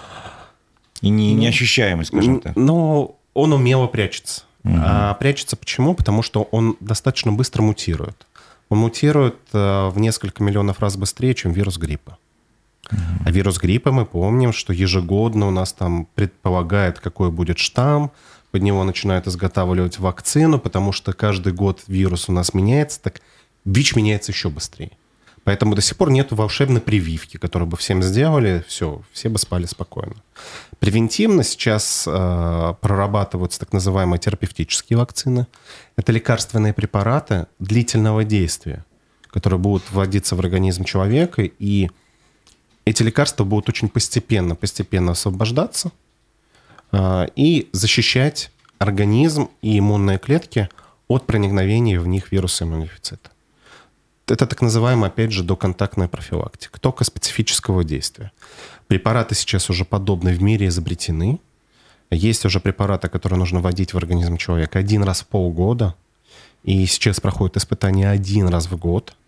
И 1.01 1.09
не, 1.09 1.33
ну, 1.33 1.41
неощущаемый, 1.41 2.05
скажем 2.05 2.39
так. 2.39 2.55
Но 2.55 3.17
он 3.33 3.53
умело 3.53 3.87
прячется. 3.87 4.43
Угу. 4.63 4.75
А 4.77 5.13
прячется 5.15 5.57
почему? 5.57 5.93
Потому 5.93 6.21
что 6.21 6.43
он 6.51 6.77
достаточно 6.79 7.31
быстро 7.31 7.61
мутирует. 7.61 8.25
Он 8.69 8.79
мутирует 8.79 9.35
э, 9.51 9.89
в 9.89 9.99
несколько 9.99 10.41
миллионов 10.41 10.79
раз 10.79 10.95
быстрее, 10.95 11.35
чем 11.35 11.51
вирус 11.51 11.77
гриппа. 11.77 12.17
А 13.25 13.31
вирус 13.31 13.57
гриппа 13.57 13.91
мы 13.91 14.05
помним, 14.05 14.53
что 14.53 14.73
ежегодно 14.73 15.47
у 15.47 15.51
нас 15.51 15.73
там 15.73 16.07
предполагает, 16.15 16.99
какой 16.99 17.31
будет 17.31 17.57
штамм, 17.57 18.11
под 18.51 18.61
него 18.61 18.83
начинают 18.83 19.27
изготавливать 19.27 19.97
вакцину, 19.97 20.59
потому 20.59 20.91
что 20.91 21.13
каждый 21.13 21.53
год 21.53 21.83
вирус 21.87 22.29
у 22.29 22.31
нас 22.31 22.53
меняется, 22.53 23.01
так 23.01 23.21
ВИЧ 23.65 23.95
меняется 23.95 24.31
еще 24.31 24.49
быстрее. 24.49 24.91
Поэтому 25.43 25.75
до 25.75 25.81
сих 25.81 25.97
пор 25.97 26.09
нет 26.09 26.31
волшебной 26.31 26.79
прививки, 26.79 27.37
которую 27.37 27.67
бы 27.67 27.75
всем 27.75 28.01
сделали, 28.01 28.63
все, 28.67 29.01
все 29.11 29.29
бы 29.29 29.37
спали 29.37 29.65
спокойно. 29.65 30.15
Превентивно 30.79 31.43
сейчас 31.43 32.05
э, 32.07 32.73
прорабатываются 32.79 33.59
так 33.59 33.73
называемые 33.73 34.19
терапевтические 34.19 34.97
вакцины. 34.97 35.47
Это 35.97 36.11
лекарственные 36.11 36.73
препараты 36.73 37.47
длительного 37.59 38.23
действия, 38.23 38.85
которые 39.27 39.59
будут 39.59 39.83
вводиться 39.91 40.35
в 40.35 40.39
организм 40.39 40.85
человека 40.85 41.41
и 41.41 41.89
эти 42.85 43.03
лекарства 43.03 43.43
будут 43.43 43.69
очень 43.69 43.89
постепенно, 43.89 44.55
постепенно 44.55 45.11
освобождаться 45.13 45.91
э, 46.91 47.27
и 47.35 47.69
защищать 47.71 48.51
организм 48.77 49.49
и 49.61 49.79
иммунные 49.79 50.17
клетки 50.17 50.69
от 51.07 51.25
проникновения 51.25 51.99
в 51.99 52.07
них 52.07 52.31
вируса 52.31 52.65
иммунодефицита. 52.65 53.29
Это 54.27 54.47
так 54.47 54.61
называемая, 54.61 55.09
опять 55.09 55.31
же, 55.31 55.43
доконтактная 55.43 56.07
профилактика, 56.07 56.79
только 56.79 57.03
специфического 57.03 57.83
действия. 57.83 58.31
Препараты 58.87 59.35
сейчас 59.35 59.69
уже 59.69 59.85
подобные 59.85 60.35
в 60.35 60.41
мире 60.41 60.67
изобретены. 60.67 61.39
Есть 62.09 62.45
уже 62.45 62.59
препараты, 62.59 63.09
которые 63.09 63.39
нужно 63.39 63.59
вводить 63.59 63.93
в 63.93 63.97
организм 63.97 64.37
человека 64.37 64.79
один 64.79 65.03
раз 65.03 65.21
в 65.21 65.27
полгода. 65.27 65.95
И 66.63 66.85
сейчас 66.85 67.19
проходят 67.19 67.57
испытания 67.57 68.09
один 68.09 68.47
раз 68.47 68.67
в 68.67 68.77
год– 68.77 69.15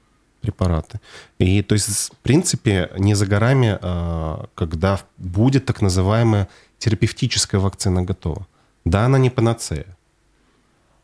препараты. 0.45 0.99
И 1.39 1.61
то 1.61 1.75
есть, 1.75 2.11
в 2.13 2.17
принципе, 2.23 2.89
не 2.97 3.15
за 3.15 3.25
горами, 3.25 3.77
а, 3.81 4.45
когда 4.55 4.99
будет 5.17 5.65
так 5.65 5.81
называемая 5.81 6.47
терапевтическая 6.77 7.61
вакцина 7.61 8.03
готова. 8.03 8.47
Да, 8.85 9.05
она 9.05 9.17
не 9.17 9.29
панацея. 9.29 9.97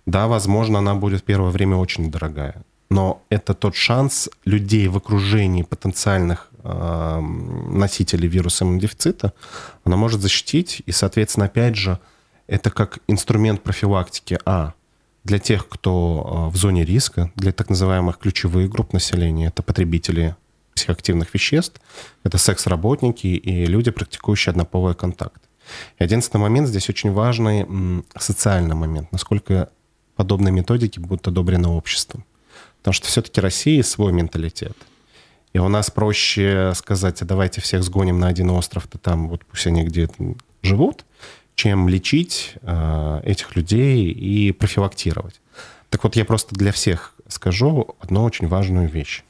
Да, 0.06 0.28
возможно, 0.28 0.80
она 0.80 0.96
будет 0.96 1.24
первое 1.24 1.52
время 1.52 1.78
очень 1.78 2.12
дорогая. 2.12 2.56
Но 2.90 3.22
это 3.30 3.54
тот 3.54 3.76
шанс 3.76 4.30
людей 4.46 4.88
в 4.88 4.98
окружении 4.98 5.64
потенциальных 5.64 6.50
э, 6.64 7.20
носителей 7.20 8.28
вируса 8.28 8.66
иммунодефицита, 8.66 9.34
она 9.86 9.96
может 9.98 10.22
защитить. 10.22 10.84
И, 10.88 10.92
соответственно, 10.92 11.46
опять 11.46 11.76
же, 11.76 11.98
это 12.48 12.70
как 12.70 13.00
инструмент 13.08 13.64
профилактики 13.64 14.38
А 14.46 14.74
для 15.24 15.40
тех, 15.40 15.68
кто 15.68 16.48
э, 16.48 16.54
в 16.54 16.58
зоне 16.58 16.84
риска, 16.86 17.32
для 17.36 17.52
так 17.52 17.70
называемых 17.70 18.18
ключевых 18.18 18.70
групп 18.70 18.94
населения, 18.94 19.48
это 19.48 19.62
потребители 19.64 20.36
психоактивных 20.76 21.34
веществ, 21.34 21.82
это 22.24 22.38
секс-работники 22.38 23.28
и 23.28 23.66
люди, 23.66 23.92
практикующие 23.92 24.52
однополый 24.52 24.96
контакт. 24.96 25.42
И 26.00 26.04
одиннадцатый 26.04 26.38
момент 26.38 26.68
здесь 26.68 26.90
очень 26.90 27.12
важный 27.12 27.68
социальный 28.18 28.76
момент, 28.76 29.12
насколько 29.12 29.70
подобные 30.16 30.52
методики 30.52 31.00
будут 31.00 31.28
одобрены 31.28 31.68
обществом. 31.68 32.26
Потому 32.80 32.94
что 32.94 33.08
все-таки 33.08 33.40
Россия 33.40 33.84
свой 33.84 34.12
менталитет. 34.12 34.76
И 35.54 35.60
у 35.60 35.68
нас 35.68 35.92
проще 35.92 36.74
сказать, 36.76 37.22
а 37.22 37.26
давайте 37.26 37.62
всех 37.62 37.84
сгоним 37.84 38.20
на 38.20 38.28
один 38.28 38.50
остров, 38.50 38.88
то 38.88 38.98
там 38.98 39.30
вот 39.30 39.46
пусть 39.46 39.68
они 39.68 39.84
где-то 39.84 40.36
живут, 40.62 41.06
чем 41.56 41.88
лечить 41.88 42.56
э, 42.62 43.22
этих 43.24 43.56
людей 43.56 44.12
и 44.12 44.52
профилактировать. 44.52 45.40
Так 45.90 46.04
вот, 46.04 46.16
я 46.16 46.26
просто 46.26 46.56
для 46.56 46.72
всех 46.72 47.14
скажу 47.28 47.96
одну 48.00 48.24
очень 48.24 48.48
важную 48.48 48.90
вещь. 48.90 49.24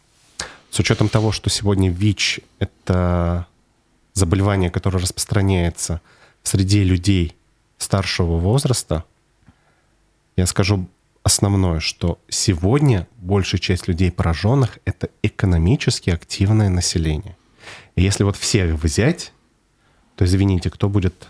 С 0.70 0.80
учетом 0.80 1.10
того, 1.10 1.32
что 1.32 1.50
сегодня 1.50 1.90
ВИЧ— 1.90 2.40
это 2.60 3.48
заболевание, 4.14 4.70
которое 4.70 5.00
распространяется 5.00 6.02
среди 6.44 6.84
людей 6.84 7.36
старшего 7.78 8.38
возраста, 8.38 9.04
я 10.38 10.46
скажу 10.46 10.88
основное, 11.24 11.80
что 11.80 12.20
сегодня 12.30 13.08
большая 13.18 13.60
часть 13.60 13.88
людей 13.88 14.12
пораженных— 14.12 14.80
это 14.86 15.10
экономически 15.24 16.10
активное 16.10 16.70
население. 16.70 17.36
И 17.96 18.02
если 18.02 18.24
вот 18.24 18.38
всех 18.38 18.82
взять 18.82 19.34
то 20.22 20.26
извините, 20.26 20.70
кто 20.70 20.88
будет 20.88 21.30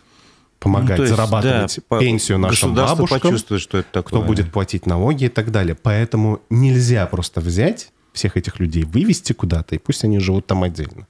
помогать 0.61 0.99
ну, 0.99 1.03
есть, 1.03 1.15
зарабатывать 1.15 1.79
да, 1.89 1.99
пенсию 1.99 2.37
нашим 2.37 2.75
бабушкам, 2.75 3.19
почувствует, 3.19 3.61
что 3.61 3.79
это 3.79 3.89
такое. 3.91 4.19
кто 4.19 4.21
будет 4.21 4.51
платить 4.51 4.85
налоги 4.85 5.25
и 5.25 5.29
так 5.29 5.51
далее. 5.51 5.75
Поэтому 5.75 6.39
нельзя 6.49 7.05
просто 7.07 7.41
взять 7.41 7.91
всех 8.13 8.37
этих 8.37 8.59
людей, 8.59 8.83
вывести 8.83 9.33
куда-то, 9.33 9.75
и 9.75 9.79
пусть 9.79 10.03
они 10.03 10.19
живут 10.19 10.45
там 10.45 10.63
отдельно. 10.63 11.07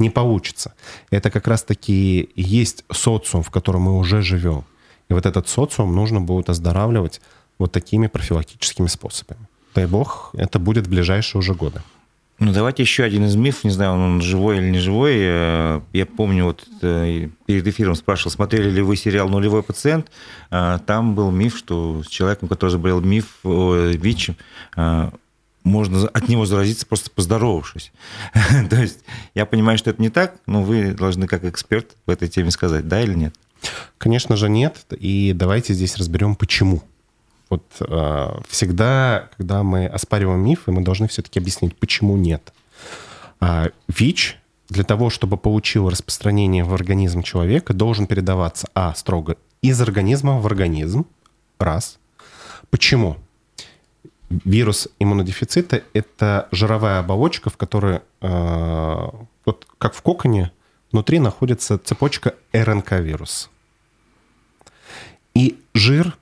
Не 0.00 0.10
получится. 0.10 0.74
Это 1.10 1.30
как 1.30 1.46
раз-таки 1.46 2.30
есть 2.34 2.84
социум, 2.90 3.42
в 3.42 3.50
котором 3.50 3.82
мы 3.82 3.98
уже 3.98 4.20
живем. 4.20 4.64
И 5.08 5.14
вот 5.14 5.26
этот 5.26 5.48
социум 5.48 5.94
нужно 5.94 6.20
будет 6.20 6.50
оздоравливать 6.50 7.20
вот 7.58 7.72
такими 7.72 8.08
профилактическими 8.08 8.88
способами. 8.88 9.46
Дай 9.74 9.86
бог, 9.86 10.30
это 10.32 10.58
будет 10.58 10.86
в 10.86 10.90
ближайшие 10.90 11.38
уже 11.38 11.54
годы. 11.54 11.82
Ну, 12.38 12.52
давайте 12.52 12.84
еще 12.84 13.02
один 13.02 13.24
из 13.24 13.34
мифов, 13.34 13.64
не 13.64 13.70
знаю, 13.70 13.94
он 13.94 14.20
живой 14.20 14.58
или 14.58 14.70
не 14.70 14.78
живой. 14.78 15.16
Э, 15.18 15.80
я 15.92 16.06
помню, 16.06 16.44
вот 16.44 16.68
э, 16.82 17.30
перед 17.46 17.66
эфиром 17.66 17.96
спрашивал, 17.96 18.30
смотрели 18.30 18.70
ли 18.70 18.80
вы 18.80 18.96
сериал 18.96 19.28
«Нулевой 19.28 19.64
пациент». 19.64 20.12
Э, 20.52 20.78
там 20.86 21.16
был 21.16 21.32
миф, 21.32 21.58
что 21.58 22.04
с 22.04 22.06
человеком, 22.06 22.48
который 22.48 22.70
заболел 22.70 23.00
миф 23.00 23.38
ВИЧ, 23.42 24.30
можно 25.64 26.08
от 26.08 26.28
него 26.28 26.46
заразиться, 26.46 26.86
просто 26.86 27.10
поздоровавшись. 27.10 27.92
То 28.70 28.76
есть 28.76 29.00
я 29.34 29.44
понимаю, 29.44 29.76
что 29.76 29.90
это 29.90 30.00
не 30.00 30.08
так, 30.08 30.36
но 30.46 30.62
вы 30.62 30.92
должны 30.92 31.26
как 31.26 31.44
эксперт 31.44 31.96
в 32.06 32.10
этой 32.10 32.28
теме 32.28 32.52
сказать, 32.52 32.86
да 32.86 33.02
или 33.02 33.14
нет? 33.14 33.34
Конечно 33.98 34.36
же 34.36 34.48
нет, 34.48 34.86
и 34.92 35.32
давайте 35.34 35.74
здесь 35.74 35.96
разберем, 35.96 36.36
почему. 36.36 36.82
Вот 37.50 37.64
э, 37.80 38.40
всегда, 38.48 39.30
когда 39.36 39.62
мы 39.62 39.86
оспариваем 39.86 40.40
мифы, 40.40 40.70
мы 40.70 40.82
должны 40.82 41.08
все-таки 41.08 41.38
объяснить, 41.38 41.76
почему 41.76 42.16
нет. 42.16 42.52
А, 43.40 43.70
ВИЧ 43.88 44.38
для 44.68 44.84
того, 44.84 45.08
чтобы 45.08 45.36
получил 45.38 45.88
распространение 45.88 46.64
в 46.64 46.74
организм 46.74 47.22
человека, 47.22 47.72
должен 47.72 48.06
передаваться, 48.06 48.68
а, 48.74 48.94
строго 48.94 49.36
из 49.62 49.80
организма 49.80 50.38
в 50.38 50.46
организм, 50.46 51.06
раз. 51.58 51.98
Почему? 52.70 53.16
Вирус 54.28 54.88
иммунодефицита– 54.98 55.82
это 55.94 56.48
жировая 56.52 57.00
оболочка, 57.00 57.48
в 57.48 57.56
которой, 57.56 58.02
э, 58.20 59.08
вот 59.46 59.66
как 59.78 59.94
в 59.94 60.02
коконе, 60.02 60.52
внутри 60.92 61.18
находится 61.18 61.78
цепочка 61.78 62.34
РНК-вирус. 62.52 63.48
И 65.34 65.58
жир 65.72 66.18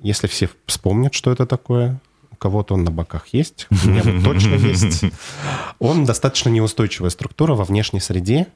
если 0.00 0.26
все 0.26 0.48
вспомнят, 0.66 1.14
что 1.14 1.32
это 1.32 1.46
такое, 1.46 2.00
у 2.30 2.36
кого-то 2.36 2.74
он 2.74 2.84
на 2.84 2.90
боках 2.90 3.28
есть, 3.28 3.66
у 3.70 3.88
меня 3.88 4.02
вот 4.04 4.24
точно 4.24 4.54
есть, 4.54 5.04
он 5.78 6.04
достаточно 6.04 6.48
неустойчивая 6.48 7.10
структура 7.10 7.54
во 7.54 7.64
внешней 7.64 8.00
среде, 8.00 8.46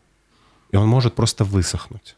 и 0.71 0.77
он 0.77 0.89
может 0.89 1.15
просто 1.15 1.45
высохнуть. 1.45 2.17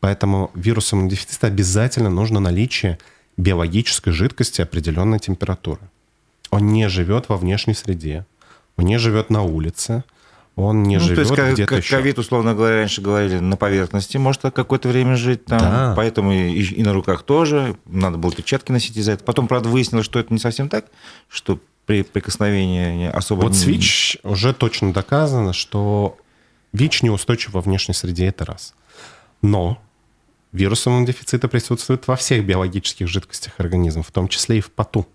Поэтому 0.00 0.50
вирусом 0.54 1.08
дефицита 1.08 1.46
обязательно 1.46 2.10
нужно 2.10 2.40
наличие 2.40 2.98
биологической 3.36 4.10
жидкости 4.10 4.60
определенной 4.60 5.18
температуры. 5.18 5.82
Он 6.50 6.66
не 6.66 6.88
живет 6.88 7.28
во 7.28 7.36
внешней 7.36 7.74
среде, 7.74 8.26
он 8.76 8.86
не 8.86 8.98
живет 8.98 9.30
на 9.30 9.42
улице, 9.42 10.04
он 10.56 10.84
не 10.84 10.96
ну, 10.96 11.02
живет 11.02 11.28
то 11.28 11.44
есть, 11.44 11.52
где-то 11.52 11.76
еще. 11.76 11.96
ковид, 11.96 12.18
условно 12.18 12.54
говоря, 12.54 12.76
раньше 12.76 13.02
говорили, 13.02 13.38
на 13.38 13.58
поверхности 13.58 14.16
может 14.16 14.40
какое-то 14.40 14.88
время 14.88 15.14
жить 15.14 15.44
там, 15.44 15.60
да. 15.60 15.92
поэтому 15.94 16.32
и, 16.32 16.62
и 16.62 16.82
на 16.82 16.94
руках 16.94 17.24
тоже, 17.24 17.76
надо 17.84 18.16
было 18.16 18.32
перчатки 18.32 18.72
носить 18.72 18.96
из-за 18.96 19.12
этого. 19.12 19.26
Потом, 19.26 19.48
правда, 19.48 19.68
выяснилось, 19.68 20.06
что 20.06 20.18
это 20.18 20.32
не 20.32 20.40
совсем 20.40 20.70
так, 20.70 20.86
что 21.28 21.60
при 21.84 22.02
прикосновении 22.02 23.08
особо... 23.10 23.42
Вот 23.42 23.52
не... 23.52 23.58
с 23.58 23.64
ВИЧ 23.64 24.18
уже 24.22 24.54
точно 24.54 24.94
доказано, 24.94 25.52
что 25.52 26.16
ВИЧ 26.72 27.02
неустойчив 27.02 27.52
во 27.52 27.60
внешней 27.60 27.94
среде, 27.94 28.26
это 28.26 28.46
раз. 28.46 28.74
Но 29.42 29.78
вирус 30.52 30.86
иммунодефицита 30.86 31.48
присутствует 31.48 32.08
во 32.08 32.16
всех 32.16 32.46
биологических 32.46 33.06
жидкостях 33.06 33.52
организма, 33.58 34.02
в 34.02 34.10
том 34.10 34.26
числе 34.26 34.58
и 34.58 34.60
в 34.62 34.70
поту. 34.70 35.06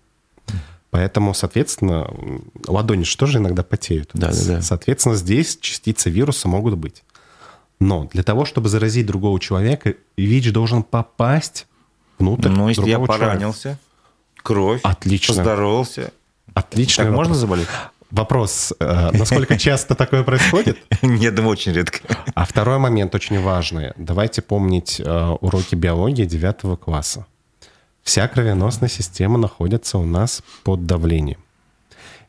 Поэтому, 0.92 1.32
соответственно, 1.32 2.06
ладони 2.68 3.04
же 3.04 3.16
тоже 3.16 3.38
иногда 3.38 3.62
потеют. 3.62 4.10
Да, 4.12 4.28
да, 4.30 4.44
да. 4.46 4.60
Соответственно, 4.62 5.14
здесь 5.14 5.56
частицы 5.58 6.10
вируса 6.10 6.48
могут 6.48 6.74
быть. 6.74 7.02
Но 7.80 8.10
для 8.12 8.22
того, 8.22 8.44
чтобы 8.44 8.68
заразить 8.68 9.06
другого 9.06 9.40
человека, 9.40 9.94
ВИЧ 10.18 10.52
должен 10.52 10.82
попасть 10.82 11.66
внутрь 12.18 12.50
Ну, 12.50 12.68
если 12.68 12.86
я 12.90 12.98
поранился, 12.98 13.62
человека. 13.62 13.80
кровь, 14.42 14.80
Отлично. 14.82 15.34
поздоровался, 15.34 16.12
Отлично. 16.52 17.04
Так 17.04 17.14
можно 17.14 17.34
заболеть? 17.34 17.68
Вопрос, 18.10 18.74
э, 18.78 19.10
насколько 19.12 19.56
часто 19.58 19.94
такое 19.94 20.22
происходит? 20.24 20.76
Нет, 21.02 21.40
очень 21.40 21.72
редко. 21.72 22.00
А 22.34 22.44
второй 22.44 22.76
момент 22.76 23.14
очень 23.14 23.40
важный. 23.40 23.92
Давайте 23.96 24.42
помнить 24.42 25.00
э, 25.02 25.36
уроки 25.40 25.74
биологии 25.74 26.26
9 26.26 26.78
класса. 26.78 27.24
Вся 28.02 28.28
кровеносная 28.28 28.88
система 28.88 29.38
находится 29.38 29.98
у 29.98 30.04
нас 30.04 30.42
под 30.64 30.86
давлением. 30.86 31.38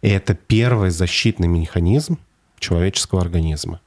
И 0.02 0.10
это 0.10 0.34
первый 0.34 0.92
защитный 0.92 1.48
механизм 1.48 2.18
человеческого 2.60 3.22
организма. 3.22 3.80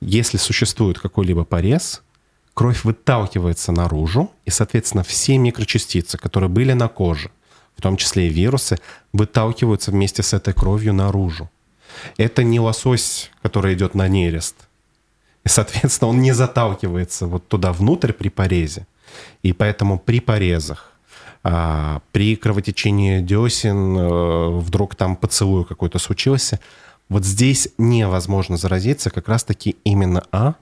Если 0.00 0.36
существует 0.36 0.98
какой-либо 0.98 1.44
порез, 1.44 2.02
кровь 2.54 2.84
выталкивается 2.84 3.72
наружу, 3.72 4.30
и, 4.44 4.50
соответственно, 4.50 5.02
все 5.02 5.38
микрочастицы, 5.38 6.18
которые 6.18 6.48
были 6.48 6.72
на 6.74 6.88
коже, 6.88 7.30
в 7.76 7.82
том 7.82 7.96
числе 7.96 8.28
и 8.28 8.30
вирусы, 8.30 8.78
выталкиваются 9.12 9.90
вместе 9.90 10.22
с 10.22 10.32
этой 10.32 10.54
кровью 10.54 10.92
наружу. 10.92 11.50
Это 12.16 12.42
не 12.42 12.60
лосось, 12.60 13.30
который 13.42 13.74
идет 13.74 13.94
на 13.94 14.08
нерест. 14.08 14.56
И, 15.44 15.48
соответственно, 15.48 16.10
он 16.10 16.20
не 16.20 16.32
заталкивается 16.32 17.26
вот 17.26 17.48
туда 17.48 17.72
внутрь 17.72 18.12
при 18.12 18.28
порезе. 18.28 18.86
И 19.42 19.52
поэтому 19.52 19.98
при 19.98 20.20
порезах, 20.20 20.92
а, 21.48 22.00
при 22.10 22.34
кровотечении 22.34 23.20
десен 23.20 23.96
э, 23.96 24.48
вдруг 24.58 24.96
там 24.96 25.14
поцелуй 25.14 25.64
какой-то 25.64 26.00
случился. 26.00 26.58
Вот 27.08 27.24
здесь 27.24 27.68
невозможно 27.78 28.56
заразиться 28.56 29.10
как 29.10 29.28
раз-таки 29.28 29.76
именно 29.84 30.24
А 30.32 30.54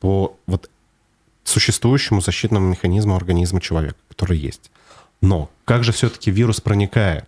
по 0.00 0.36
вот 0.48 0.68
существующему 1.44 2.20
защитному 2.20 2.68
механизму 2.68 3.14
организма 3.14 3.60
человека, 3.60 3.94
который 4.08 4.36
есть. 4.36 4.72
Но 5.20 5.50
как 5.64 5.84
же 5.84 5.92
все-таки 5.92 6.32
вирус 6.32 6.60
проникает? 6.60 7.26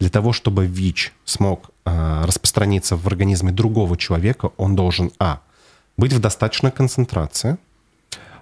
Для 0.00 0.10
того, 0.10 0.32
чтобы 0.32 0.66
ВИЧ 0.66 1.12
смог 1.24 1.70
э, 1.84 2.24
распространиться 2.24 2.96
в 2.96 3.06
организме 3.06 3.52
другого 3.52 3.96
человека, 3.96 4.50
он 4.56 4.74
должен 4.74 5.12
А. 5.20 5.40
быть 5.96 6.12
в 6.12 6.18
достаточной 6.18 6.72
концентрации– 6.72 7.58
а, 7.67 7.67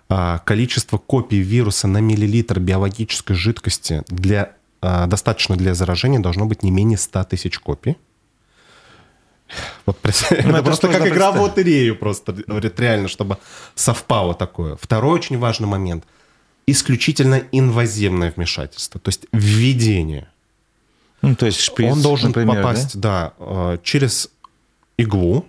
количество 0.08 0.98
копий 0.98 1.38
вируса 1.38 1.88
на 1.88 1.98
миллилитр 1.98 2.60
биологической 2.60 3.34
жидкости 3.34 4.04
для, 4.08 4.52
а, 4.80 5.06
достаточно 5.06 5.56
для 5.56 5.74
заражения 5.74 6.20
должно 6.20 6.46
быть 6.46 6.62
не 6.62 6.70
менее 6.70 6.98
100 6.98 7.24
тысяч 7.24 7.58
копий. 7.58 7.96
Вот 9.84 9.98
ну, 10.02 10.10
это, 10.10 10.34
это 10.34 10.62
просто 10.62 10.88
как 10.88 11.06
игра 11.06 11.32
в 11.32 11.40
лотерею 11.40 11.96
просто, 11.96 12.32
говорит, 12.32 12.78
реально, 12.80 13.08
чтобы 13.08 13.38
совпало 13.74 14.34
такое. 14.34 14.76
Второй 14.76 15.14
очень 15.14 15.38
важный 15.38 15.68
момент. 15.68 16.04
Исключительно 16.66 17.42
инвазивное 17.52 18.32
вмешательство, 18.34 19.00
то 19.00 19.08
есть 19.08 19.26
введение. 19.32 20.28
Ну, 21.22 21.34
то 21.36 21.46
есть 21.46 21.60
шприц, 21.60 21.92
Он 21.92 22.02
должен 22.02 22.28
например, 22.28 22.56
попасть, 22.56 22.98
да? 22.98 23.10
да, 23.10 23.32
а, 23.38 23.78
через 23.82 24.30
иглу, 24.96 25.46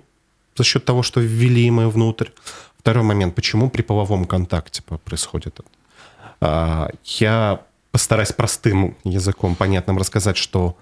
за 0.55 0.63
счет 0.63 0.85
того, 0.85 1.03
что 1.03 1.19
ввели 1.19 1.69
мы 1.71 1.89
внутрь. 1.89 2.29
Второй 2.87 3.03
момент, 3.03 3.35
почему 3.35 3.69
при 3.69 3.81
половом 3.81 4.23
контакте 4.23 4.81
происходит 4.81 5.59
это? 5.59 5.67
А, 6.39 6.89
я 7.03 7.59
постараюсь 7.91 8.31
простым 8.31 8.95
языком, 9.03 9.55
понятным 9.55 9.97
рассказать, 9.97 10.37
что 10.37 10.77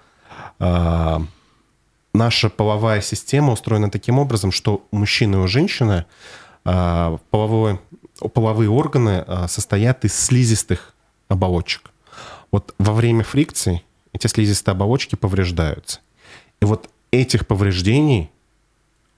а, 0.60 1.20
наша 2.14 2.48
половая 2.48 3.00
система 3.00 3.52
устроена 3.52 3.90
таким 3.90 4.20
образом, 4.20 4.52
что 4.52 4.86
у 4.92 4.98
мужчины 4.98 5.34
и 5.34 5.38
у 5.40 5.48
женщины 5.48 6.06
а, 6.64 7.18
половое, 7.30 7.80
половые 8.32 8.70
органы 8.70 9.26
состоят 9.48 10.04
из 10.04 10.14
слизистых 10.14 10.94
оболочек. 11.26 11.90
Вот 12.52 12.72
во 12.78 12.92
время 12.92 13.24
фрикции 13.24 13.82
эти 14.12 14.28
слизистые 14.28 14.74
оболочки 14.74 15.16
повреждаются. 15.16 15.98
И 16.60 16.66
вот 16.66 16.88
этих 17.10 17.48
повреждений, 17.48 18.30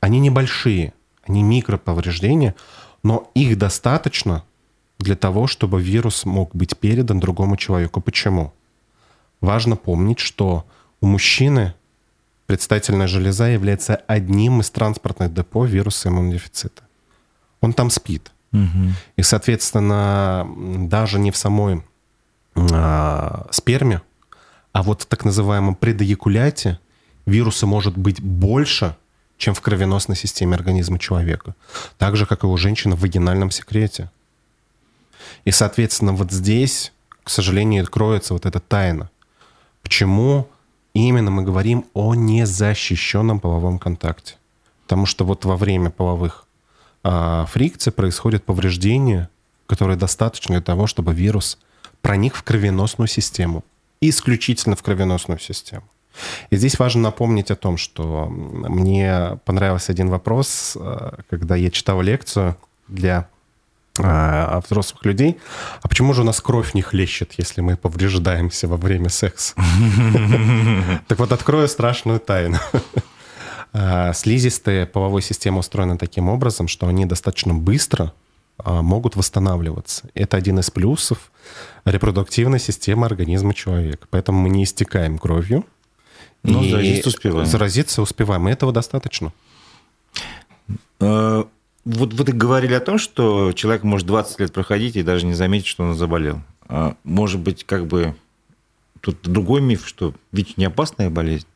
они 0.01 0.21
небольшие, 0.21 0.95
они 1.29 1.43
микроповреждения, 1.43 2.55
но 3.03 3.31
их 3.35 3.59
достаточно 3.59 4.45
для 4.99 5.17
того, 5.17 5.47
чтобы 5.47 5.81
вирус 5.81 6.25
мог 6.25 6.55
быть 6.55 6.77
передан 6.77 7.21
другому 7.21 7.57
человеку. 7.57 8.01
Почему? 8.01 8.53
Важно 9.41 9.77
помнить, 9.77 10.19
что 10.19 10.65
у 11.01 11.07
мужчины 11.07 11.75
предстательная 12.47 13.07
железа 13.07 13.47
является 13.47 13.97
одним 13.97 14.61
из 14.61 14.71
транспортных 14.71 15.33
депо 15.33 15.65
вируса 15.65 16.09
иммунодефицита. 16.09 16.83
Он 17.61 17.73
там 17.73 17.91
спит. 17.91 18.33
Угу. 18.53 18.93
И, 19.17 19.23
соответственно, 19.23 20.49
даже 20.89 21.19
не 21.19 21.31
в 21.31 21.37
самой 21.37 21.85
а, 22.55 23.47
сперме, 23.51 24.01
а 24.73 24.83
вот 24.83 25.03
в 25.03 25.07
так 25.07 25.25
называемом 25.25 25.75
предоякуляте 25.75 26.79
вируса 27.27 27.67
может 27.67 27.97
быть 27.97 28.21
больше, 28.21 28.97
чем 29.39 29.55
в 29.55 29.61
кровеносной 29.61 30.17
системе 30.17 30.57
организма 30.57 30.99
человека. 30.99 31.55
Так 31.97 32.17
же, 32.17 32.27
как 32.27 32.45
и 32.45 32.47
у 32.47 32.57
женщины 32.57 32.97
в 32.97 33.01
вагинальном 33.01 33.51
секрете. 33.51 34.11
И, 35.45 35.53
соответственно, 35.53 36.13
вот 36.13 36.31
здесь, 36.33 36.93
к 37.23 37.31
сожалению, 37.31 37.87
кроется 37.87 38.35
вот 38.35 38.45
эта 38.45 38.61
тайна. 38.61 39.11
Почему 39.83 40.49
именно 40.93 41.31
мы 41.31 41.45
говорим 41.45 41.87
о 41.95 42.15
незащищенном 42.15 43.41
половом 43.41 43.79
контакте? 43.79 44.35
Потому 44.83 45.07
что 45.07 45.25
вот 45.25 45.45
во 45.45 45.57
время 45.57 45.91
половых 45.91 46.47
а, 47.05 47.47
фрикций 47.47 47.93
происходит 47.93 48.45
повреждение, 48.45 49.29
которое 49.67 49.97
достаточно 49.97 50.57
для 50.57 50.63
того, 50.63 50.87
чтобы 50.87 51.15
вирус 51.15 51.59
проник 52.03 52.35
в 52.35 52.43
кровеносную 52.43 53.09
систему. 53.09 53.65
Исключительно 54.01 54.77
в 54.77 54.83
кровеносную 54.83 55.39
систему. 55.39 55.85
И 56.51 56.57
здесь 56.57 56.79
важно 56.79 57.03
напомнить 57.03 57.51
о 57.51 57.57
том, 57.57 57.77
что 57.77 58.27
мне 58.29 59.39
понравился 59.45 59.93
один 59.93 60.09
вопрос, 60.09 60.77
а, 60.79 61.19
когда 61.31 61.57
я 61.57 61.71
читал 61.71 62.01
лекцию 62.01 62.57
для 62.89 63.29
а, 63.99 64.61
взрослых 64.61 65.05
людей. 65.05 65.39
А 65.83 65.89
почему 65.89 66.15
же 66.15 66.23
у 66.23 66.25
нас 66.25 66.41
кровь 66.41 66.75
не 66.75 66.83
хлещет, 66.83 67.35
если 67.37 67.61
мы 67.61 67.77
повреждаемся 67.77 68.69
во 68.69 68.77
время 68.77 69.09
секса? 69.09 69.55
Так 71.09 71.19
вот, 71.19 71.33
открою 71.33 71.69
страшную 71.69 72.21
тайну. 72.21 72.59
А, 73.73 74.13
слизистые 74.15 74.87
половой 74.87 75.21
системы 75.23 75.59
устроены 75.59 75.99
таким 75.99 76.29
образом, 76.29 76.69
что 76.69 76.87
они 76.89 77.05
достаточно 77.07 77.55
быстро 77.55 78.13
могут 78.65 79.15
восстанавливаться. 79.15 80.09
Это 80.15 80.37
один 80.37 80.59
из 80.59 80.71
плюсов 80.71 81.31
репродуктивной 81.85 82.59
системы 82.59 83.07
организма 83.07 83.55
человека. 83.55 84.07
Поэтому 84.11 84.41
мы 84.41 84.49
не 84.49 84.65
истекаем 84.65 85.19
кровью. 85.19 85.65
Но 86.43 86.63
и 86.63 86.71
заразиться 86.71 87.09
успеваем. 87.09 87.47
Заразиться 87.47 88.03
успеваем, 88.03 88.49
и 88.49 88.53
этого 88.53 88.73
достаточно. 88.73 89.33
А, 91.01 91.47
вот 91.85 92.13
вы 92.13 92.25
говорили 92.25 92.75
о 92.75 92.81
том, 92.81 92.99
что 92.99 93.53
человек 93.53 93.83
может 93.83 94.07
20 94.07 94.41
лет 94.41 94.53
проходить 94.53 94.97
и 94.97 95.03
даже 95.03 95.27
не 95.27 95.35
заметить, 95.35 95.67
что 95.67 95.85
он 95.85 95.95
заболел. 95.95 96.41
Может 97.05 97.41
быть, 97.41 97.65
как 97.65 97.87
бы 97.87 98.15
тут 99.01 99.19
другой 99.23 99.61
миф, 99.61 99.87
что 99.87 100.15
ВИЧ 100.33 100.59
не 100.59 100.67
опасная 100.67 101.09
болезнь? 101.09 101.47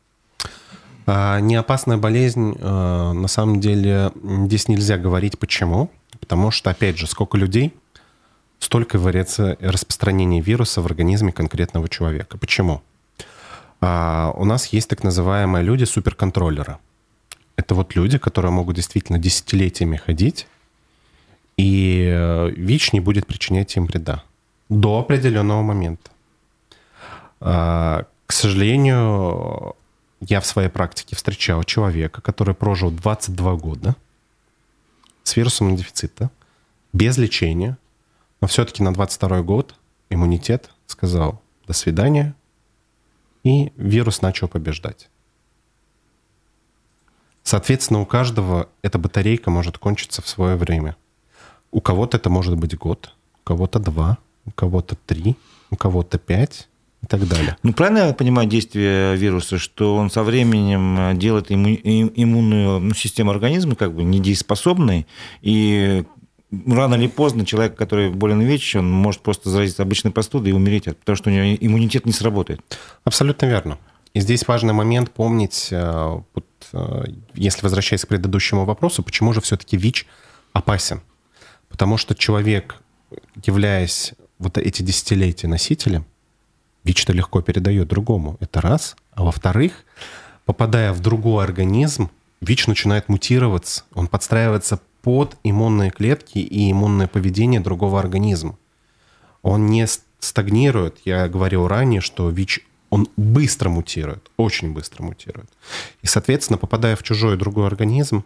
А, 1.05 1.39
неопасная 1.39 1.97
болезнь, 1.97 2.55
э, 2.57 3.11
на 3.11 3.27
самом 3.27 3.59
деле, 3.59 4.11
здесь 4.23 4.67
нельзя 4.67 4.97
говорить 4.97 5.37
почему. 5.37 5.91
Потому 6.19 6.51
что, 6.51 6.69
опять 6.69 6.97
же, 6.97 7.05
сколько 7.05 7.37
людей, 7.37 7.73
столько 8.59 8.97
варится 8.97 9.57
распространение 9.59 10.41
вируса 10.41 10.81
в 10.81 10.85
организме 10.85 11.33
конкретного 11.33 11.89
человека. 11.89 12.37
Почему? 12.37 12.81
А, 13.85 14.31
у 14.37 14.45
нас 14.45 14.67
есть 14.67 14.87
так 14.87 15.03
называемые 15.03 15.61
люди 15.61 15.83
суперконтроллеры. 15.83 16.77
Это 17.57 17.75
вот 17.75 17.95
люди, 17.95 18.17
которые 18.17 18.49
могут 18.49 18.77
действительно 18.77 19.19
десятилетиями 19.19 19.97
ходить, 19.97 20.47
и 21.57 22.07
э, 22.09 22.49
ВИЧ 22.51 22.93
не 22.93 23.01
будет 23.01 23.27
причинять 23.27 23.75
им 23.75 23.85
вреда 23.85 24.23
до 24.69 24.99
определенного 24.99 25.61
момента. 25.63 26.11
А, 27.41 28.05
к 28.25 28.31
сожалению, 28.31 29.75
я 30.21 30.39
в 30.39 30.45
своей 30.45 30.69
практике 30.69 31.17
встречал 31.17 31.65
человека, 31.65 32.21
который 32.21 32.55
прожил 32.55 32.89
22 32.89 33.55
года 33.57 33.95
с 35.23 35.35
вирусом 35.35 35.75
дефицита, 35.75 36.29
без 36.93 37.17
лечения, 37.17 37.77
но 38.39 38.47
все-таки 38.47 38.81
на 38.81 38.93
22 38.93 39.41
год 39.41 39.75
иммунитет 40.09 40.69
сказал 40.87 41.41
«до 41.67 41.73
свидания», 41.73 42.33
и 43.43 43.71
вирус 43.75 44.21
начал 44.21 44.47
побеждать. 44.47 45.09
Соответственно, 47.43 48.01
у 48.01 48.05
каждого 48.05 48.69
эта 48.81 48.97
батарейка 48.97 49.51
может 49.51 49.77
кончиться 49.77 50.21
в 50.21 50.27
свое 50.27 50.55
время. 50.55 50.95
У 51.71 51.81
кого-то 51.81 52.17
это 52.17 52.29
может 52.29 52.57
быть 52.57 52.77
год, 52.77 53.13
у 53.41 53.43
кого-то 53.43 53.79
два, 53.79 54.17
у 54.45 54.51
кого-то 54.51 54.95
три, 54.95 55.35
у 55.69 55.75
кого-то 55.75 56.17
пять, 56.17 56.67
и 57.03 57.05
так 57.05 57.27
далее. 57.27 57.57
Ну, 57.63 57.73
правильно 57.73 58.07
я 58.07 58.13
понимаю 58.13 58.47
действие 58.47 59.17
вируса, 59.17 59.57
что 59.57 59.95
он 59.97 60.09
со 60.09 60.23
временем 60.23 60.97
э, 60.97 61.13
делает 61.15 61.51
имму, 61.51 61.69
иммунную 61.69 62.79
ну, 62.79 62.93
систему 62.93 63.31
организма 63.31 63.75
как 63.75 63.93
бы 63.93 64.03
недееспособной, 64.03 65.05
и 65.41 66.05
рано 66.67 66.95
или 66.95 67.07
поздно 67.07 67.45
человек, 67.45 67.75
который 67.75 68.09
болен 68.09 68.41
ВИЧ, 68.41 68.77
он 68.77 68.91
может 68.91 69.21
просто 69.21 69.49
заразиться 69.49 69.83
обычной 69.83 70.11
простудой 70.11 70.51
и 70.51 70.53
умереть, 70.53 70.85
потому 70.85 71.15
что 71.15 71.29
у 71.29 71.33
него 71.33 71.57
иммунитет 71.59 72.05
не 72.05 72.11
сработает. 72.11 72.61
Абсолютно 73.03 73.45
верно. 73.45 73.77
И 74.13 74.19
здесь 74.19 74.47
важный 74.47 74.73
момент 74.73 75.11
помнить, 75.11 75.69
э, 75.71 76.19
вот, 76.35 76.45
э, 76.73 77.03
если 77.33 77.63
возвращаясь 77.63 78.05
к 78.05 78.07
предыдущему 78.07 78.65
вопросу, 78.65 79.01
почему 79.01 79.33
же 79.33 79.41
все-таки 79.41 79.75
ВИЧ 79.75 80.05
опасен? 80.53 81.01
Потому 81.69 81.97
что 81.97 82.13
человек, 82.13 82.75
являясь 83.43 84.13
вот 84.37 84.57
эти 84.57 84.83
десятилетия 84.83 85.47
носителем, 85.47 86.05
ВИЧ-то 86.83 87.13
легко 87.13 87.41
передает 87.41 87.87
другому. 87.87 88.37
Это 88.39 88.61
раз. 88.61 88.95
А 89.13 89.23
во-вторых, 89.23 89.85
попадая 90.45 90.93
в 90.93 90.99
другой 90.99 91.43
организм, 91.43 92.09
ВИЧ 92.41 92.67
начинает 92.67 93.09
мутироваться. 93.09 93.83
Он 93.93 94.07
подстраивается 94.07 94.79
под 95.03 95.37
иммунные 95.43 95.91
клетки 95.91 96.39
и 96.39 96.71
иммунное 96.71 97.07
поведение 97.07 97.59
другого 97.59 97.99
организма. 97.99 98.57
Он 99.43 99.67
не 99.67 99.85
стагнирует. 100.19 100.97
Я 101.05 101.27
говорил 101.27 101.67
ранее, 101.67 102.01
что 102.01 102.29
ВИЧ 102.29 102.61
он 102.89 103.09
быстро 103.17 103.69
мутирует, 103.69 104.29
очень 104.37 104.71
быстро 104.71 105.03
мутирует. 105.03 105.49
И, 106.03 106.07
соответственно, 106.07 106.57
попадая 106.57 106.95
в 106.95 107.03
чужой 107.03 107.37
другой 107.37 107.67
организм, 107.67 108.23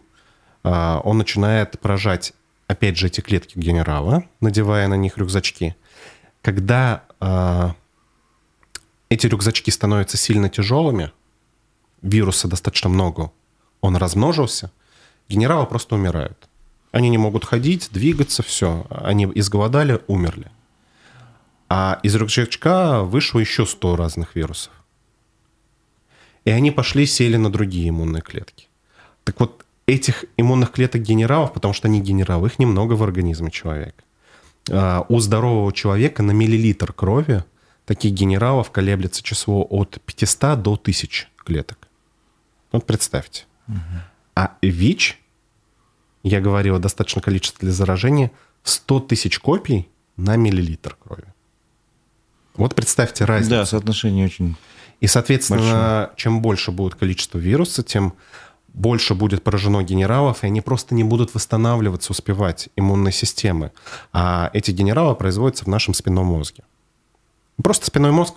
а, 0.62 1.00
он 1.04 1.18
начинает 1.18 1.80
поражать, 1.80 2.32
опять 2.66 2.96
же, 2.96 3.08
эти 3.08 3.20
клетки 3.22 3.58
генерала, 3.58 4.24
надевая 4.40 4.86
на 4.88 4.94
них 4.94 5.16
рюкзачки. 5.16 5.74
Когда 6.42 7.04
а, 7.18 7.74
эти 9.08 9.26
рюкзачки 9.26 9.70
становятся 9.70 10.16
сильно 10.16 10.48
тяжелыми, 10.48 11.12
вируса 12.02 12.46
достаточно 12.46 12.88
много, 12.88 13.32
он 13.80 13.96
размножился, 13.96 14.70
генералы 15.28 15.66
просто 15.66 15.94
умирают. 15.94 16.47
Они 16.98 17.10
не 17.10 17.18
могут 17.18 17.44
ходить, 17.44 17.88
двигаться, 17.92 18.42
все. 18.42 18.86
Они 18.90 19.26
изголодали, 19.34 20.00
умерли. 20.06 20.50
А 21.68 22.00
из 22.02 22.14
рюкзачка 22.14 23.02
вышло 23.02 23.38
еще 23.38 23.66
100 23.66 23.96
разных 23.96 24.36
вирусов. 24.36 24.72
И 26.44 26.50
они 26.50 26.70
пошли, 26.70 27.06
сели 27.06 27.36
на 27.36 27.50
другие 27.50 27.88
иммунные 27.88 28.22
клетки. 28.22 28.68
Так 29.24 29.38
вот, 29.40 29.64
этих 29.86 30.24
иммунных 30.36 30.72
клеток 30.72 31.02
генералов, 31.02 31.52
потому 31.52 31.74
что 31.74 31.88
они 31.88 32.00
генералы, 32.00 32.48
их 32.48 32.58
немного 32.58 32.94
в 32.94 33.02
организме 33.02 33.50
человека. 33.50 34.02
А 34.70 35.04
у 35.08 35.20
здорового 35.20 35.72
человека 35.72 36.22
на 36.22 36.32
миллилитр 36.32 36.92
крови– 36.92 37.44
таких 37.88 38.12
генералов 38.12 38.70
колеблется 38.70 39.22
число 39.22 39.66
от 39.70 39.98
500 40.04 40.62
до 40.62 40.74
1000 40.74 41.26
клеток. 41.36 41.88
Вот 42.70 42.84
представьте. 42.84 43.44
Угу. 43.66 43.76
А 44.34 44.56
ВИЧ, 44.60 45.18
я 46.22 46.40
говорил 46.40 46.76
о 46.76 46.78
достаточном 46.78 47.22
количестве 47.22 47.66
для 47.66 47.72
заражения, 47.72 48.30
100 48.64 49.00
тысяч 49.00 49.38
копий 49.38 49.88
на 50.16 50.36
миллилитр 50.36 50.96
крови. 50.96 51.24
Вот 52.54 52.74
представьте 52.74 53.24
разницу. 53.24 53.50
Да, 53.50 53.66
соотношение 53.66 54.26
очень 54.26 54.56
И, 55.00 55.06
соответственно, 55.06 55.60
большое. 55.60 56.10
чем 56.16 56.42
больше 56.42 56.72
будет 56.72 56.96
количество 56.96 57.38
вируса, 57.38 57.82
тем 57.82 58.14
больше 58.74 59.14
будет 59.14 59.42
поражено 59.42 59.82
генералов, 59.82 60.42
и 60.42 60.46
они 60.46 60.60
просто 60.60 60.94
не 60.94 61.04
будут 61.04 61.34
восстанавливаться, 61.34 62.12
успевать 62.12 62.68
иммунной 62.76 63.12
системы. 63.12 63.72
А 64.12 64.50
эти 64.52 64.72
генералы 64.72 65.14
производятся 65.14 65.64
в 65.64 65.68
нашем 65.68 65.94
спинном 65.94 66.26
мозге. 66.26 66.64
Просто 67.62 67.86
спиной 67.86 68.10
мозг 68.10 68.36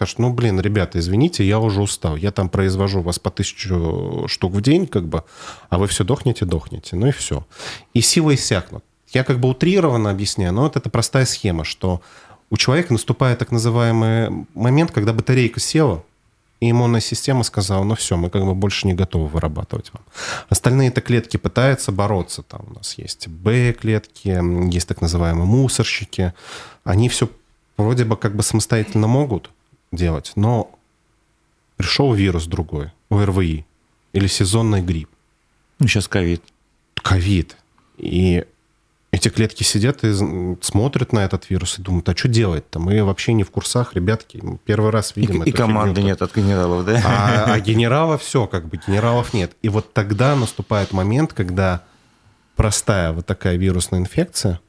скажет, 0.00 0.18
ну, 0.18 0.32
блин, 0.32 0.58
ребята, 0.58 0.98
извините, 0.98 1.46
я 1.46 1.58
уже 1.58 1.82
устал. 1.82 2.16
Я 2.16 2.30
там 2.30 2.48
произвожу 2.48 3.02
вас 3.02 3.18
по 3.18 3.30
тысячу 3.30 4.24
штук 4.28 4.54
в 4.54 4.62
день, 4.62 4.86
как 4.86 5.06
бы, 5.06 5.24
а 5.68 5.76
вы 5.76 5.88
все 5.88 6.04
дохнете, 6.04 6.46
дохнете. 6.46 6.96
Ну 6.96 7.08
и 7.08 7.10
все. 7.10 7.46
И 7.92 8.00
силы 8.00 8.34
иссякнут. 8.34 8.82
Я 9.08 9.24
как 9.24 9.40
бы 9.40 9.50
утрированно 9.50 10.08
объясняю, 10.08 10.54
но 10.54 10.62
вот 10.62 10.76
это 10.76 10.88
простая 10.88 11.26
схема, 11.26 11.64
что 11.64 12.00
у 12.48 12.56
человека 12.56 12.94
наступает 12.94 13.40
так 13.40 13.52
называемый 13.52 14.46
момент, 14.54 14.90
когда 14.90 15.12
батарейка 15.12 15.60
села, 15.60 16.02
и 16.60 16.70
иммунная 16.70 17.00
система 17.00 17.42
сказала, 17.42 17.84
ну 17.84 17.94
все, 17.94 18.16
мы 18.16 18.30
как 18.30 18.46
бы 18.46 18.54
больше 18.54 18.86
не 18.86 18.94
готовы 18.94 19.28
вырабатывать 19.28 19.92
вам. 19.92 20.02
Остальные-то 20.48 21.02
клетки 21.02 21.36
пытаются 21.36 21.92
бороться. 21.92 22.42
Там 22.42 22.62
у 22.70 22.74
нас 22.76 22.96
есть 22.96 23.28
Б-клетки, 23.28 24.72
есть 24.72 24.88
так 24.88 25.02
называемые 25.02 25.44
мусорщики. 25.44 26.32
Они 26.84 27.10
все 27.10 27.28
вроде 27.76 28.06
бы 28.06 28.16
как 28.16 28.34
бы 28.34 28.42
самостоятельно 28.42 29.06
могут 29.06 29.50
делать, 29.92 30.32
но 30.36 30.70
пришел 31.76 32.12
вирус 32.12 32.46
другой, 32.46 32.92
ОРВИ, 33.10 33.64
или 34.12 34.26
сезонный 34.26 34.82
грипп. 34.82 35.08
Ну, 35.78 35.88
сейчас 35.88 36.08
ковид. 36.08 36.42
Ковид. 36.94 37.56
И 37.96 38.44
Эти 39.12 39.28
клетки 39.28 39.64
сидят 39.64 40.04
и 40.04 40.14
смотрят 40.60 41.12
на 41.12 41.20
этот 41.20 41.50
вирус 41.50 41.78
и 41.78 41.82
думают, 41.82 42.08
а 42.08 42.16
что 42.16 42.28
делать-то? 42.28 42.78
Мы 42.78 43.02
вообще 43.02 43.32
не 43.32 43.42
в 43.42 43.50
курсах, 43.50 43.94
ребятки. 43.94 44.40
Первый 44.64 44.90
раз 44.90 45.16
видим 45.16 45.42
И, 45.42 45.50
и 45.50 45.52
команды 45.52 46.02
нет 46.02 46.22
от 46.22 46.34
генералов, 46.34 46.84
да? 46.84 47.02
А, 47.04 47.52
а 47.54 47.60
генерала 47.60 48.18
все, 48.18 48.46
как 48.46 48.68
бы 48.68 48.78
генералов 48.86 49.34
нет. 49.34 49.52
И 49.62 49.68
вот 49.68 49.92
тогда 49.92 50.36
наступает 50.36 50.92
момент, 50.92 51.32
когда 51.32 51.82
простая 52.54 53.12
вот 53.12 53.26
такая 53.26 53.56
вирусная 53.56 54.00
инфекция, 54.00 54.60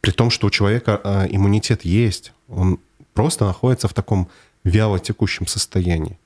при 0.00 0.10
том, 0.10 0.30
что 0.30 0.48
у 0.48 0.50
человека 0.50 1.00
а, 1.04 1.26
иммунитет 1.26 1.84
есть, 1.84 2.32
он 2.48 2.80
просто 3.14 3.44
находится 3.44 3.88
в 3.88 3.94
таком 3.94 4.28
вяло 4.64 4.98
текущем 4.98 5.46
состоянии. 5.46 6.18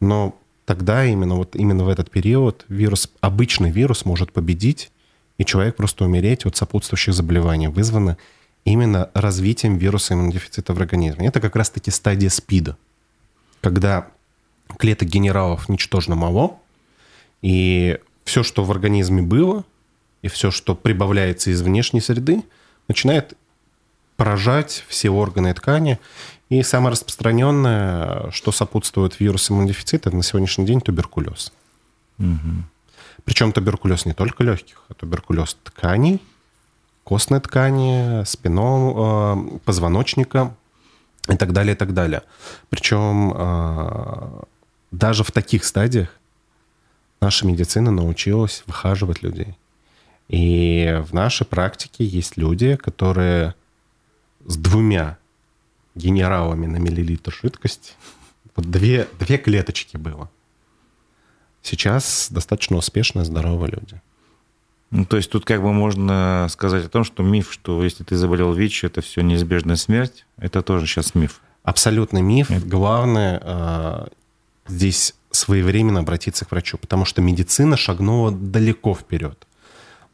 Но 0.00 0.36
тогда 0.64 1.04
именно 1.04 1.36
вот 1.36 1.56
именно 1.56 1.84
в 1.84 1.88
этот 1.88 2.10
период 2.10 2.64
вирус, 2.68 3.10
обычный 3.20 3.70
вирус 3.70 4.04
может 4.04 4.32
победить 4.32 4.90
и 5.38 5.44
человек 5.44 5.76
просто 5.76 6.04
умереть 6.04 6.46
от 6.46 6.56
сопутствующих 6.56 7.14
заболеваний, 7.14 7.68
вызвано 7.68 8.16
именно 8.64 9.10
развитием 9.14 9.76
вируса 9.76 10.14
иммунодефицита 10.14 10.72
в 10.72 10.78
организме. 10.78 11.26
Это 11.26 11.40
как 11.40 11.56
раз-таки 11.56 11.90
стадия 11.90 12.30
СПИДа, 12.30 12.76
когда 13.60 14.08
клеток 14.78 15.08
генералов 15.08 15.68
ничтожно 15.68 16.14
мало, 16.14 16.58
и 17.42 17.98
все, 18.24 18.42
что 18.42 18.64
в 18.64 18.70
организме 18.70 19.22
было, 19.22 19.64
и 20.22 20.28
все, 20.28 20.50
что 20.50 20.74
прибавляется 20.74 21.50
из 21.50 21.60
внешней 21.60 22.00
среды, 22.00 22.42
начинает 22.88 23.34
поражать 24.16 24.84
все 24.88 25.10
органы 25.10 25.50
и 25.50 25.52
ткани. 25.52 25.98
И 26.48 26.62
самое 26.62 26.92
распространенное, 26.92 28.30
что 28.30 28.52
сопутствует 28.52 29.18
вирусу 29.18 29.54
иммунодефицита, 29.54 30.08
это 30.10 30.16
на 30.16 30.22
сегодняшний 30.22 30.66
день 30.66 30.80
туберкулез. 30.80 31.52
Угу. 32.18 32.64
Причем 33.24 33.52
туберкулез 33.52 34.06
не 34.06 34.12
только 34.12 34.44
легких, 34.44 34.82
а 34.88 34.94
туберкулез 34.94 35.56
тканей, 35.62 36.20
костной 37.02 37.40
ткани, 37.40 38.24
спинного, 38.24 39.58
позвоночника 39.64 40.54
и 41.28 41.36
так 41.36 41.52
далее, 41.52 41.74
и 41.74 41.76
так 41.76 41.94
далее. 41.94 42.22
Причем 42.68 43.32
а, 43.34 44.44
даже 44.90 45.24
в 45.24 45.32
таких 45.32 45.64
стадиях 45.64 46.08
наша 47.20 47.46
медицина 47.46 47.90
научилась 47.90 48.62
выхаживать 48.66 49.22
людей. 49.22 49.56
И 50.28 51.02
в 51.06 51.12
нашей 51.14 51.46
практике 51.46 52.04
есть 52.04 52.36
люди, 52.36 52.76
которые 52.76 53.54
с 54.46 54.56
двумя 54.56 55.18
генералами 55.94 56.66
на 56.66 56.76
миллилитр 56.76 57.34
жидкости, 57.42 57.92
вот 58.56 58.70
две, 58.70 59.08
две 59.18 59.38
клеточки 59.38 59.96
было– 59.96 60.30
сейчас 61.64 62.28
достаточно 62.30 62.76
успешные, 62.76 63.24
здоровые 63.24 63.72
люди. 63.72 64.00
Ну, 64.90 65.04
то 65.04 65.16
есть 65.16 65.30
тут 65.30 65.44
как 65.44 65.60
бы 65.60 65.72
можно 65.72 66.46
сказать 66.50 66.84
о 66.84 66.88
том, 66.88 67.02
что 67.02 67.24
миф, 67.24 67.52
что 67.52 67.82
если 67.82 68.04
ты 68.04 68.16
заболел 68.16 68.52
ВИЧ, 68.52 68.84
это 68.84 69.00
все 69.00 69.22
неизбежная 69.22 69.76
смерть, 69.76 70.24
это 70.36 70.62
тоже 70.62 70.86
сейчас 70.86 71.16
миф. 71.16 71.40
Абсолютный 71.64 72.22
миф. 72.22 72.50
Это... 72.50 72.64
Главное 72.64 73.40
э, 73.42 74.06
здесь 74.68 75.14
своевременно 75.32 76.00
обратиться 76.00 76.44
к 76.44 76.52
врачу, 76.52 76.78
потому 76.78 77.06
что 77.06 77.22
медицина 77.22 77.76
шагнула 77.76 78.30
далеко 78.30 78.94
вперед. 78.94 79.46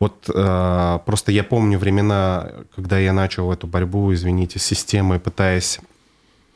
Вот 0.00 0.30
э, 0.34 0.98
просто 1.04 1.30
я 1.30 1.44
помню 1.44 1.78
времена, 1.78 2.50
когда 2.74 2.98
я 2.98 3.12
начал 3.12 3.52
эту 3.52 3.66
борьбу, 3.66 4.12
извините, 4.14 4.58
с 4.58 4.62
системой, 4.62 5.20
пытаясь 5.20 5.78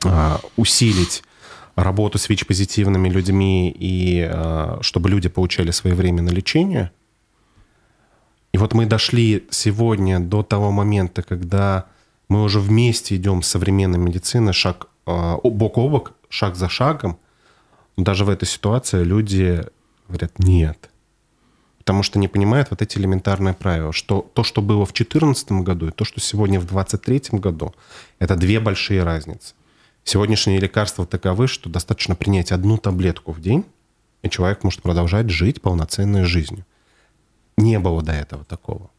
э, 0.03 0.37
усилить 0.57 1.23
работу 1.75 2.17
с 2.17 2.27
ВИЧ-позитивными 2.27 3.07
людьми 3.07 3.69
и 3.69 4.27
э, 4.27 4.77
чтобы 4.81 5.09
люди 5.09 5.29
получали 5.29 5.69
своевременно 5.69 6.29
лечение. 6.29 6.91
И 8.51 8.57
вот 8.57 8.73
мы 8.73 8.87
дошли 8.87 9.45
сегодня 9.51 10.19
до 10.19 10.41
того 10.41 10.71
момента, 10.71 11.21
когда 11.21 11.85
мы 12.29 12.41
уже 12.41 12.59
вместе 12.59 13.15
идем 13.15 13.43
с 13.43 13.47
современной 13.49 13.99
медициной, 13.99 14.53
шаг 14.53 14.87
э, 15.05 15.35
бок 15.43 15.77
о 15.77 15.87
бок, 15.87 16.13
шаг 16.29 16.55
за 16.55 16.67
шагом. 16.67 17.19
Даже 17.95 18.25
в 18.25 18.29
этой 18.29 18.47
ситуации 18.47 19.03
люди 19.03 19.63
говорят 20.07 20.39
«нет». 20.39 20.89
Потому 21.85 22.01
что 22.01 22.17
не 22.17 22.27
понимают 22.27 22.71
вот 22.71 22.81
эти 22.81 22.97
элементарные 22.97 23.53
правила, 23.53 23.93
что 23.93 24.27
то, 24.33 24.43
что 24.43 24.63
было 24.63 24.87
в 24.87 24.91
2014 24.91 25.51
году, 25.51 25.89
и 25.89 25.91
то, 25.91 26.03
что 26.03 26.19
сегодня 26.19 26.59
в 26.59 26.65
2023 26.65 27.39
году, 27.39 27.75
это 28.17 28.35
две 28.35 28.59
большие 28.59 29.03
разницы. 29.03 29.53
Сегодняшние 30.03 30.59
лекарства 30.59 31.05
таковы, 31.05 31.47
что 31.47 31.69
достаточно 31.69 32.15
принять 32.15 32.51
одну 32.51 32.79
таблетку 32.79 33.31
в 33.31 33.39
день, 33.39 33.65
и 34.23 34.29
человек 34.31 34.63
может 34.63 34.81
продолжать 34.81 35.29
жить 35.29 35.61
полноценной 35.61 36.23
жизнью. 36.23 36.65
Не 37.55 37.77
было 37.77 38.01
до 38.01 38.13
этого 38.13 38.43
такого. 38.45 38.89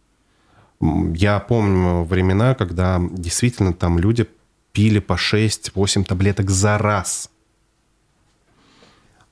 Я 0.80 1.40
помню 1.40 2.04
времена, 2.04 2.54
когда 2.54 3.00
действительно 3.10 3.72
там 3.72 3.98
люди 3.98 4.28
пили 4.70 5.00
по 5.00 5.14
6-8 5.14 6.04
таблеток 6.04 6.50
за 6.50 6.78
раз. 6.78 7.30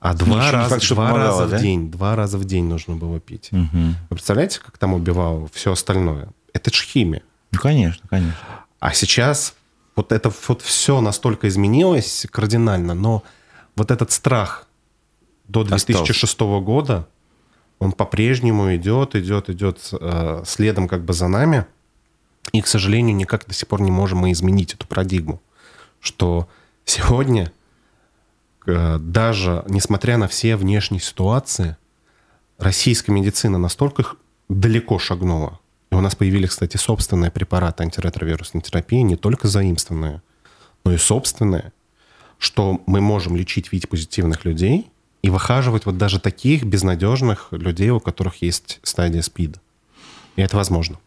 А 0.04 0.12
два, 0.12 0.50
раз, 0.50 0.68
факт, 0.68 0.86
два 0.90 1.06
помогало, 1.06 1.40
раза 1.40 1.46
да? 1.46 1.56
в 1.56 1.60
день, 1.62 1.90
два 1.90 2.14
раза 2.14 2.36
в 2.36 2.44
день 2.44 2.66
нужно 2.66 2.94
было 2.94 3.20
пить. 3.20 3.48
Угу. 3.52 3.68
Вы 4.10 4.16
представляете, 4.16 4.60
как 4.60 4.76
там 4.76 4.92
убивало 4.92 5.48
все 5.54 5.72
остальное? 5.72 6.28
Это 6.52 6.70
же 6.70 6.84
химия. 6.84 7.22
Ну, 7.52 7.58
конечно, 7.58 8.06
конечно. 8.10 8.36
А 8.80 8.92
сейчас 8.92 9.54
вот 9.96 10.12
это 10.12 10.30
вот 10.46 10.60
все 10.60 11.00
настолько 11.00 11.48
изменилось 11.48 12.26
кардинально, 12.30 12.92
но 12.92 13.22
вот 13.76 13.90
этот 13.90 14.12
страх 14.12 14.66
до 15.48 15.64
2006 15.64 16.22
Остался. 16.22 16.62
года, 16.62 17.08
он 17.78 17.92
по-прежнему 17.92 18.76
идет, 18.76 19.16
идет, 19.16 19.48
идет 19.48 19.88
э, 19.98 20.42
следом 20.44 20.86
как 20.86 21.02
бы 21.02 21.14
за 21.14 21.28
нами. 21.28 21.64
И, 22.52 22.60
к 22.60 22.66
сожалению, 22.66 23.16
никак 23.16 23.46
до 23.46 23.54
сих 23.54 23.68
пор 23.68 23.80
не 23.80 23.90
можем 23.90 24.18
мы 24.18 24.32
изменить 24.32 24.74
эту 24.74 24.86
парадигму, 24.86 25.40
что 25.98 26.46
сегодня, 26.84 27.50
даже 28.66 29.64
несмотря 29.68 30.16
на 30.16 30.28
все 30.28 30.56
внешние 30.56 31.00
ситуации, 31.00 31.76
российская 32.58 33.12
медицина 33.12 33.58
настолько 33.58 34.16
далеко 34.48 34.98
шагнула, 34.98 35.60
и 35.90 35.94
у 35.94 36.00
нас 36.00 36.14
появились, 36.14 36.50
кстати, 36.50 36.76
собственные 36.76 37.30
препараты 37.30 37.84
антиретровирусной 37.84 38.62
терапии, 38.62 39.00
не 39.00 39.16
только 39.16 39.48
заимствованные, 39.48 40.22
но 40.84 40.92
и 40.92 40.96
собственные, 40.96 41.72
что 42.38 42.82
мы 42.86 43.00
можем 43.00 43.36
лечить 43.36 43.72
ВИЧ-позитивных 43.72 44.44
людей 44.44 44.90
и 45.22 45.30
выхаживать 45.30 45.86
вот 45.86 45.96
даже 45.96 46.20
таких 46.20 46.64
безнадежных 46.64 47.48
людей, 47.52 47.90
у 47.90 48.00
которых 48.00 48.42
есть 48.42 48.80
стадия 48.82 49.22
СПИДа. 49.22 49.60
И 50.36 50.42
это 50.42 50.56
возможно. 50.56 50.98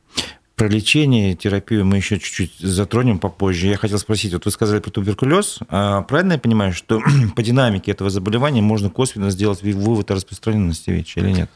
Про 0.57 0.69
лечение, 0.69 1.35
терапию 1.35 1.85
мы 1.85 1.97
еще 1.97 2.17
чуть-чуть 2.19 2.57
затронем 2.57 3.19
попозже. 3.19 3.67
Я 3.67 3.77
хотел 3.77 3.99
спросить, 3.99 4.33
вот 4.33 4.45
вы 4.45 4.49
сказали 4.49 4.79
про 4.79 4.89
туберкулез. 4.89 5.59
А 5.69 6.01
правильно 6.01 6.33
я 6.33 6.39
понимаю, 6.39 6.73
что 6.73 6.99
по 7.35 7.43
динамике 7.43 7.91
этого 7.91 8.09
заболевания 8.09 8.63
можно 8.63 8.89
косвенно 8.89 9.29
сделать 9.29 9.61
вывод 9.61 10.09
о 10.09 10.15
распространенности 10.15 10.89
ВИЧ 10.89 11.17
или 11.17 11.31
нет? 11.31 11.51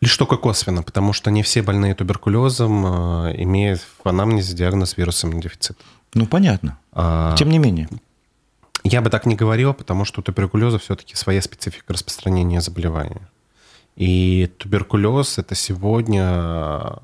Лишь 0.00 0.16
только 0.16 0.36
косвенно, 0.36 0.84
потому 0.84 1.12
что 1.12 1.32
не 1.32 1.42
все 1.42 1.62
больные 1.62 1.96
туберкулезом 1.96 2.86
э, 2.86 3.42
имеют 3.42 3.80
в 3.80 4.08
анамнезе 4.08 4.54
диагноз 4.54 4.96
вирусом 4.96 5.40
дефицита. 5.40 5.82
Ну, 6.14 6.24
понятно. 6.26 6.78
А, 6.92 7.34
Тем 7.34 7.50
не 7.50 7.58
менее. 7.58 7.88
Я 8.84 9.00
бы 9.02 9.10
так 9.10 9.26
не 9.26 9.34
говорил, 9.34 9.74
потому 9.74 10.04
что 10.04 10.20
у 10.20 10.22
туберкулеза 10.22 10.78
все-таки 10.78 11.16
своя 11.16 11.42
специфика 11.42 11.92
распространения 11.92 12.60
заболевания. 12.60 13.28
И 13.96 14.48
туберкулез– 14.58 15.38
это 15.38 15.56
сегодня, 15.56 17.00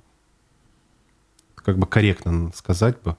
как 1.65 1.79
бы 1.79 1.87
корректно 1.87 2.53
сказать 2.55 2.97
бы, 3.03 3.17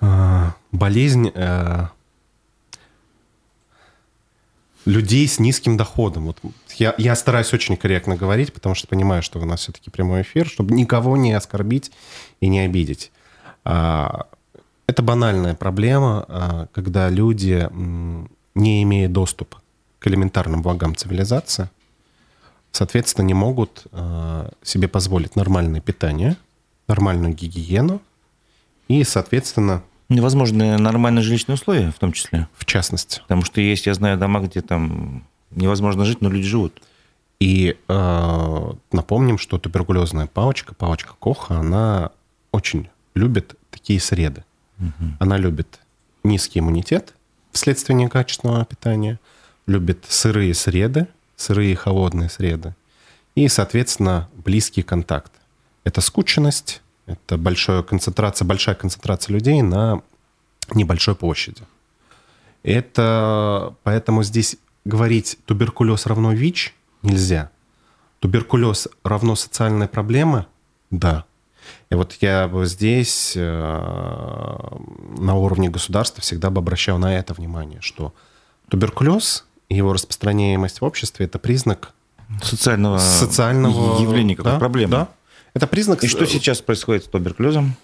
э, 0.00 0.50
болезнь 0.72 1.30
э, 1.34 1.86
людей 4.88 5.28
с 5.28 5.38
низким 5.38 5.76
доходом. 5.76 6.26
Вот 6.26 6.38
я, 6.76 6.94
я 6.98 7.14
стараюсь 7.14 7.52
очень 7.52 7.76
корректно 7.76 8.16
говорить, 8.16 8.52
потому 8.52 8.74
что 8.74 8.88
понимаю, 8.88 9.22
что 9.22 9.38
у 9.38 9.44
нас 9.44 9.60
все-таки 9.60 9.90
прямой 9.90 10.22
эфир, 10.22 10.46
чтобы 10.46 10.74
никого 10.74 11.16
не 11.16 11.32
оскорбить 11.32 11.92
и 12.40 12.48
не 12.48 12.60
обидеть. 12.60 13.12
А, 13.64 14.26
это 14.86 15.02
банальная 15.02 15.54
проблема, 15.54 16.24
а, 16.26 16.66
когда 16.72 17.10
люди, 17.10 17.68
не 18.54 18.82
имея 18.82 19.08
доступа 19.08 19.60
к 19.98 20.06
элементарным 20.06 20.62
благам 20.62 20.96
цивилизации, 20.96 21.68
соответственно, 22.72 23.26
не 23.26 23.34
могут 23.34 23.86
а, 23.92 24.50
себе 24.62 24.88
позволить 24.88 25.36
нормальное 25.36 25.82
питание, 25.82 26.36
нормальную 26.88 27.34
гигиену 27.34 28.00
и, 28.88 29.04
соответственно, 29.04 29.82
Невозможны 30.08 30.78
нормальные 30.78 31.22
жилищные 31.22 31.54
условия, 31.54 31.90
в 31.90 31.98
том 31.98 32.12
числе. 32.12 32.48
В 32.56 32.64
частности. 32.64 33.20
Потому 33.20 33.42
что 33.44 33.60
есть, 33.60 33.84
я 33.84 33.92
знаю, 33.92 34.16
дома, 34.16 34.40
где 34.40 34.62
там 34.62 35.22
невозможно 35.50 36.06
жить, 36.06 36.22
но 36.22 36.30
люди 36.30 36.46
живут. 36.46 36.80
И 37.40 37.76
э, 37.86 38.72
напомним, 38.90 39.36
что 39.36 39.58
туберкулезная 39.58 40.26
палочка, 40.26 40.74
палочка 40.74 41.12
Коха, 41.20 41.58
она 41.58 42.10
очень 42.52 42.88
любит 43.14 43.54
такие 43.70 44.00
среды. 44.00 44.44
Угу. 44.78 45.16
Она 45.20 45.36
любит 45.36 45.78
низкий 46.24 46.60
иммунитет 46.60 47.14
вследствие 47.52 47.96
некачественного 47.96 48.64
питания, 48.64 49.20
любит 49.66 50.06
сырые 50.08 50.54
среды, 50.54 51.06
сырые 51.36 51.76
холодные 51.76 52.28
среды, 52.28 52.74
и, 53.34 53.48
соответственно, 53.48 54.28
близкий 54.34 54.82
контакт. 54.82 55.32
Это 55.84 56.00
скученность, 56.00 56.82
это 57.06 57.38
большая 57.38 57.82
концентрация, 57.82 58.46
большая 58.46 58.74
концентрация 58.74 59.32
людей 59.32 59.62
на 59.62 60.02
небольшой 60.74 61.14
площади. 61.14 61.62
Это 62.62 63.74
поэтому 63.82 64.22
здесь 64.22 64.56
говорить 64.84 65.38
туберкулез 65.46 66.06
равно 66.06 66.32
ВИЧ 66.32 66.74
нельзя. 67.02 67.50
Туберкулез 68.20 68.88
равно 69.04 69.36
социальная 69.36 69.88
проблема? 69.88 70.46
Да. 70.90 71.24
И 71.90 71.94
вот 71.94 72.16
я 72.20 72.48
бы 72.48 72.66
здесь 72.66 73.34
э, 73.36 74.78
на 75.18 75.34
уровне 75.34 75.70
государства 75.70 76.22
всегда 76.22 76.50
бы 76.50 76.58
обращал 76.58 76.98
на 76.98 77.16
это 77.16 77.34
внимание, 77.34 77.80
что 77.80 78.12
туберкулез 78.68 79.46
и 79.68 79.76
его 79.76 79.92
распространяемость 79.92 80.80
в 80.80 80.84
обществе– 80.84 81.26
это 81.26 81.38
признак 81.38 81.92
социального, 82.42 82.98
социального 82.98 84.00
явления, 84.00 84.36
как 84.36 84.44
да, 84.44 84.58
проблемы. 84.58 84.90
Да. 84.90 85.08
Это 85.54 85.66
признак... 85.66 86.04
И 86.04 86.08
что 86.08 86.26
сейчас 86.26 86.60
происходит 86.60 87.04
с 87.04 87.08
туберкулезом? 87.08 87.76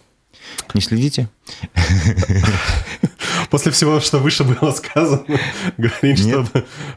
Не 0.75 0.81
следите? 0.81 1.29
После 3.51 3.71
всего, 3.73 4.01
что 4.01 4.19
выше 4.19 4.45
было 4.45 4.73
сказано, 4.73 5.25
говорить, 5.79 6.19
что, 6.19 6.47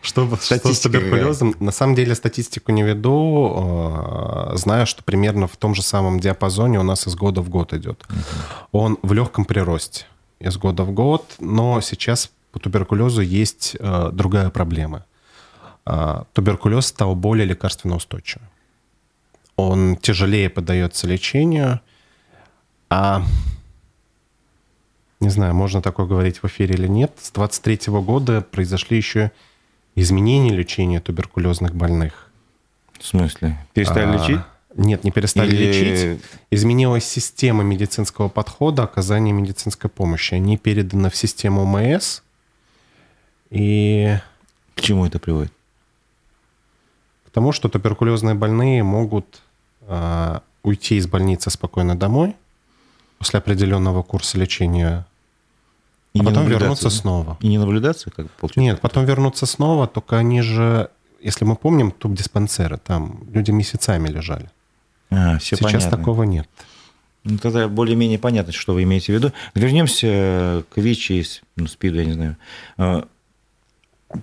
что, 0.02 0.36
что 0.38 0.74
с 0.74 0.80
туберкулезом. 0.80 1.56
На 1.60 1.72
самом 1.72 1.96
деле 1.96 2.16
статистику 2.16 2.72
не 2.72 2.84
веду, 2.84 3.54
а, 3.56 4.54
знаю, 4.56 4.88
что 4.88 5.04
примерно 5.04 5.48
в 5.48 5.56
том 5.58 5.76
же 5.76 5.82
самом 5.82 6.20
диапазоне 6.20 6.80
у 6.80 6.84
нас 6.84 7.08
из 7.08 7.16
года 7.16 7.42
в 7.42 7.50
год 7.50 7.74
идет. 7.74 8.06
Он 8.72 8.98
в 9.02 9.14
легком 9.14 9.46
приросте 9.46 10.06
из 10.40 10.58
года 10.58 10.84
в 10.84 10.92
год, 10.92 11.36
но 11.40 11.82
сейчас 11.82 12.32
по 12.52 12.60
туберкулезу 12.60 13.22
есть 13.22 13.78
а, 13.80 14.12
другая 14.12 14.50
проблема. 14.50 15.06
А, 15.86 16.26
туберкулез 16.34 16.88
стал 16.88 17.16
более 17.16 17.46
лекарственно 17.46 17.96
устойчивым. 17.96 18.48
Он 19.58 19.98
тяжелее 19.98 20.50
поддается 20.50 21.08
лечению, 21.08 21.82
а 22.90 23.24
не 25.20 25.30
знаю, 25.30 25.56
можно 25.56 25.82
такое 25.82 26.06
говорить 26.06 26.38
в 26.44 26.46
эфире 26.46 26.76
или 26.76 26.88
нет, 26.88 27.12
с 27.20 27.32
23 27.32 27.92
года 28.02 28.42
произошли 28.42 28.98
еще 28.98 29.32
изменения 29.96 30.52
лечения 30.52 31.00
туберкулезных 31.00 31.74
больных. 31.74 32.32
В 33.00 33.06
смысле? 33.06 33.58
Перестали 33.74 34.06
а, 34.06 34.14
лечить? 34.14 34.42
Нет, 34.76 35.04
не 35.04 35.12
перестали 35.12 35.56
или... 35.56 35.66
лечить. 35.66 36.22
Изменилась 36.52 37.06
система 37.06 37.64
медицинского 37.64 38.30
подхода 38.30 38.84
оказания 38.84 39.32
медицинской 39.32 39.90
помощи. 39.90 40.36
Они 40.36 40.56
переданы 40.58 41.10
в 41.10 41.16
систему 41.16 41.66
МС. 41.66 42.22
И... 43.50 44.18
К 44.76 44.82
чему 44.82 45.08
это 45.08 45.18
приводит? 45.18 45.52
К 47.26 47.32
тому, 47.32 47.52
что 47.52 47.70
туберкулезные 47.70 48.36
больные 48.36 48.84
могут 48.84 49.42
э, 49.88 50.40
уйти 50.64 50.98
из 50.98 51.08
больницы 51.08 51.50
спокойно 51.50 51.98
домой– 51.98 52.36
после 53.18 53.40
определенного 53.40 54.04
курса 54.04 54.38
лечения, 54.38 55.06
и 56.14 56.20
а 56.20 56.24
потом 56.24 56.48
вернуться 56.48 56.86
да? 56.86 56.90
снова. 56.90 57.38
И 57.42 57.48
не 57.48 57.58
наблюдаться, 57.58 58.10
как 58.10 58.30
получается? 58.32 58.60
Нет, 58.60 58.82
потом 58.82 59.06
вернуться 59.06 59.46
снова, 59.46 59.88
только 59.88 60.18
они 60.18 60.42
же, 60.42 60.90
если 61.22 61.46
мы 61.46 61.56
помним, 61.56 61.92
туб-диспансеры, 61.92 62.78
там 62.78 63.20
люди 63.32 63.52
месяцами 63.52 64.08
лежали. 64.10 64.50
А, 65.10 65.38
все 65.40 65.56
Сейчас 65.56 65.74
понятно. 65.74 65.98
такого 65.98 66.24
нет. 66.24 66.48
Ну, 67.24 67.38
тогда 67.38 67.68
более-менее 67.68 68.20
понятно, 68.20 68.54
что 68.54 68.74
вы 68.74 68.84
имеете 68.84 69.12
в 69.12 69.16
виду. 69.16 69.34
Вернемся 69.54 70.64
к 70.70 70.78
ВИЧ 70.78 71.12
и 71.12 71.26
ну, 71.56 71.68
СПИДу, 71.68 71.98
я 71.98 72.06
не 72.06 72.14
знаю. 72.14 72.38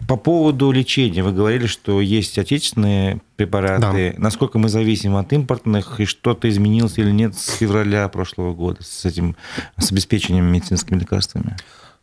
По 0.08 0.16
поводу 0.16 0.70
лечения 0.70 1.22
вы 1.22 1.32
говорили, 1.32 1.66
что 1.66 2.00
есть 2.00 2.38
отечественные 2.38 3.20
препараты. 3.36 4.12
Да. 4.16 4.22
Насколько 4.22 4.58
мы 4.58 4.70
зависим 4.70 5.14
от 5.16 5.32
импортных 5.32 6.00
и 6.00 6.06
что-то 6.06 6.48
изменилось 6.48 6.96
или 6.96 7.10
нет 7.10 7.34
с 7.34 7.56
февраля 7.56 8.08
прошлого 8.08 8.54
года 8.54 8.82
с 8.82 9.04
этим 9.04 9.36
с 9.76 9.92
обеспечением 9.92 10.46
медицинскими 10.46 10.98
лекарствами? 10.98 11.56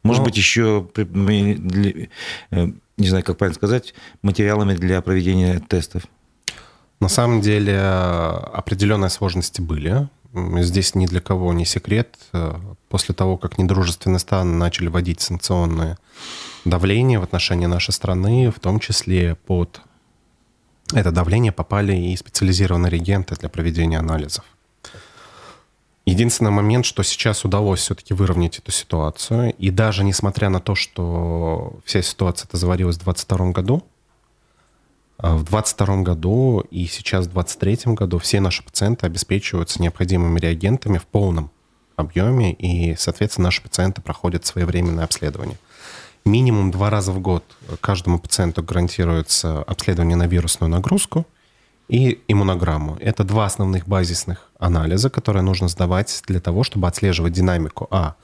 Может 0.03 0.19
Но... 0.19 0.25
быть, 0.25 0.38
еще 0.38 0.88
э, 0.95 1.03
не 2.97 3.07
знаю, 3.07 3.23
как 3.23 3.38
правильно 3.38 3.55
сказать, 3.55 3.95
материалами 4.21 4.75
для 4.75 5.01
проведения 5.01 5.59
тестов? 5.59 6.03
На 6.99 7.09
самом 7.09 7.41
деле 7.41 7.79
определенные 7.79 9.09
сложности 9.09 9.59
были. 9.59 10.07
Здесь 10.59 10.93
ни 10.93 11.07
для 11.07 11.19
кого 11.19 11.51
не 11.51 11.65
секрет. 11.65 12.15
После 12.89 13.15
того, 13.15 13.38
как 13.38 13.57
недружественные 13.57 14.19
страны 14.19 14.55
начали 14.55 14.88
вводить 14.88 15.19
санкционные 15.19 15.97
давление 16.66 17.20
в 17.20 17.24
отношении 17.24 17.66
нашей 17.66 17.91
страны, 17.91 18.51
в 18.51 18.59
том 18.59 18.80
числе 18.80 19.36
под 19.36 19.82
это 20.93 21.12
давление 21.12 21.51
попали 21.51 21.95
и 21.95 22.16
специализированные 22.16 22.91
реагенты 22.91 23.36
для 23.36 23.49
проведения 23.49 23.97
анализов. 23.97 24.43
Единственный 26.05 26.51
момент, 26.51 26.86
что 26.86 27.03
сейчас 27.03 27.45
удалось 27.45 27.80
все-таки 27.80 28.14
выровнять 28.14 28.57
эту 28.57 28.72
ситуацию, 28.72 29.53
и 29.53 29.70
даже 29.70 30.03
несмотря 30.03 30.49
на 30.49 30.59
то, 30.59 30.76
что 30.76 31.80
вся 31.86 32.01
ситуация 32.01 32.47
это 32.47 32.57
заварилась 32.57 32.97
в 32.97 33.03
2022 33.03 33.51
году, 33.51 33.84
а 35.18 35.36
в 35.36 35.43
2022 35.45 35.97
году 36.01 36.59
и 36.72 36.88
сейчас 36.88 37.28
в 37.28 37.32
2023 37.32 37.93
году 37.93 38.18
все 38.18 38.39
наши 38.39 38.64
пациенты 38.64 39.05
обеспечиваются 39.05 39.82
необходимыми 39.82 40.39
реагентами 40.39 40.97
в 40.97 41.05
полном 41.05 41.51
объеме, 41.95 42.51
и, 42.53 42.95
соответственно, 42.95 43.45
наши 43.45 43.62
пациенты 43.62 44.01
проходят 44.01 44.45
своевременное 44.45 45.05
обследование– 45.05 45.57
Минимум 46.26 46.69
два 46.69 46.89
раза 46.91 47.11
в 47.11 47.19
год 47.19 47.43
каждому 47.80 48.19
пациенту 48.19 48.61
гарантируется 48.61 49.63
обследование 49.63 50.15
на 50.15 50.28
вирусную 50.28 50.69
нагрузку 50.69 51.26
и 51.88 52.22
иммунограмму. 52.28 52.97
Это 52.99 53.24
два 53.24 53.45
основных 53.45 53.88
базисных 53.88 54.49
анализа, 54.59 55.09
которые 55.09 55.41
нужно 55.41 55.67
сдавать 55.67 56.22
для 56.28 56.39
того, 56.39 56.63
чтобы 56.63 56.88
отслеживать 56.88 57.34
динамику 57.34 57.88
А. 57.89 58.15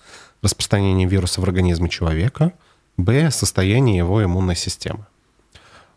Распространения 0.44 1.08
вируса 1.08 1.42
в 1.42 1.44
организме 1.44 1.90
человека, 1.90 2.54
Б. 2.98 3.32
Состояние 3.32 3.98
его 3.98 4.24
иммунной 4.24 4.56
системы. 4.56 5.06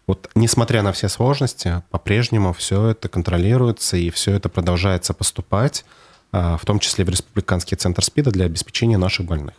Вот, 0.06 0.30
несмотря 0.34 0.82
на 0.82 0.92
все 0.92 1.08
сложности, 1.08 1.82
по-прежнему 1.90 2.54
все 2.54 2.88
это 2.88 3.08
контролируется 3.08 3.98
и 3.98 4.08
все 4.08 4.32
это 4.32 4.48
продолжается 4.48 5.12
поступать, 5.12 5.84
а, 6.32 6.56
в 6.56 6.64
том 6.64 6.78
числе 6.78 7.04
в 7.04 7.10
Республиканский 7.10 7.76
центр 7.76 8.02
СПИДа 8.02 8.30
для 8.30 8.46
обеспечения 8.46 8.96
наших 8.96 9.26
больных 9.26 9.54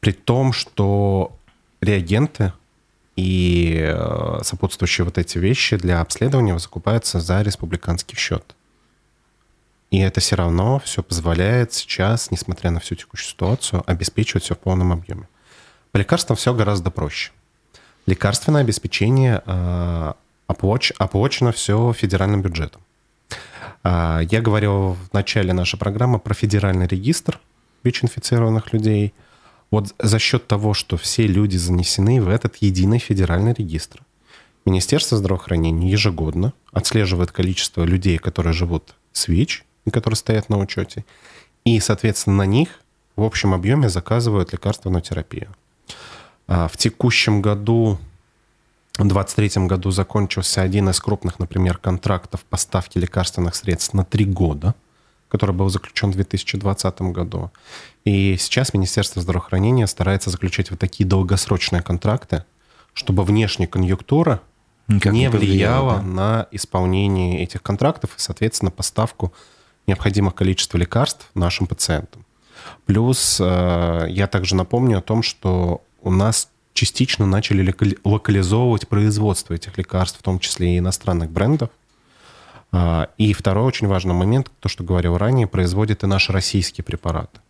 при 0.00 0.12
том, 0.12 0.52
что 0.52 1.36
реагенты 1.80 2.52
и 3.16 3.80
э, 3.82 4.40
сопутствующие 4.42 5.04
вот 5.04 5.16
эти 5.18 5.38
вещи 5.38 5.76
для 5.76 6.00
обследования 6.00 6.58
закупаются 6.58 7.18
за 7.18 7.42
республиканский 7.42 8.16
счет. 8.16 8.54
И 9.90 9.98
это 9.98 10.20
все 10.20 10.36
равно 10.36 10.80
все 10.80 11.02
позволяет 11.02 11.72
сейчас, 11.72 12.30
несмотря 12.30 12.70
на 12.70 12.80
всю 12.80 12.94
текущую 12.94 13.30
ситуацию, 13.30 13.82
обеспечивать 13.86 14.44
все 14.44 14.54
в 14.54 14.58
полном 14.58 14.92
объеме. 14.92 15.28
По 15.92 15.96
лекарствам 15.96 16.36
все 16.36 16.52
гораздо 16.52 16.90
проще. 16.90 17.32
Лекарственное 18.06 18.60
обеспечение 18.60 19.42
э, 19.46 20.12
оплач, 20.46 20.92
оплачено 20.98 21.52
все 21.52 21.92
федеральным 21.94 22.42
бюджетом. 22.42 22.82
Э, 23.82 24.20
я 24.30 24.42
говорил 24.42 24.92
в 24.92 25.12
начале 25.14 25.54
нашей 25.54 25.78
программы 25.78 26.18
про 26.18 26.34
федеральный 26.34 26.86
регистр 26.86 27.40
ВИЧ-инфицированных 27.82 28.74
людей– 28.74 29.14
вот 29.70 29.94
за 29.98 30.18
счет 30.18 30.46
того, 30.46 30.74
что 30.74 30.96
все 30.96 31.26
люди 31.26 31.56
занесены 31.56 32.22
в 32.22 32.28
этот 32.28 32.56
единый 32.56 32.98
федеральный 32.98 33.52
регистр, 33.52 34.00
Министерство 34.64 35.16
здравоохранения 35.16 35.90
ежегодно 35.90 36.52
отслеживает 36.72 37.30
количество 37.30 37.84
людей, 37.84 38.18
которые 38.18 38.52
живут 38.52 38.94
с 39.12 39.28
ВИЧ 39.28 39.64
и 39.84 39.90
которые 39.90 40.16
стоят 40.16 40.48
на 40.48 40.58
учете, 40.58 41.04
и, 41.64 41.78
соответственно, 41.78 42.38
на 42.38 42.46
них 42.46 42.80
в 43.14 43.22
общем 43.22 43.54
объеме 43.54 43.88
заказывают 43.88 44.52
лекарственную 44.52 45.02
терапию. 45.02 45.54
А 46.48 46.68
в 46.68 46.76
текущем 46.76 47.42
году, 47.42 47.98
в 48.94 49.06
2023 49.06 49.66
году 49.66 49.90
закончился 49.90 50.62
один 50.62 50.88
из 50.88 51.00
крупных, 51.00 51.38
например, 51.38 51.78
контрактов 51.78 52.44
поставки 52.44 52.98
лекарственных 52.98 53.54
средств 53.54 53.94
на 53.94 54.04
три 54.04 54.24
года– 54.24 54.74
который 55.28 55.54
был 55.54 55.68
заключен 55.68 56.10
в 56.10 56.14
2020 56.14 57.02
году. 57.02 57.50
И 58.04 58.36
сейчас 58.38 58.72
Министерство 58.74 59.20
здравоохранения 59.22 59.86
старается 59.86 60.30
заключать 60.30 60.70
вот 60.70 60.78
такие 60.78 61.06
долгосрочные 61.06 61.82
контракты, 61.82 62.44
чтобы 62.92 63.24
внешняя 63.24 63.66
конъюнктура 63.66 64.40
Никак 64.88 65.12
не, 65.12 65.28
влияла 65.28 65.96
да? 65.96 66.02
на 66.02 66.48
исполнение 66.52 67.42
этих 67.42 67.62
контрактов 67.62 68.10
и, 68.16 68.20
соответственно, 68.20 68.70
поставку 68.70 69.32
необходимых 69.86 70.34
количества 70.34 70.78
лекарств 70.78 71.28
нашим 71.34 71.66
пациентам. 71.66 72.24
Плюс 72.86 73.38
э, 73.40 74.06
я 74.08 74.26
также 74.26 74.54
напомню 74.54 74.98
о 74.98 75.02
том, 75.02 75.22
что 75.22 75.82
у 76.02 76.10
нас 76.10 76.48
частично 76.72 77.26
начали 77.26 77.74
локализовывать 78.04 78.86
производство 78.86 79.54
этих 79.54 79.76
лекарств, 79.78 80.20
в 80.20 80.22
том 80.22 80.38
числе 80.38 80.74
и 80.74 80.78
иностранных 80.78 81.30
брендов. 81.30 81.70
А, 82.78 83.08
и 83.16 83.32
второй 83.32 83.64
очень 83.64 83.86
важный 83.86 84.14
момент, 84.14 84.50
то, 84.60 84.68
что 84.68 84.84
говорил 84.84 85.16
ранее, 85.16 85.46
производят 85.46 86.04
и 86.04 86.06
наши 86.06 86.30
российские 86.30 86.84
препараты. 86.84 87.40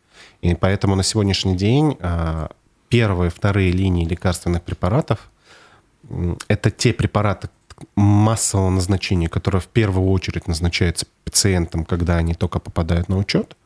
И 0.40 0.54
поэтому 0.54 0.94
на 0.94 1.02
сегодняшний 1.02 1.56
день 1.56 1.96
а, 2.00 2.50
первые, 2.88 3.30
вторые 3.30 3.72
линии 3.72 4.04
лекарственных 4.04 4.62
препаратов– 4.62 5.30
это 6.48 6.70
те 6.70 6.92
препараты, 6.92 7.48
массового 7.96 8.70
назначения, 8.70 9.28
которое 9.28 9.58
в 9.58 9.66
первую 9.66 10.10
очередь 10.10 10.46
назначается 10.46 11.06
пациентам, 11.24 11.84
когда 11.84 12.16
они 12.16 12.34
только 12.34 12.58
попадают 12.60 13.08
на 13.08 13.18
учет, 13.18 13.56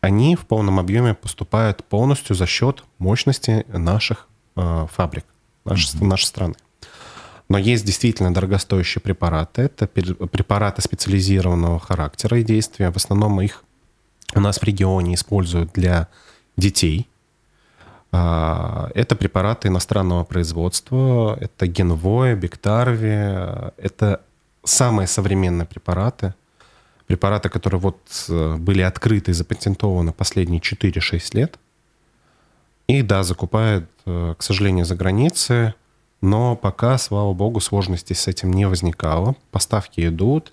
они 0.00 0.36
в 0.36 0.46
полном 0.46 0.78
объеме 0.78 1.14
поступают 1.14 1.84
полностью 1.84 2.36
за 2.36 2.46
счет 2.46 2.84
мощности 2.98 3.66
наших 3.68 4.28
э, 4.54 4.86
фабрик, 4.90 5.26
нашей, 5.64 5.98
mm-hmm. 5.98 6.06
нашей 6.06 6.24
страны. 6.24 6.54
Но 7.48 7.58
есть 7.58 7.84
действительно 7.84 8.34
дорогостоящие 8.34 9.00
препараты. 9.00 9.62
Это 9.62 9.86
препараты 9.86 10.82
специализированного 10.82 11.78
характера 11.78 12.40
и 12.40 12.42
действия. 12.42 12.90
В 12.90 12.96
основном 12.96 13.40
их 13.40 13.62
у 14.34 14.40
нас 14.40 14.58
в 14.58 14.64
регионе 14.64 15.14
используют 15.14 15.72
для 15.72 16.08
детей. 16.56 17.08
А, 18.10 18.90
это 18.94 19.14
препараты 19.14 19.68
иностранного 19.68 20.24
производства. 20.24 21.36
Это 21.40 21.68
Генвой, 21.68 22.34
Бектарви. 22.34 23.70
Это 23.76 24.22
самые 24.64 25.06
современные 25.06 25.66
препараты. 25.66 26.34
Препараты, 27.06 27.48
которые 27.48 27.80
вот 27.80 28.00
э, 28.28 28.56
были 28.56 28.82
открыты 28.82 29.30
и 29.30 29.34
запатентованы 29.34 30.12
последние 30.12 30.60
4-6 30.60 31.36
лет. 31.36 31.60
И 32.88 33.02
да, 33.02 33.22
закупают, 33.22 33.88
э, 34.06 34.34
к 34.36 34.42
сожалению, 34.42 34.84
за 34.84 34.96
границей 34.96 35.74
но 36.26 36.56
пока, 36.56 36.98
слава 36.98 37.32
богу, 37.32 37.60
сложностей 37.60 38.16
с 38.16 38.26
этим 38.26 38.52
не 38.52 38.66
возникало. 38.66 39.36
Поставки 39.52 40.06
идут. 40.06 40.52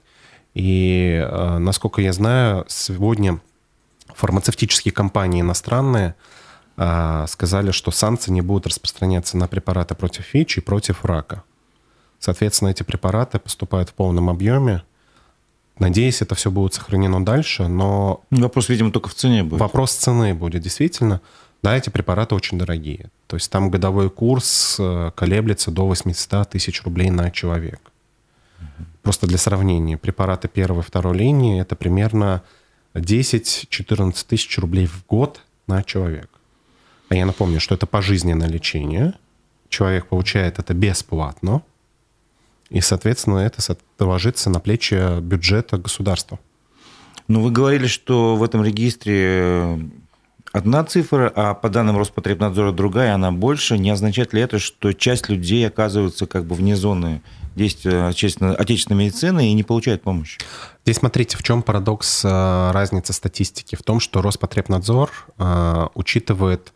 И, 0.53 1.19
э, 1.19 1.57
насколько 1.57 1.99
я 1.99 2.13
знаю, 2.13 2.65
сегодня 2.67 3.39
фармацевтические 4.13 4.91
компании 4.91 5.41
иностранные 5.41 6.13
э, 6.77 7.25
сказали, 7.27 7.71
что 7.71 7.89
санкции 7.89 8.31
не 8.31 8.41
будут 8.41 8.67
распространяться 8.67 9.35
на 9.35 9.47
препараты 9.47 9.95
против 9.95 10.33
ВИЧ 10.33 10.59
и 10.59 10.61
против 10.61 11.03
рака. 11.05 11.43
Соответственно, 12.19 12.69
эти 12.69 12.83
препараты 12.83 13.39
поступают 13.39 13.89
в 13.89 13.93
полном 13.93 14.29
объеме. 14.29 14.83
Надеюсь, 15.79 16.21
это 16.21 16.35
все 16.35 16.51
будет 16.51 16.75
сохранено 16.75 17.25
дальше, 17.25 17.67
но... 17.67 18.21
Вопрос, 18.29 18.69
видимо, 18.69 18.91
только 18.91 19.09
в 19.09 19.15
цене 19.15 19.43
будет. 19.43 19.59
Вопрос 19.59 19.93
цены 19.93 20.35
будет, 20.35 20.61
действительно. 20.61 21.19
Да, 21.63 21.77
эти 21.77 21.89
препараты 21.89 22.35
очень 22.35 22.59
дорогие. 22.59 23.09
То 23.27 23.37
есть 23.37 23.49
там 23.49 23.71
годовой 23.71 24.09
курс 24.09 24.75
э, 24.79 25.11
колеблется 25.15 25.71
до 25.71 25.87
800 25.87 26.49
тысяч 26.49 26.83
рублей 26.83 27.09
на 27.09 27.31
человека. 27.31 27.89
Просто 29.01 29.27
для 29.27 29.37
сравнения, 29.37 29.97
препараты 29.97 30.49
первой 30.49 30.81
и 30.81 30.83
второй 30.83 31.17
линии 31.17 31.61
это 31.61 31.75
примерно 31.75 32.43
10-14 32.93 34.25
тысяч 34.27 34.57
рублей 34.57 34.87
в 34.87 35.05
год 35.07 35.41
на 35.67 35.83
человека. 35.83 36.27
А 37.09 37.15
я 37.15 37.25
напомню, 37.25 37.61
что 37.61 37.75
это 37.75 37.85
пожизненное 37.85 38.47
лечение. 38.47 39.13
Человек 39.69 40.07
получает 40.07 40.59
это 40.59 40.73
бесплатно. 40.73 41.63
И, 42.69 42.81
соответственно, 42.81 43.39
это 43.39 43.77
ложится 43.99 44.49
на 44.49 44.59
плечи 44.59 45.21
бюджета 45.21 45.77
государства. 45.77 46.39
Ну, 47.27 47.41
вы 47.41 47.51
говорили, 47.51 47.87
что 47.87 48.35
в 48.35 48.43
этом 48.43 48.63
регистре 48.65 49.79
одна 50.53 50.85
цифра, 50.85 51.31
а 51.35 51.53
по 51.55 51.67
данным 51.67 51.97
Роспотребнадзора 51.97 52.71
другая, 52.71 53.15
она 53.15 53.31
больше. 53.31 53.77
Не 53.77 53.89
означает 53.89 54.33
ли 54.33 54.41
это, 54.41 54.59
что 54.59 54.93
часть 54.93 55.27
людей 55.27 55.67
оказывается 55.67 56.25
как 56.27 56.45
бы 56.45 56.55
вне 56.55 56.77
зоны 56.77 57.21
действия 57.55 58.05
отечественной 58.07 59.05
медицины 59.05 59.49
и 59.49 59.53
не 59.53 59.63
получают 59.63 60.03
помощи? 60.03 60.39
Здесь 60.85 60.97
смотрите, 60.97 61.37
в 61.37 61.43
чем 61.43 61.63
парадокс 61.63 62.23
э, 62.23 62.71
разницы 62.71 63.11
статистики. 63.11 63.75
В 63.75 63.83
том, 63.83 63.99
что 63.99 64.21
Роспотребнадзор 64.21 65.11
э, 65.37 65.87
учитывает 65.95 66.71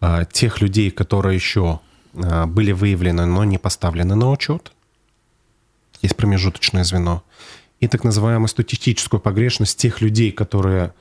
э, 0.00 0.24
тех 0.32 0.62
людей, 0.62 0.90
которые 0.90 1.34
еще 1.34 1.80
были 2.14 2.72
выявлены, 2.72 3.26
но 3.26 3.44
не 3.44 3.58
поставлены 3.58 4.14
на 4.16 4.30
учет. 4.30 4.72
Есть 6.00 6.16
промежуточное 6.16 6.82
звено. 6.82 7.22
И 7.80 7.86
так 7.86 8.02
называемую 8.02 8.48
статистическую 8.48 9.20
погрешность 9.20 9.78
тех 9.78 10.00
людей, 10.00 10.32
которые 10.32 10.94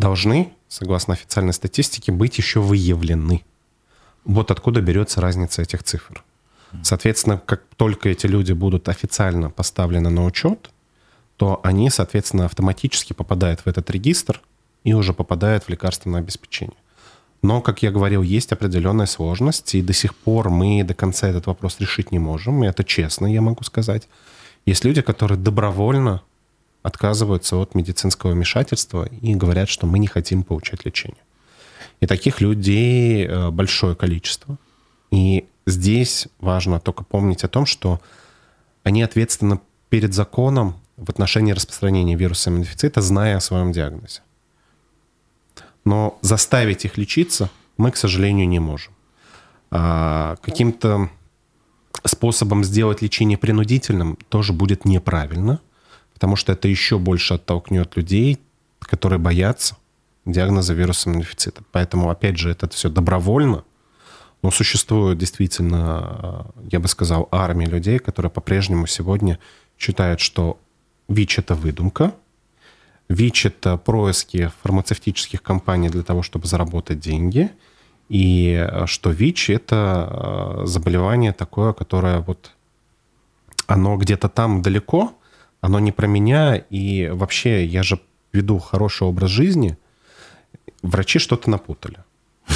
должны 0.00 0.52
согласно 0.68 1.14
официальной 1.14 1.52
статистике, 1.52 2.12
быть 2.12 2.38
еще 2.38 2.60
выявлены. 2.60 3.44
Вот 4.24 4.50
откуда 4.50 4.80
берется 4.80 5.20
разница 5.20 5.62
этих 5.62 5.82
цифр. 5.82 6.24
Соответственно, 6.82 7.38
как 7.44 7.62
только 7.76 8.08
эти 8.08 8.26
люди 8.26 8.52
будут 8.52 8.88
официально 8.88 9.50
поставлены 9.50 10.08
на 10.08 10.24
учет, 10.24 10.70
то 11.36 11.60
они, 11.64 11.90
соответственно, 11.90 12.44
автоматически 12.44 13.12
попадают 13.12 13.60
в 13.60 13.66
этот 13.66 13.90
регистр 13.90 14.40
и 14.84 14.94
уже 14.94 15.12
попадают 15.12 15.64
в 15.64 15.68
лекарственное 15.68 16.20
обеспечение. 16.20 16.76
Но, 17.42 17.60
как 17.60 17.82
я 17.82 17.90
говорил, 17.90 18.22
есть 18.22 18.52
определенная 18.52 19.06
сложность, 19.06 19.74
и 19.74 19.82
до 19.82 19.92
сих 19.92 20.14
пор 20.14 20.50
мы 20.50 20.84
до 20.84 20.94
конца 20.94 21.28
этот 21.28 21.46
вопрос 21.46 21.80
решить 21.80 22.12
не 22.12 22.18
можем, 22.18 22.62
и 22.62 22.68
это 22.68 22.84
честно, 22.84 23.26
я 23.26 23.40
могу 23.40 23.64
сказать. 23.64 24.08
Есть 24.66 24.84
люди, 24.84 25.00
которые 25.00 25.38
добровольно 25.38 26.20
отказываются 26.82 27.56
от 27.56 27.74
медицинского 27.74 28.32
вмешательства 28.32 29.06
и 29.20 29.34
говорят, 29.34 29.68
что 29.68 29.86
мы 29.86 29.98
не 29.98 30.06
хотим 30.06 30.42
получать 30.42 30.84
лечение. 30.84 31.22
И 32.00 32.06
таких 32.06 32.40
людей 32.40 33.26
э, 33.26 33.50
большое 33.50 33.94
количество. 33.94 34.56
И 35.10 35.46
здесь 35.66 36.28
важно 36.38 36.80
только 36.80 37.04
помнить 37.04 37.44
о 37.44 37.48
том, 37.48 37.66
что 37.66 38.00
они 38.82 39.02
ответственны 39.02 39.60
перед 39.90 40.14
законом 40.14 40.76
в 40.96 41.10
отношении 41.10 41.52
распространения 41.52 42.16
вируса 42.16 42.50
иммунодефицита, 42.50 43.02
зная 43.02 43.36
о 43.36 43.40
своем 43.40 43.72
диагнозе. 43.72 44.22
Но 45.84 46.18
заставить 46.22 46.84
их 46.84 46.96
лечиться 46.96 47.50
мы, 47.76 47.90
к 47.90 47.96
сожалению, 47.96 48.48
не 48.48 48.58
можем. 48.58 48.94
А 49.70 50.36
каким-то 50.42 51.10
способом 52.04 52.64
сделать 52.64 53.02
лечение 53.02 53.36
принудительным 53.36 54.16
тоже 54.30 54.54
будет 54.54 54.86
неправильно– 54.86 55.60
потому 56.20 56.36
что 56.36 56.52
это 56.52 56.68
еще 56.68 56.98
больше 56.98 57.32
оттолкнет 57.32 57.96
людей, 57.96 58.38
которые 58.80 59.18
боятся 59.18 59.78
диагноза 60.26 60.74
вируса 60.74 61.08
иммунодефицита. 61.08 61.62
Поэтому, 61.72 62.10
опять 62.10 62.36
же, 62.36 62.50
это 62.50 62.68
все 62.68 62.90
добровольно, 62.90 63.64
но 64.42 64.50
существует 64.50 65.16
действительно, 65.16 66.46
я 66.70 66.78
бы 66.78 66.88
сказал, 66.88 67.26
армия 67.30 67.64
людей, 67.64 67.98
которые 67.98 68.30
по-прежнему 68.30 68.86
сегодня 68.86 69.38
считают, 69.78 70.20
что 70.20 70.58
ВИЧ– 71.08 71.38
это 71.38 71.54
выдумка, 71.54 72.12
ВИЧ– 73.08 73.46
это 73.46 73.78
происки 73.78 74.52
фармацевтических 74.62 75.42
компаний 75.42 75.88
для 75.88 76.02
того, 76.02 76.22
чтобы 76.22 76.46
заработать 76.46 77.00
деньги, 77.00 77.50
и 78.10 78.68
что 78.84 79.08
ВИЧ– 79.08 79.48
это 79.50 80.60
э, 80.60 80.66
заболевание 80.66 81.32
такое, 81.32 81.72
которое 81.72 82.18
вот 82.20 82.50
оно 83.66 83.96
где-то 83.96 84.28
там 84.28 84.60
далеко, 84.60 85.14
оно 85.60 85.78
не 85.78 85.92
про 85.92 86.06
меня, 86.06 86.56
и 86.56 87.08
вообще 87.08 87.64
я 87.64 87.82
же 87.82 88.00
веду 88.32 88.58
хороший 88.58 89.04
образ 89.04 89.30
жизни, 89.30 89.76
врачи 90.82 91.18
что-то 91.18 91.50
напутали. 91.50 91.98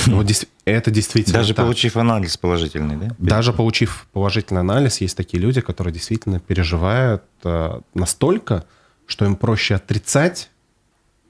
Вот 0.07 0.26
это 0.64 0.90
действительно 0.90 1.38
Даже 1.38 1.55
так. 1.55 1.64
получив 1.64 1.96
анализ 1.96 2.36
положительный, 2.36 2.96
да? 2.96 3.14
Даже 3.18 3.52
получив 3.52 4.09
положительный 4.12 4.61
анализ, 4.61 5.00
есть 5.00 5.16
такие 5.16 5.40
люди, 5.40 5.61
которые 5.61 5.92
действительно 5.94 6.40
переживают 6.40 7.22
э, 7.44 7.80
настолько, 7.94 8.64
что 9.07 9.24
им 9.24 9.36
проще 9.36 9.76
отрицать, 9.76 10.50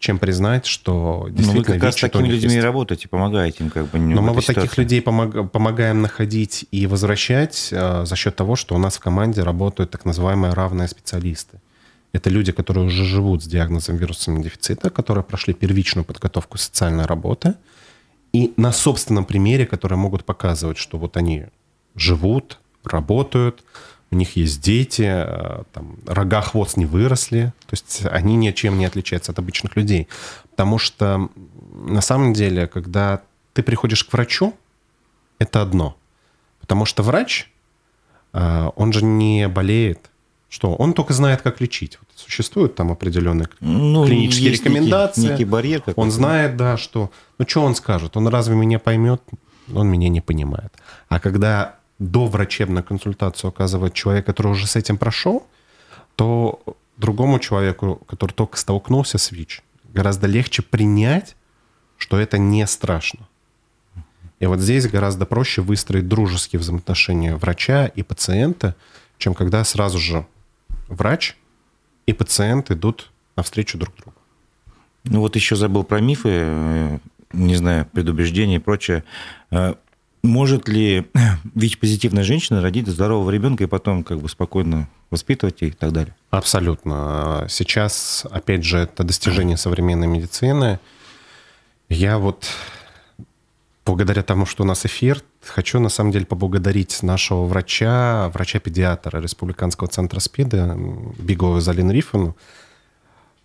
чем 0.04 0.18
признать, 0.18 0.66
что 0.66 1.28
действительно 1.30 1.52
Ну, 1.54 1.58
вы 1.60 1.64
как 1.64 1.82
раз 1.82 1.94
с 1.96 2.00
такими 2.00 2.28
людьми 2.28 2.52
есть. 2.52 2.64
работаете, 2.64 3.08
помогаете 3.08 3.64
им 3.64 3.70
как 3.70 3.86
бы. 3.90 3.98
Но 3.98 4.20
мы 4.20 4.32
вот 4.34 4.42
ситуации. 4.42 4.60
таких 4.60 4.78
людей 4.78 5.00
помог, 5.00 5.50
помогаем 5.50 6.02
находить 6.02 6.66
и 6.70 6.86
возвращать 6.86 7.70
э, 7.72 8.04
за 8.04 8.16
счет 8.16 8.36
того, 8.36 8.54
что 8.54 8.74
у 8.74 8.78
нас 8.78 8.96
в 8.96 9.00
команде 9.00 9.42
работают 9.42 9.90
так 9.90 10.04
называемые 10.04 10.52
равные 10.52 10.88
специалисты. 10.88 11.58
Это 12.12 12.28
люди, 12.28 12.52
которые 12.52 12.84
уже 12.84 13.04
живут 13.04 13.42
с 13.42 13.46
диагнозом 13.46 13.96
вирусного 13.96 14.42
дефицита, 14.42 14.90
которые 14.90 15.24
прошли 15.24 15.54
первичную 15.54 16.04
подготовку 16.04 16.58
социальной 16.58 17.06
работы, 17.06 17.54
и 18.34 18.52
на 18.58 18.72
собственном 18.72 19.24
примере, 19.24 19.64
которые 19.64 19.98
могут 19.98 20.24
показывать, 20.24 20.76
что 20.76 20.98
вот 20.98 21.16
они 21.16 21.46
живут, 21.96 22.58
работают, 22.84 23.64
у 24.14 24.16
них 24.16 24.36
есть 24.36 24.60
дети, 24.62 25.02
э, 25.04 25.62
там, 25.72 25.96
рога, 26.06 26.40
хвост 26.40 26.76
не 26.76 26.86
выросли, 26.86 27.52
то 27.66 27.72
есть 27.72 28.02
они 28.10 28.36
ничем 28.36 28.78
не 28.78 28.86
отличаются 28.86 29.32
от 29.32 29.38
обычных 29.38 29.76
людей. 29.76 30.08
Потому 30.50 30.78
что 30.78 31.28
на 31.74 32.00
самом 32.00 32.32
деле, 32.32 32.66
когда 32.66 33.20
ты 33.52 33.62
приходишь 33.62 34.04
к 34.04 34.12
врачу, 34.12 34.54
это 35.38 35.62
одно. 35.62 35.96
Потому 36.60 36.86
что 36.86 37.02
врач, 37.02 37.50
э, 38.32 38.70
он 38.76 38.92
же 38.92 39.04
не 39.04 39.48
болеет, 39.48 40.10
что 40.48 40.74
он 40.76 40.92
только 40.92 41.12
знает, 41.12 41.42
как 41.42 41.60
лечить. 41.60 41.98
Вот 42.00 42.08
существуют 42.14 42.76
там 42.76 42.92
определенные 42.92 43.48
ну, 43.58 44.06
клинические 44.06 44.52
рекомендации. 44.52 45.22
Некий, 45.22 45.32
некий 45.32 45.44
барьер. 45.44 45.82
Он 45.96 46.12
знает, 46.12 46.56
да, 46.56 46.76
что... 46.76 47.10
Ну, 47.38 47.46
что 47.48 47.62
он 47.62 47.74
скажет? 47.74 48.16
Он 48.16 48.28
разве 48.28 48.54
меня 48.54 48.78
поймет? 48.78 49.20
Он 49.74 49.88
меня 49.88 50.08
не 50.08 50.20
понимает. 50.20 50.72
А 51.08 51.18
когда 51.18 51.76
до 51.98 52.26
врачебной 52.26 52.82
консультации 52.82 53.48
оказывает 53.48 53.94
человек, 53.94 54.26
который 54.26 54.52
уже 54.52 54.66
с 54.66 54.76
этим 54.76 54.98
прошел, 54.98 55.46
то 56.16 56.62
другому 56.96 57.38
человеку, 57.38 58.00
который 58.06 58.32
только 58.32 58.56
столкнулся 58.56 59.18
с 59.18 59.30
ВИЧ, 59.32 59.62
гораздо 59.92 60.26
легче 60.26 60.62
принять, 60.62 61.36
что 61.96 62.18
это 62.18 62.38
не 62.38 62.66
страшно. 62.66 63.28
И 64.40 64.46
вот 64.46 64.60
здесь 64.60 64.88
гораздо 64.88 65.26
проще 65.26 65.62
выстроить 65.62 66.08
дружеские 66.08 66.60
взаимоотношения 66.60 67.36
врача 67.36 67.86
и 67.86 68.02
пациента, 68.02 68.74
чем 69.18 69.34
когда 69.34 69.64
сразу 69.64 69.98
же 69.98 70.26
врач 70.88 71.36
и 72.06 72.12
пациент 72.12 72.70
идут 72.70 73.10
навстречу 73.36 73.78
друг 73.78 73.94
другу. 73.96 74.18
Ну 75.04 75.20
вот 75.20 75.36
еще 75.36 75.56
забыл 75.56 75.84
про 75.84 76.00
мифы, 76.00 76.30
э, 76.30 76.98
не 77.32 77.56
знаю, 77.56 77.86
предубеждения 77.86 78.56
и 78.56 78.58
прочее. 78.58 79.04
Может 80.24 80.68
ли 80.68 81.04
ВИЧ-позитивная 81.54 82.22
женщина 82.24 82.62
родить 82.62 82.88
здорового 82.88 83.30
ребенка 83.30 83.64
и 83.64 83.66
потом 83.66 84.02
как 84.02 84.20
бы 84.20 84.28
спокойно 84.30 84.88
воспитывать 85.10 85.62
и 85.62 85.70
так 85.70 85.92
далее? 85.92 86.16
Абсолютно. 86.30 87.46
Сейчас, 87.50 88.26
опять 88.30 88.64
же, 88.64 88.78
это 88.78 89.04
достижение 89.04 89.58
современной 89.58 90.06
медицины. 90.06 90.80
Я 91.90 92.16
вот 92.16 92.46
благодаря 93.84 94.22
тому, 94.22 94.46
что 94.46 94.62
у 94.62 94.66
нас 94.66 94.86
эфир, 94.86 95.22
хочу 95.42 95.78
на 95.78 95.90
самом 95.90 96.10
деле 96.10 96.24
поблагодарить 96.24 97.02
нашего 97.02 97.44
врача, 97.44 98.30
врача-педиатра 98.30 99.20
Республиканского 99.20 99.90
центра 99.90 100.20
СПИДа 100.20 100.74
Бигову 101.18 101.60
Залин 101.60 101.90
Рифану, 101.90 102.34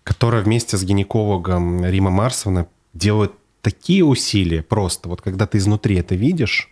которая 0.02 0.40
вместе 0.40 0.78
с 0.78 0.82
гинекологом 0.82 1.84
Рима 1.84 2.10
Марсовна 2.10 2.68
делает 2.94 3.32
такие 3.62 4.04
усилия 4.04 4.62
просто. 4.62 5.08
Вот 5.08 5.22
когда 5.22 5.46
ты 5.46 5.58
изнутри 5.58 5.96
это 5.96 6.14
видишь, 6.14 6.70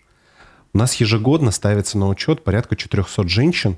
у 0.72 0.78
нас 0.78 0.94
ежегодно 0.94 1.50
ставится 1.50 1.98
на 1.98 2.08
учет 2.08 2.44
порядка 2.44 2.76
400 2.76 3.28
женщин 3.28 3.76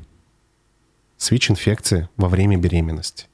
с 1.17 1.31
ВИЧ-инфекцией 1.31 2.09
во 2.17 2.29
время 2.29 2.57
беременности. 2.57 3.27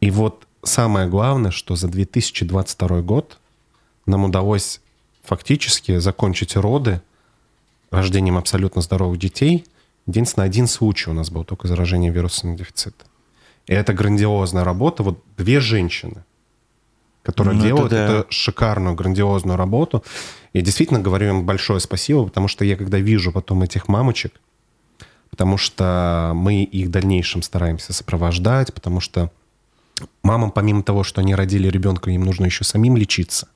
И 0.00 0.10
вот 0.10 0.46
самое 0.62 1.08
главное, 1.08 1.50
что 1.50 1.76
за 1.76 1.88
2022 1.88 3.02
год 3.02 3.38
нам 4.04 4.24
удалось 4.24 4.80
фактически 5.22 5.98
закончить 5.98 6.56
роды 6.56 7.02
рождением 7.90 8.36
абсолютно 8.36 8.82
здоровых 8.82 9.18
детей. 9.18 9.64
Единственное, 10.06 10.46
один 10.46 10.66
случай 10.66 11.10
у 11.10 11.12
нас 11.12 11.30
был 11.30 11.44
только 11.44 11.66
заражение 11.66 12.12
вирусным 12.12 12.56
дефицитом. 12.56 13.08
И 13.66 13.74
это 13.74 13.92
грандиозная 13.92 14.64
работа. 14.64 15.02
Вот 15.02 15.22
две 15.36 15.58
женщины, 15.60 16.24
которые 17.26 17.56
ну, 17.56 17.62
делают 17.62 17.92
это, 17.92 18.06
да. 18.06 18.18
эту 18.20 18.26
шикарную, 18.30 18.94
грандиозную 18.94 19.56
работу. 19.56 20.04
И 20.52 20.62
действительно 20.62 21.00
говорю 21.00 21.28
им 21.30 21.44
большое 21.44 21.80
спасибо, 21.80 22.24
потому 22.24 22.46
что 22.46 22.64
я 22.64 22.76
когда 22.76 22.98
вижу 22.98 23.32
потом 23.32 23.62
этих 23.62 23.88
мамочек, 23.88 24.40
потому 25.30 25.56
что 25.56 26.32
мы 26.36 26.62
их 26.62 26.86
в 26.86 26.90
дальнейшем 26.90 27.42
стараемся 27.42 27.92
сопровождать, 27.92 28.72
потому 28.72 29.00
что 29.00 29.32
мамам, 30.22 30.52
помимо 30.52 30.84
того, 30.84 31.02
что 31.02 31.20
они 31.20 31.34
родили 31.34 31.68
ребенка, 31.68 32.10
им 32.10 32.22
нужно 32.22 32.44
еще 32.44 32.62
самим 32.62 32.96
лечиться. 32.96 33.48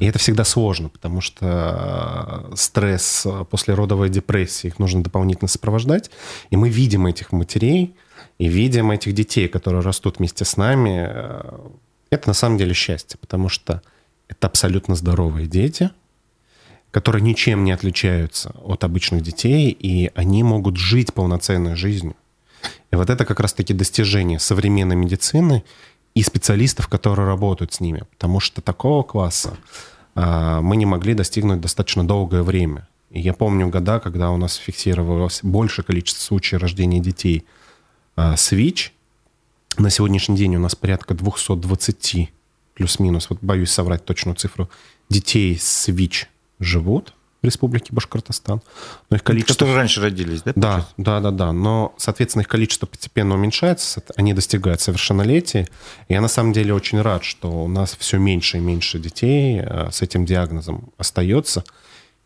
И 0.00 0.06
это 0.06 0.18
всегда 0.18 0.44
сложно, 0.44 0.90
потому 0.90 1.20
что 1.20 2.50
э, 2.52 2.56
стресс, 2.56 3.24
э, 3.24 3.44
послеродовая 3.48 4.10
депрессия, 4.10 4.68
их 4.68 4.78
нужно 4.78 5.02
дополнительно 5.02 5.48
сопровождать. 5.48 6.10
И 6.50 6.56
мы 6.56 6.68
видим 6.68 7.06
этих 7.06 7.32
матерей 7.32 7.94
и 8.38 8.48
видим 8.48 8.90
этих 8.90 9.14
детей, 9.14 9.48
которые 9.48 9.80
растут 9.82 10.18
вместе 10.18 10.44
с 10.44 10.56
нами. 10.58 11.10
Это 12.12 12.28
на 12.28 12.34
самом 12.34 12.58
деле 12.58 12.74
счастье, 12.74 13.18
потому 13.18 13.48
что 13.48 13.80
это 14.28 14.46
абсолютно 14.46 14.94
здоровые 14.94 15.46
дети, 15.46 15.90
которые 16.90 17.22
ничем 17.22 17.64
не 17.64 17.72
отличаются 17.72 18.50
от 18.62 18.84
обычных 18.84 19.22
детей, 19.22 19.70
и 19.70 20.10
они 20.14 20.42
могут 20.42 20.76
жить 20.76 21.14
полноценной 21.14 21.74
жизнью. 21.74 22.14
И 22.90 22.96
вот 22.96 23.08
это 23.08 23.24
как 23.24 23.40
раз-таки 23.40 23.72
достижение 23.72 24.38
современной 24.38 24.94
медицины 24.94 25.64
и 26.14 26.22
специалистов, 26.22 26.88
которые 26.88 27.26
работают 27.26 27.72
с 27.72 27.80
ними. 27.80 28.02
Потому 28.10 28.40
что 28.40 28.60
такого 28.60 29.02
класса 29.02 29.56
а, 30.14 30.60
мы 30.60 30.76
не 30.76 30.84
могли 30.84 31.14
достигнуть 31.14 31.62
достаточно 31.62 32.06
долгое 32.06 32.42
время. 32.42 32.86
И 33.08 33.20
я 33.20 33.32
помню 33.32 33.68
года, 33.68 34.00
когда 34.00 34.32
у 34.32 34.36
нас 34.36 34.56
фиксировалось 34.56 35.40
большее 35.42 35.86
количество 35.86 36.22
случаев 36.22 36.60
рождения 36.60 37.00
детей 37.00 37.46
а, 38.16 38.36
с 38.36 38.52
ВИЧ. 38.52 38.92
На 39.78 39.90
сегодняшний 39.90 40.36
день 40.36 40.56
у 40.56 40.58
нас 40.58 40.74
порядка 40.74 41.14
220 41.14 42.30
плюс-минус, 42.74 43.30
вот 43.30 43.38
боюсь 43.42 43.70
соврать 43.70 44.04
точную 44.04 44.36
цифру, 44.36 44.68
детей 45.08 45.58
с 45.58 45.88
ВИЧ 45.88 46.28
живут 46.58 47.14
в 47.42 47.46
Республике 47.46 47.92
Башкортостан. 47.92 48.62
Но 49.10 49.16
их 49.16 49.24
количество... 49.24 49.54
Которые 49.54 49.76
раньше 49.76 50.00
родились, 50.00 50.42
да? 50.42 50.52
Да, 50.54 50.88
да, 50.96 51.20
да, 51.20 51.30
да. 51.30 51.52
Но, 51.52 51.94
соответственно, 51.96 52.42
их 52.42 52.48
количество 52.48 52.86
постепенно 52.86 53.34
уменьшается, 53.34 54.02
они 54.16 54.32
достигают 54.32 54.80
совершеннолетия. 54.80 55.66
И 56.08 56.12
я 56.12 56.20
на 56.20 56.28
самом 56.28 56.52
деле 56.52 56.72
очень 56.72 57.00
рад, 57.00 57.24
что 57.24 57.64
у 57.64 57.68
нас 57.68 57.96
все 57.98 58.18
меньше 58.18 58.58
и 58.58 58.60
меньше 58.60 58.98
детей 59.00 59.60
э, 59.60 59.90
с 59.90 60.02
этим 60.02 60.24
диагнозом 60.24 60.92
остается. 60.98 61.64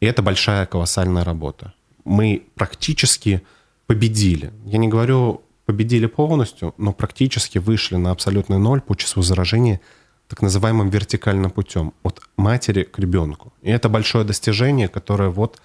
И 0.01 0.07
это 0.07 0.21
большая 0.21 0.67
колоссальная 0.67 1.25
работа. 1.25 1.73
Мы 2.05 2.43
практически 2.55 3.43
победили. 3.87 4.53
Я 4.67 4.79
не 4.79 4.89
говорю 4.89 5.43
победили 5.67 6.07
полностью, 6.07 6.75
но 6.79 6.93
практически 6.93 7.59
вышли 7.59 7.97
на 7.97 8.13
абсолютный 8.13 8.59
ноль 8.59 8.81
по 8.81 8.95
числу 8.95 9.23
заражений 9.23 9.81
так 10.29 10.43
называемым 10.43 10.89
вертикальным 10.89 11.51
путем, 11.51 11.93
от 12.03 12.21
матери 12.37 12.83
к 12.83 12.99
ребенку. 12.99 13.53
И 13.63 13.71
это 13.71 13.89
большое 13.89 14.25
достижение, 14.25 14.89
которое 14.89 15.29
вот 15.29 15.61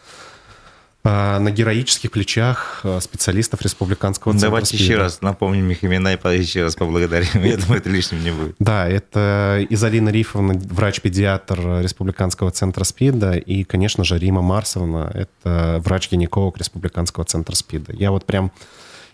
а, 1.03 1.39
на 1.39 1.49
героических 1.49 2.11
плечах 2.11 2.81
а, 2.83 2.99
специалистов 2.99 3.63
Республиканского 3.63 4.33
центра 4.33 4.49
Давайте 4.49 4.75
СПИДа. 4.75 4.83
еще 4.83 4.97
раз 4.97 5.21
напомним 5.21 5.71
их 5.71 5.83
имена 5.83 6.13
и 6.13 6.37
еще 6.37 6.61
раз 6.61 6.75
поблагодарим. 6.75 7.43
Я 7.43 7.57
думаю, 7.57 7.79
это 7.79 7.89
лишним 7.89 8.23
не 8.23 8.31
будет. 8.31 8.55
Да, 8.59 8.87
это 8.87 9.65
Изалина 9.71 10.09
Рифовна, 10.09 10.53
врач-педиатр 10.53 11.81
Республиканского 11.81 12.51
центра 12.51 12.83
СПИДа, 12.83 13.33
и, 13.33 13.63
конечно 13.63 14.03
же, 14.03 14.19
Рима 14.19 14.43
Марсовна, 14.43 15.09
это 15.11 15.81
врач-гинеколог 15.83 16.59
Республиканского 16.59 17.25
центра 17.25 17.55
СПИДа. 17.55 17.93
Я 17.93 18.11
вот 18.11 18.25
прям 18.25 18.51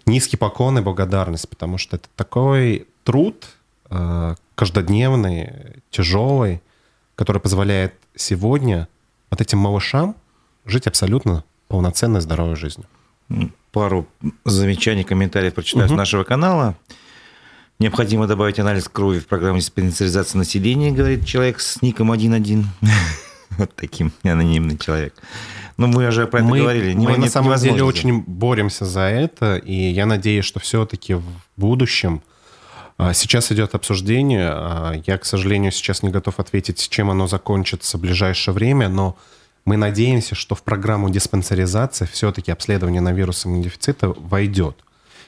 низкий 0.08 0.38
поклон 0.38 0.80
и 0.80 0.82
благодарность, 0.82 1.48
потому 1.50 1.78
что 1.78 1.98
это 1.98 2.08
такой 2.16 2.88
труд, 3.04 3.46
а, 3.90 4.36
каждодневный, 4.56 5.84
тяжелый, 5.92 6.62
который 7.16 7.42
позволяет 7.42 7.94
сегодня 8.16 8.88
вот 9.30 9.42
этим 9.42 9.60
малышам 9.60 10.16
жить 10.66 10.88
абсолютно 10.88 11.44
полноценной, 11.68 12.22
здоровой 12.22 12.56
жизнью. 12.56 12.88
Пару 13.72 14.08
замечаний, 14.46 15.04
комментариев 15.04 15.54
прочитаю 15.54 15.86
угу. 15.86 15.96
с 15.96 15.98
нашего 15.98 16.24
канала. 16.24 16.76
Необходимо 17.80 18.26
добавить 18.26 18.58
анализ 18.58 18.88
крови 18.90 19.20
в 19.20 19.28
программу 19.28 19.60
диспансеризации 19.60 20.38
населения, 20.38 20.92
говорит 20.92 21.26
человек 21.26 21.60
с 21.60 21.82
ником 21.82 22.12
1.1. 22.12 22.64
Вот 23.58 23.76
таким 23.76 24.12
анонимный 24.24 24.78
человек. 24.78 25.14
Но 25.78 25.88
мы 25.88 26.08
уже 26.08 26.28
про 26.28 26.40
это 26.40 26.48
мы, 26.48 26.60
говорили. 26.60 26.94
Мы 26.94 27.18
на 27.18 27.30
самом 27.30 27.58
деле 27.58 27.84
очень 27.84 28.22
боремся 28.22 28.86
за 28.86 29.02
это, 29.02 29.58
и 29.58 29.74
я 29.74 30.06
надеюсь, 30.06 30.46
что 30.46 30.60
все-таки 30.60 31.14
в 31.14 31.26
будущем 31.56 32.22
а 32.98 33.14
сейчас 33.14 33.52
идет 33.52 33.76
обсуждение. 33.76 34.50
А 34.50 34.94
я, 35.06 35.18
к 35.18 35.26
сожалению, 35.26 35.72
сейчас 35.72 36.02
не 36.02 36.10
готов 36.10 36.40
ответить, 36.40 36.90
чем 36.90 37.12
оно 37.12 37.28
закончится 37.28 37.98
в 37.98 38.02
ближайшее 38.02 38.54
время, 38.56 38.90
но 38.90 39.16
мы 39.66 39.78
надеемся, 39.78 40.34
что 40.34 40.56
в 40.56 40.64
программу 40.64 41.10
диспансеризации 41.10 42.06
все-таки 42.12 42.52
обследование 42.52 43.02
на 43.02 43.12
вирусы 43.12 43.48
иммунодефицита 43.48 44.10
войдет. 44.10 44.78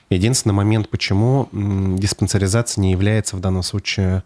Единственный 0.10 0.54
момент, 0.54 0.90
почему 0.90 1.48
диспансеризация 1.52 2.82
не 2.82 2.92
является 2.92 3.36
в 3.36 3.42
данном 3.42 3.62
случае 3.62 4.24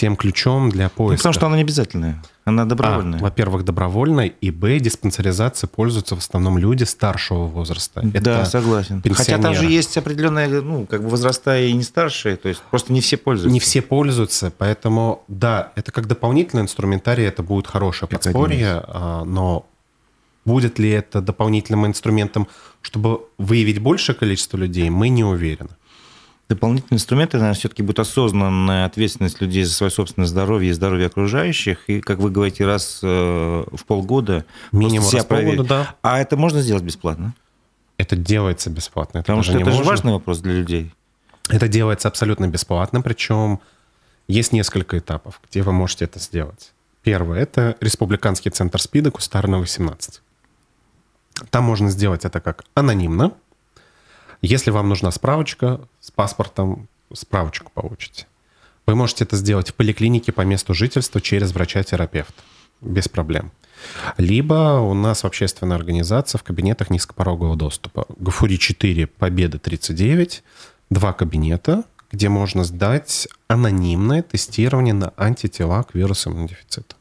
тем 0.00 0.16
ключом 0.16 0.70
для 0.70 0.88
поиска. 0.88 1.12
Ну, 1.12 1.16
потому 1.18 1.32
что 1.34 1.46
она 1.46 1.56
не 1.56 1.62
обязательная, 1.62 2.22
она 2.46 2.64
добровольная. 2.64 3.18
А, 3.18 3.22
во-первых, 3.22 3.66
добровольная, 3.66 4.28
и 4.28 4.50
б, 4.50 4.78
диспансеризацией 4.78 5.68
пользуются 5.68 6.16
в 6.16 6.20
основном 6.20 6.56
люди 6.56 6.84
старшего 6.84 7.44
возраста. 7.44 8.00
Да, 8.02 8.46
согласен. 8.46 9.02
Хотя 9.12 9.36
там 9.36 9.54
же 9.54 9.66
есть 9.66 9.98
определенные, 9.98 10.48
ну, 10.62 10.86
как 10.86 11.02
бы 11.02 11.10
возраста 11.10 11.60
и 11.60 11.70
не 11.74 11.82
старшие, 11.82 12.36
то 12.36 12.48
есть 12.48 12.62
просто 12.70 12.94
не 12.94 13.02
все 13.02 13.18
пользуются. 13.18 13.52
Не 13.52 13.60
все 13.60 13.82
пользуются, 13.82 14.50
поэтому, 14.56 15.22
да, 15.28 15.72
это 15.76 15.92
как 15.92 16.06
дополнительный 16.06 16.62
инструментарий, 16.62 17.26
это 17.26 17.42
будет 17.42 17.66
хорошее 17.66 18.08
подспорье, 18.08 18.82
а, 18.86 19.24
но 19.24 19.66
будет 20.46 20.78
ли 20.78 20.88
это 20.88 21.20
дополнительным 21.20 21.86
инструментом, 21.86 22.48
чтобы 22.80 23.20
выявить 23.36 23.80
большее 23.80 24.16
количество 24.16 24.56
людей, 24.56 24.88
мы 24.88 25.10
не 25.10 25.24
уверены 25.24 25.70
дополнительные 26.50 26.96
инструменты, 26.96 27.36
наверное, 27.36 27.56
все-таки 27.56 27.82
будет 27.82 28.00
осознанная 28.00 28.84
ответственность 28.84 29.40
людей 29.40 29.62
за 29.62 29.72
свое 29.72 29.90
собственное 29.90 30.26
здоровье 30.26 30.70
и 30.70 30.72
здоровье 30.72 31.06
окружающих. 31.06 31.88
И, 31.88 32.00
как 32.00 32.18
вы 32.18 32.30
говорите, 32.30 32.66
раз 32.66 32.98
э, 33.02 33.06
в 33.06 33.84
полгода 33.86 34.44
Минимум 34.72 35.08
себя 35.08 35.18
раз 35.18 35.26
проверить. 35.26 35.58
полгода, 35.58 35.84
да. 35.84 35.94
А 36.02 36.18
это 36.20 36.36
можно 36.36 36.60
сделать 36.60 36.82
бесплатно? 36.82 37.34
Это 37.98 38.16
делается 38.16 38.68
бесплатно. 38.68 39.18
Это 39.18 39.26
Потому 39.26 39.44
что 39.44 39.58
это 39.58 39.70
же 39.70 39.84
важный 39.84 40.12
вопрос 40.12 40.40
для 40.40 40.54
людей. 40.54 40.92
Это 41.48 41.68
делается 41.68 42.08
абсолютно 42.08 42.48
бесплатно, 42.48 43.00
причем 43.00 43.60
есть 44.26 44.52
несколько 44.52 44.98
этапов, 44.98 45.40
где 45.48 45.62
вы 45.62 45.72
можете 45.72 46.04
это 46.04 46.18
сделать. 46.18 46.72
Первое– 47.02 47.38
это 47.40 47.76
Республиканский 47.80 48.50
центр 48.50 48.80
СПИДа 48.80 49.12
Кустарна 49.12 49.58
18. 49.58 50.20
Там 51.50 51.64
можно 51.64 51.90
сделать 51.90 52.24
это 52.24 52.40
как 52.40 52.64
анонимно– 52.74 53.34
если 54.42 54.70
вам 54.70 54.88
нужна 54.88 55.10
справочка 55.10 55.80
с 56.00 56.10
паспортом, 56.10 56.88
справочку 57.12 57.70
получите. 57.74 58.26
Вы 58.86 58.94
можете 58.94 59.24
это 59.24 59.36
сделать 59.36 59.70
в 59.70 59.74
поликлинике 59.74 60.32
по 60.32 60.40
месту 60.42 60.74
жительства 60.74 61.20
через 61.20 61.52
врача-терапевта. 61.52 62.42
без 62.80 63.08
проблем. 63.08 63.52
Либо 64.16 64.80
у 64.80 64.94
нас 64.94 65.22
в 65.22 65.26
общественной 65.26 65.76
организации 65.76 66.38
в 66.38 66.42
кабинетах 66.42 66.90
низкопорогового 66.90 67.56
доступа. 67.56 68.06
Гафури 68.16 68.56
4, 68.56 69.06
Победа 69.06 69.58
39, 69.58 70.42
два 70.88 71.12
кабинета, 71.12 71.84
где 72.10 72.28
можно 72.28 72.64
сдать 72.64 73.28
анонимное 73.48 74.22
тестирование 74.22 74.94
на 74.94 75.12
антитела 75.16 75.82
к 75.82 75.94
вирусу 75.94 76.30
иммунодефицита. 76.30 76.96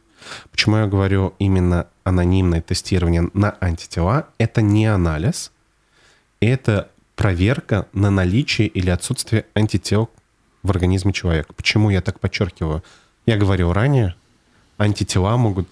Почему 0.52 0.78
я 0.78 0.88
говорю 0.88 1.34
именно 1.40 1.88
анонимное 2.04 2.62
тестирование 2.62 3.30
на 3.34 3.56
антитела? 3.62 4.28
Это 4.38 4.62
не 4.62 4.86
анализ, 4.86 5.52
это 6.42 6.90
проверка 7.20 7.86
на 7.92 8.10
наличие 8.10 8.70
или 8.70 8.90
отсутствие 8.90 9.46
антител 9.54 10.10
в 10.64 10.70
организме 10.70 11.12
человека. 11.12 11.52
Почему 11.54 11.90
я 11.90 12.00
так 12.00 12.22
подчеркиваю? 12.22 12.82
Я 13.26 13.36
говорил 13.36 13.74
ранее, 13.74 14.16
антитела 14.78 15.36
могут 15.36 15.68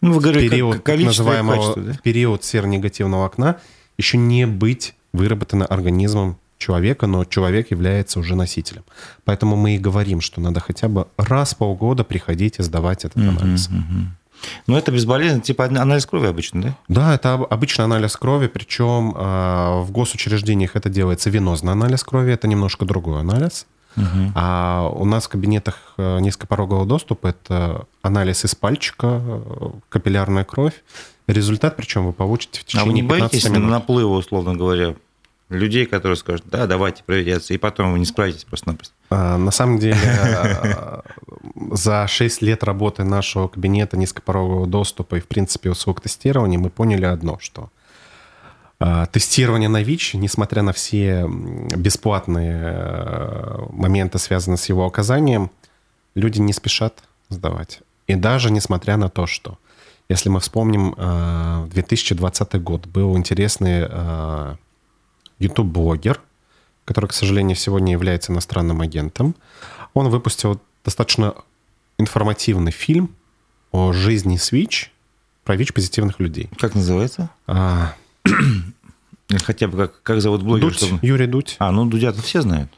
ну, 0.00 0.14
вы 0.14 0.20
говорили, 0.20 0.48
период 0.48 0.84
называемого 0.84 1.80
да? 1.80 1.92
период 2.02 2.42
серонегативного 2.42 3.24
окна 3.24 3.58
еще 3.98 4.18
не 4.18 4.48
быть 4.48 4.96
выработано 5.12 5.64
организмом 5.64 6.38
человека, 6.58 7.06
но 7.06 7.24
человек 7.24 7.70
является 7.70 8.18
уже 8.18 8.34
носителем. 8.34 8.82
Поэтому 9.24 9.54
мы 9.54 9.76
и 9.76 9.78
говорим, 9.78 10.20
что 10.20 10.40
надо 10.40 10.58
хотя 10.58 10.88
бы 10.88 11.06
раз 11.16 11.54
в 11.54 11.58
полгода 11.58 12.02
приходить 12.02 12.58
и 12.58 12.64
сдавать 12.64 13.04
этот 13.04 13.18
анализ. 13.18 13.68
Uh-huh, 13.68 13.76
uh-huh. 13.76 14.06
Ну, 14.66 14.76
это 14.76 14.92
безболезненно, 14.92 15.42
типа 15.42 15.64
анализ 15.66 16.06
крови 16.06 16.26
обычно, 16.26 16.62
да? 16.62 16.76
Да, 16.88 17.14
это 17.14 17.34
обычный 17.34 17.84
анализ 17.84 18.16
крови, 18.16 18.46
причем 18.46 19.14
э, 19.16 19.80
в 19.82 19.90
госучреждениях 19.90 20.76
это 20.76 20.88
делается 20.88 21.30
венозный 21.30 21.72
анализ 21.72 22.04
крови, 22.04 22.32
это 22.32 22.48
немножко 22.48 22.84
другой 22.84 23.20
анализ. 23.20 23.66
Угу. 23.96 24.32
А 24.34 24.88
у 24.94 25.04
нас 25.04 25.24
в 25.24 25.28
кабинетах 25.28 25.94
э, 25.98 26.20
низкопорогового 26.20 26.86
доступа 26.86 27.28
это 27.28 27.86
анализ 28.02 28.44
из 28.44 28.54
пальчика, 28.54 29.20
э, 29.22 29.70
капиллярная 29.88 30.44
кровь. 30.44 30.74
Результат, 31.26 31.76
причем 31.76 32.06
вы 32.06 32.12
получите 32.12 32.60
в 32.60 32.64
течение 32.64 32.84
А 32.84 32.86
вы 32.86 32.92
не 32.92 33.02
боитесь 33.02 33.48
минут. 33.48 33.70
наплыва, 33.70 34.16
условно 34.16 34.54
говоря, 34.54 34.94
людей, 35.50 35.84
которые 35.84 36.16
скажут, 36.16 36.46
да, 36.46 36.66
давайте 36.66 37.02
проверяться, 37.04 37.52
и 37.52 37.58
потом 37.58 37.92
вы 37.92 37.98
не 37.98 38.06
справитесь 38.06 38.44
просто-напросто? 38.44 38.94
А, 39.10 39.36
на 39.36 39.50
самом 39.50 39.78
деле, 39.78 39.98
э, 40.02 41.00
за 41.72 42.06
6 42.06 42.42
лет 42.42 42.64
работы 42.64 43.04
нашего 43.04 43.48
кабинета 43.48 43.96
низкопорогового 43.96 44.66
доступа 44.66 45.16
и, 45.16 45.20
в 45.20 45.26
принципе, 45.26 45.70
услуг 45.70 46.00
тестирования 46.00 46.58
мы 46.58 46.70
поняли 46.70 47.04
одно, 47.04 47.38
что 47.40 47.70
а, 48.78 49.06
тестирование 49.06 49.68
на 49.68 49.82
ВИЧ, 49.82 50.14
несмотря 50.14 50.62
на 50.62 50.72
все 50.72 51.26
бесплатные 51.28 52.60
э, 52.62 53.58
моменты, 53.72 54.18
связанные 54.18 54.56
с 54.56 54.66
его 54.70 54.86
оказанием, 54.86 55.50
люди 56.14 56.40
не 56.40 56.52
спешат 56.54 57.02
сдавать. 57.28 57.80
И 58.06 58.14
даже 58.14 58.50
несмотря 58.50 58.96
на 58.96 59.10
то, 59.10 59.26
что, 59.26 59.58
если 60.08 60.30
мы 60.30 60.40
вспомним, 60.40 60.94
2020 61.68 62.54
э, 62.54 62.58
год 62.58 62.86
был 62.86 63.18
интересный 63.18 63.86
э, 63.88 64.56
YouTube-блогер, 65.40 66.20
который, 66.84 67.06
к 67.06 67.12
сожалению, 67.12 67.56
сегодня 67.56 67.92
является 67.92 68.32
иностранным 68.32 68.80
агентом. 68.80 69.34
Он 69.94 70.08
выпустил 70.08 70.60
достаточно 70.84 71.34
информативный 71.98 72.72
фильм 72.72 73.14
о 73.72 73.92
жизни 73.92 74.36
с 74.36 74.52
ВИЧ, 74.52 74.92
про 75.44 75.56
ВИЧ-позитивных 75.56 76.20
людей. 76.20 76.48
Как 76.58 76.74
называется? 76.74 77.30
А, 77.46 77.94
Хотя 79.44 79.68
бы 79.68 79.76
как, 79.76 80.02
как 80.02 80.20
зовут 80.20 80.42
блогера? 80.42 80.68
Дудь, 80.68 80.76
чтобы... 80.76 80.98
Юрий 81.02 81.26
Дудь. 81.26 81.56
А, 81.58 81.70
ну 81.70 81.86
Дудя-то 81.86 82.20
все 82.22 82.42
знают. 82.42 82.70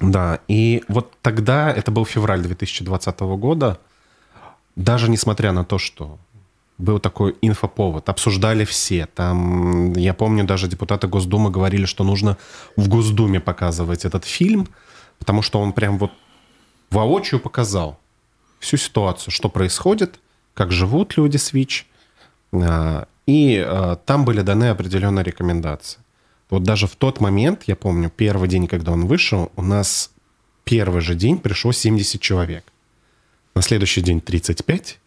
Да, 0.00 0.40
и 0.48 0.82
вот 0.88 1.12
тогда, 1.22 1.70
это 1.70 1.90
был 1.90 2.04
февраль 2.04 2.42
2020 2.42 3.20
года, 3.20 3.78
даже 4.76 5.08
несмотря 5.08 5.52
на 5.52 5.64
то, 5.64 5.78
что 5.78 6.18
был 6.78 6.98
такой 6.98 7.36
инфоповод, 7.40 8.08
обсуждали 8.08 8.64
все. 8.64 9.06
Там, 9.06 9.92
я 9.92 10.14
помню, 10.14 10.44
даже 10.44 10.68
депутаты 10.68 11.06
Госдумы 11.06 11.50
говорили, 11.50 11.84
что 11.84 12.04
нужно 12.04 12.36
в 12.76 12.88
Госдуме 12.88 13.40
показывать 13.40 14.04
этот 14.04 14.24
фильм, 14.24 14.68
потому 15.18 15.42
что 15.42 15.60
он 15.60 15.72
прям 15.72 15.98
вот 15.98 16.10
воочию 16.90 17.40
показал 17.40 17.98
всю 18.58 18.76
ситуацию, 18.76 19.32
что 19.32 19.48
происходит, 19.48 20.18
как 20.54 20.72
живут 20.72 21.16
люди 21.16 21.36
с 21.36 21.52
ВИЧ, 21.52 21.86
а, 22.52 23.06
и 23.26 23.64
э, 23.66 23.96
там 24.04 24.24
были 24.24 24.42
даны 24.42 24.64
определенные 24.70 25.24
рекомендации. 25.24 26.00
Вот 26.50 26.62
даже 26.62 26.86
в 26.86 26.96
тот 26.96 27.20
момент, 27.20 27.64
я 27.66 27.76
помню, 27.76 28.10
первый 28.14 28.48
день, 28.48 28.66
когда 28.66 28.92
он 28.92 29.06
вышел, 29.06 29.50
у 29.56 29.62
нас 29.62 30.10
первый 30.64 31.00
же 31.00 31.14
день 31.14 31.38
пришло 31.38 31.72
70 31.72 32.20
человек. 32.20 32.64
На 33.54 33.62
следующий 33.62 34.02
день 34.02 34.20
35, 34.20 34.98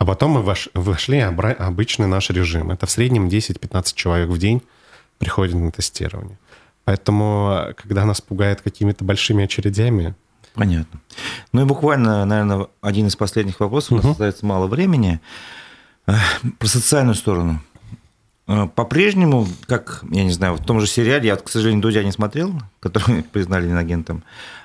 а 0.00 0.06
потом 0.06 0.30
мы 0.30 0.40
вош, 0.40 0.70
вошли 0.72 1.22
в 1.22 1.52
обычный 1.58 2.06
наш 2.06 2.30
режим. 2.30 2.70
Это 2.70 2.86
в 2.86 2.90
среднем 2.90 3.28
10-15 3.28 3.92
человек 3.94 4.30
в 4.30 4.38
день 4.38 4.62
приходит 5.18 5.56
на 5.56 5.70
тестирование. 5.70 6.38
Поэтому, 6.86 7.74
когда 7.76 8.06
нас 8.06 8.22
пугает 8.22 8.62
какими-то 8.62 9.04
большими 9.04 9.44
очередями... 9.44 10.14
Понятно. 10.54 11.00
Ну 11.52 11.60
и 11.60 11.64
буквально, 11.66 12.24
наверное, 12.24 12.68
один 12.80 13.08
из 13.08 13.16
последних 13.16 13.60
вопросов. 13.60 13.92
У 13.92 13.96
нас 13.96 14.06
остается 14.06 14.46
мало 14.46 14.68
времени. 14.68 15.20
Про 16.06 16.66
социальную 16.66 17.14
сторону. 17.14 17.60
Э, 18.48 18.68
по-прежнему, 18.74 19.46
как, 19.66 20.02
я 20.10 20.24
не 20.24 20.32
знаю, 20.32 20.54
в 20.54 20.64
том 20.64 20.80
же 20.80 20.86
сериале, 20.86 21.26
я, 21.26 21.36
к 21.36 21.46
сожалению, 21.50 21.82
Дудя 21.82 22.02
не 22.02 22.10
смотрел, 22.10 22.54
который 22.80 23.22
признали 23.32 23.68
инагентом, 23.68 24.24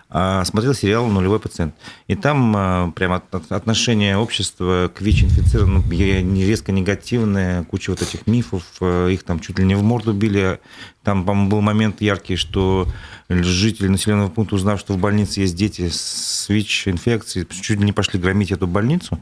смотрел 0.10 0.74
сериал 0.74 1.08
«Нулевой 1.08 1.40
пациент». 1.40 1.76
И 2.08 2.16
там 2.16 2.56
э, 2.56 2.92
прямо 2.96 3.24
отношение 3.50 4.18
общества 4.18 4.92
к 4.94 5.02
ВИЧ-инфицированным 5.02 5.84
резко 5.92 6.72
негативное, 6.72 7.64
куча 7.64 7.90
вот 7.90 8.02
этих 8.02 8.28
мифов, 8.28 8.64
э, 8.82 9.10
их 9.12 9.24
там 9.24 9.40
чуть 9.40 9.60
ли 9.60 9.66
не 9.66 9.76
в 9.76 9.84
морду 9.84 10.14
били. 10.14 10.60
Там, 11.04 11.26
по-моему, 11.26 11.50
был 11.50 11.62
момент 11.62 12.02
яркий, 12.02 12.36
что 12.36 12.88
жители 13.30 13.88
населенного 13.88 14.30
пункта, 14.30 14.56
узнав, 14.56 14.80
что 14.80 14.94
в 14.94 14.98
больнице 14.98 15.42
есть 15.42 15.56
дети 15.56 15.90
с 15.90 16.46
ВИЧ-инфекцией, 16.50 17.48
чуть 17.50 17.80
ли 17.80 17.86
не 17.86 17.94
пошли 17.94 18.20
громить 18.20 18.52
эту 18.52 18.68
больницу 18.68 19.20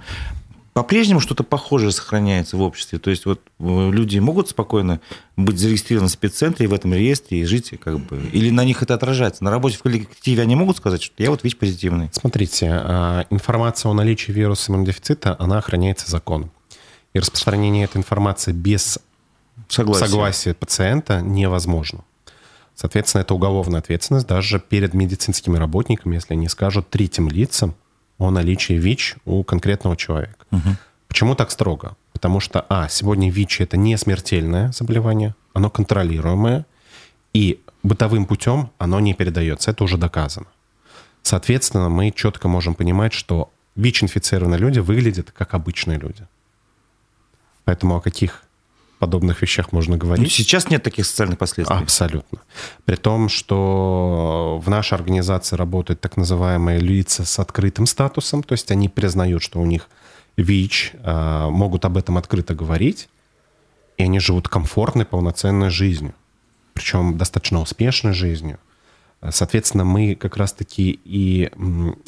по-прежнему 0.73 1.19
что-то 1.19 1.43
похожее 1.43 1.91
сохраняется 1.91 2.57
в 2.57 2.61
обществе. 2.61 2.97
То 2.97 3.11
есть 3.11 3.25
вот 3.25 3.41
э, 3.59 3.91
люди 3.91 4.17
могут 4.17 4.49
спокойно 4.49 4.99
быть 5.37 5.59
зарегистрированы 5.59 6.09
в 6.09 6.11
спеццентре 6.11 6.67
в 6.67 6.73
этом 6.73 6.93
реестре 6.93 7.41
и 7.41 7.45
жить 7.45 7.73
как 7.79 7.99
бы... 7.99 8.17
Или 8.33 8.49
на 8.49 8.65
них 8.65 8.81
это 8.81 8.95
отражается? 8.95 9.43
На 9.43 9.51
работе 9.51 9.77
в 9.77 9.83
коллективе 9.83 10.41
они 10.41 10.55
могут 10.55 10.77
сказать, 10.77 11.03
что 11.03 11.13
я 11.21 11.29
вот 11.29 11.43
ВИЧ-позитивный? 11.43 12.09
Смотрите, 12.11 12.69
а, 12.71 13.25
информация 13.29 13.91
о 13.91 13.93
наличии 13.93 14.31
вируса 14.31 14.71
иммунодефицита, 14.71 15.35
она 15.37 15.59
охраняется 15.59 16.09
законом. 16.09 16.51
И 17.13 17.19
распространение 17.19 17.85
этой 17.85 17.97
информации 17.97 18.51
без 18.51 18.97
согласия, 19.67 20.05
согласия 20.05 20.53
пациента 20.55 21.21
невозможно. 21.21 22.03
Соответственно, 22.75 23.21
это 23.21 23.35
уголовная 23.35 23.79
ответственность 23.79 24.25
даже 24.25 24.59
перед 24.59 24.95
медицинскими 24.95 25.57
работниками, 25.57 26.15
если 26.15 26.33
они 26.33 26.49
скажут 26.49 26.89
третьим 26.89 27.29
лицам, 27.29 27.75
о 28.17 28.31
наличии 28.31 28.73
ВИЧ 28.73 29.15
у 29.25 29.43
конкретного 29.43 29.95
человека. 29.95 30.45
Угу. 30.51 30.69
Почему 31.07 31.35
так 31.35 31.51
строго? 31.51 31.95
Потому 32.11 32.39
что, 32.39 32.65
а, 32.69 32.87
сегодня 32.87 33.29
ВИЧ 33.29 33.61
это 33.61 33.77
не 33.77 33.97
смертельное 33.97 34.71
заболевание, 34.71 35.35
оно 35.53 35.69
контролируемое, 35.69 36.65
и 37.33 37.59
бытовым 37.81 38.25
путем 38.25 38.71
оно 38.77 38.99
не 38.99 39.13
передается. 39.13 39.71
Это 39.71 39.83
уже 39.83 39.97
доказано. 39.97 40.47
Соответственно, 41.21 41.89
мы 41.89 42.11
четко 42.11 42.47
можем 42.47 42.75
понимать, 42.75 43.13
что 43.13 43.51
ВИЧ-инфицированные 43.75 44.59
люди 44.59 44.79
выглядят 44.79 45.31
как 45.31 45.53
обычные 45.53 45.97
люди. 45.97 46.27
Поэтому 47.65 47.95
о 47.95 48.01
каких 48.01 48.43
подобных 49.03 49.41
вещах 49.41 49.73
можно 49.73 49.97
говорить. 49.97 50.23
Ну, 50.23 50.29
сейчас 50.29 50.69
нет 50.69 50.81
таких 50.81 51.05
социальных 51.05 51.37
последствий. 51.37 51.75
Абсолютно. 51.75 52.39
При 52.85 52.95
том, 52.95 53.27
что 53.27 54.61
в 54.63 54.69
нашей 54.69 54.93
организации 54.93 55.57
работают 55.57 55.99
так 55.99 56.15
называемые 56.15 56.79
лица 56.79 57.25
с 57.25 57.37
открытым 57.37 57.85
статусом, 57.85 58.43
то 58.43 58.53
есть 58.53 58.71
они 58.71 58.87
признают, 58.87 59.43
что 59.43 59.59
у 59.59 59.65
них 59.65 59.89
ВИЧ, 60.37 60.93
а, 61.03 61.49
могут 61.49 61.83
об 61.83 61.97
этом 61.97 62.17
открыто 62.17 62.55
говорить, 62.55 63.09
и 63.97 64.03
они 64.03 64.19
живут 64.19 64.47
комфортной, 64.47 65.05
полноценной 65.05 65.69
жизнью, 65.69 66.13
причем 66.73 67.17
достаточно 67.17 67.59
успешной 67.59 68.13
жизнью. 68.13 68.57
Соответственно, 69.31 69.83
мы 69.83 70.15
как 70.15 70.37
раз-таки 70.37 70.97
и 71.03 71.51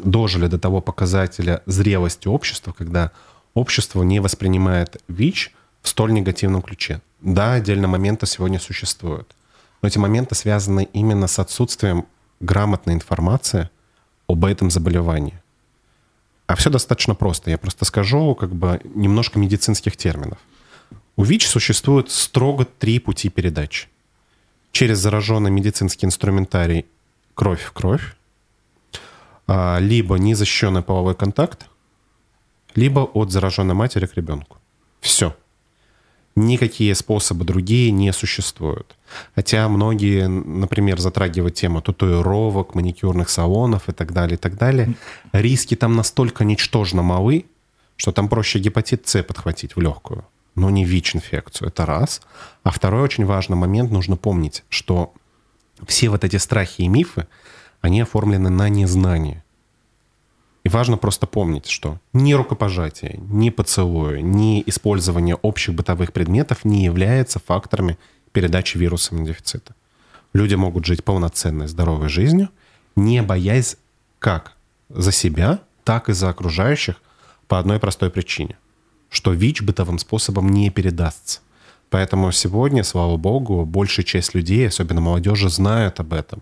дожили 0.01 0.47
до 0.47 0.59
того 0.59 0.79
показателя 0.79 1.61
зрелости 1.65 2.29
общества, 2.29 2.71
когда 2.71 3.11
общество 3.53 4.01
не 4.03 4.21
воспринимает 4.21 5.03
ВИЧ– 5.09 5.51
в 5.85 5.87
столь 5.87 6.13
негативном 6.13 6.63
ключе. 6.63 6.99
Да, 7.21 7.53
отдельно 7.53 7.87
моменты 7.87 8.25
сегодня 8.25 8.59
существуют, 8.59 9.35
но 9.81 9.87
эти 9.87 9.99
моменты 9.99 10.33
связаны 10.33 10.89
именно 10.93 11.27
с 11.27 11.37
отсутствием 11.37 12.07
грамотной 12.39 12.95
информации 12.95 13.69
об 14.27 14.45
этом 14.45 14.71
заболевании. 14.71 15.39
А 16.47 16.55
все 16.55 16.71
достаточно 16.71 17.13
просто. 17.13 17.51
Я 17.51 17.59
просто 17.59 17.85
скажу 17.85 18.33
как 18.33 18.53
бы 18.55 18.81
немножко 18.95 19.37
медицинских 19.37 19.95
терминов. 19.95 20.39
У 21.17 21.23
ВИЧ 21.23 21.47
существует 21.47 22.09
строго 22.09 22.65
три 22.65 22.97
пути 22.97 23.29
передачи. 23.29 23.87
Через 24.71 24.97
зараженный 24.97 25.51
медицинский 25.51 26.07
инструментарий 26.07 26.87
кровь 27.35 27.61
в 27.61 27.71
кровь, 27.73 28.15
а, 29.45 29.77
либо 29.77 30.15
незащищенный 30.15 30.81
половой 30.81 31.13
контакт, 31.13 31.67
либо 32.73 33.01
от 33.01 33.31
зараженной 33.31 33.75
матери 33.75 34.07
к 34.07 34.15
ребенку. 34.15 34.57
Все. 34.99 35.35
Никакие 36.35 36.93
способы 36.95 37.45
другие 37.45 37.91
не 37.91 38.11
существуют. 38.11 38.97
Хотя 39.35 39.69
многие, 39.69 40.27
например, 40.27 40.99
затрагивают 40.99 41.55
тему 41.55 41.81
татуировок, 41.81 42.75
маникюрных 42.75 43.29
салонов 43.29 43.87
и 43.87 43.93
так 43.93 44.11
далее, 44.11 44.35
и 44.35 44.39
так 44.39 44.57
далее. 44.57 44.95
Риски 45.31 45.75
там 45.75 45.95
настолько 45.95 46.43
ничтожно 46.43 47.01
малы, 47.03 47.45
что 47.95 48.11
там 48.11 48.27
проще 48.27 48.59
гепатит 48.59 49.07
С 49.07 49.23
подхватить 49.23 49.77
в 49.77 49.81
легкую, 49.81 50.25
но 50.55 50.69
не 50.69 50.83
ВИЧ-инфекцию. 50.83 51.69
Это 51.69 51.85
раз. 51.85 52.21
А 52.63 52.71
второй 52.71 53.01
очень 53.01 53.25
важный 53.25 53.55
момент, 53.55 53.91
нужно 53.91 54.17
помнить, 54.17 54.65
что 54.67 55.13
все 55.87 56.09
вот 56.09 56.25
эти 56.25 56.35
страхи 56.35 56.81
и 56.81 56.89
мифы, 56.89 57.27
они 57.79 58.01
оформлены 58.01 58.49
на 58.49 58.67
незнании. 58.67 59.41
И 60.65 60.69
важно 60.69 60.97
просто 60.97 61.27
помнить, 61.27 61.67
что 61.67 61.99
ни 62.11 62.33
рукопожатие, 62.33 63.19
ни 63.29 63.51
поцелуи, 63.51 64.21
ни 64.21 64.63
использование 64.65 65.35
общих 65.35 65.75
бытовых 65.75 66.11
предметов 66.11 66.65
не 66.65 66.83
являются 66.83 67.39
факторами 67.39 67.99
передачи 68.31 68.75
вируса 68.79 69.13
иммунодефицита. 69.13 69.75
Люди 70.33 70.55
могут 70.55 70.85
жить 70.85 71.03
полноценной, 71.03 71.67
здоровой 71.67 72.09
жизнью, 72.09 72.49
не 72.95 73.21
боясь 73.21 73.77
как 74.17 74.53
за 74.89 75.11
себя, 75.11 75.59
так 75.83 76.09
и 76.09 76.13
за 76.13 76.29
окружающих 76.29 76.95
по 77.47 77.59
одной 77.59 77.79
простой 77.79 78.09
причине, 78.09 78.57
что 79.09 79.33
ВИЧ 79.33 79.61
бытовым 79.61 79.99
способом 79.99 80.49
не 80.49 80.71
передастся. 80.71 81.41
Поэтому 81.91 82.31
сегодня, 82.31 82.83
слава 82.83 83.17
богу, 83.17 83.65
большая 83.65 84.03
часть 84.03 84.33
людей, 84.33 84.67
особенно 84.67 84.99
молодежи, 84.99 85.47
знают 85.47 85.99
об 85.99 86.11
этом 86.13 86.41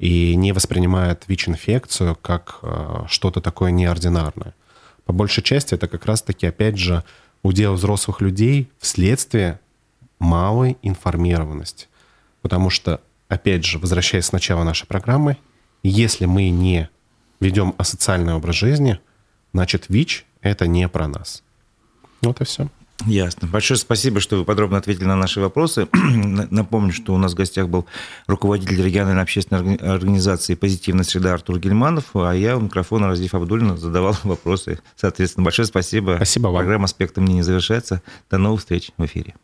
и 0.00 0.34
не 0.34 0.52
воспринимают 0.52 1.24
ВИЧ-инфекцию 1.28 2.16
как 2.16 2.60
э, 2.62 3.04
что-то 3.06 3.42
такое 3.42 3.70
неординарное. 3.70 4.54
По 5.04 5.12
большей 5.12 5.42
части 5.42 5.74
это 5.74 5.88
как 5.88 6.06
раз-таки, 6.06 6.46
опять 6.46 6.78
же, 6.78 7.04
удел 7.42 7.74
взрослых 7.74 8.22
людей 8.22 8.70
вследствие 8.78 9.60
малой 10.18 10.78
информированности. 10.80 11.88
Потому 12.40 12.70
что, 12.70 13.02
опять 13.28 13.66
же, 13.66 13.78
возвращаясь 13.78 14.24
с 14.24 14.32
начала 14.32 14.64
нашей 14.64 14.86
программы, 14.86 15.36
если 15.82 16.24
мы 16.24 16.48
не 16.48 16.88
ведем 17.38 17.74
асоциальный 17.76 18.32
образ 18.32 18.56
жизни, 18.56 18.98
значит, 19.52 19.86
ВИЧ— 19.90 20.24
это 20.40 20.66
не 20.66 20.88
про 20.88 21.08
нас. 21.08 21.42
Вот 22.22 22.40
и 22.40 22.44
все. 22.44 22.68
Ясно. 23.06 23.48
Большое 23.48 23.78
спасибо, 23.78 24.20
что 24.20 24.36
вы 24.36 24.44
подробно 24.44 24.78
ответили 24.78 25.04
на 25.04 25.16
наши 25.16 25.40
вопросы. 25.40 25.88
Напомню, 25.92 26.92
что 26.92 27.14
у 27.14 27.18
нас 27.18 27.32
в 27.32 27.36
гостях 27.36 27.68
был 27.68 27.86
руководитель 28.26 28.82
региональной 28.82 29.22
общественной 29.22 29.76
организации 29.76 30.54
«Позитивная 30.54 31.04
среда» 31.04 31.34
Артур 31.34 31.58
Гельманов, 31.58 32.04
а 32.14 32.32
я 32.32 32.56
у 32.56 32.60
микрофона 32.60 33.08
Разиф 33.08 33.34
Абдулина 33.34 33.76
задавал 33.76 34.16
вопросы. 34.24 34.80
Соответственно, 34.96 35.44
большое 35.44 35.66
спасибо. 35.66 36.14
Спасибо 36.16 36.48
вам. 36.48 36.56
Программа 36.56 36.84
«Аспекты 36.84 37.20
мне 37.20 37.34
не 37.34 37.42
завершается». 37.42 38.02
До 38.30 38.38
новых 38.38 38.60
встреч 38.60 38.90
в 38.96 39.04
эфире. 39.04 39.34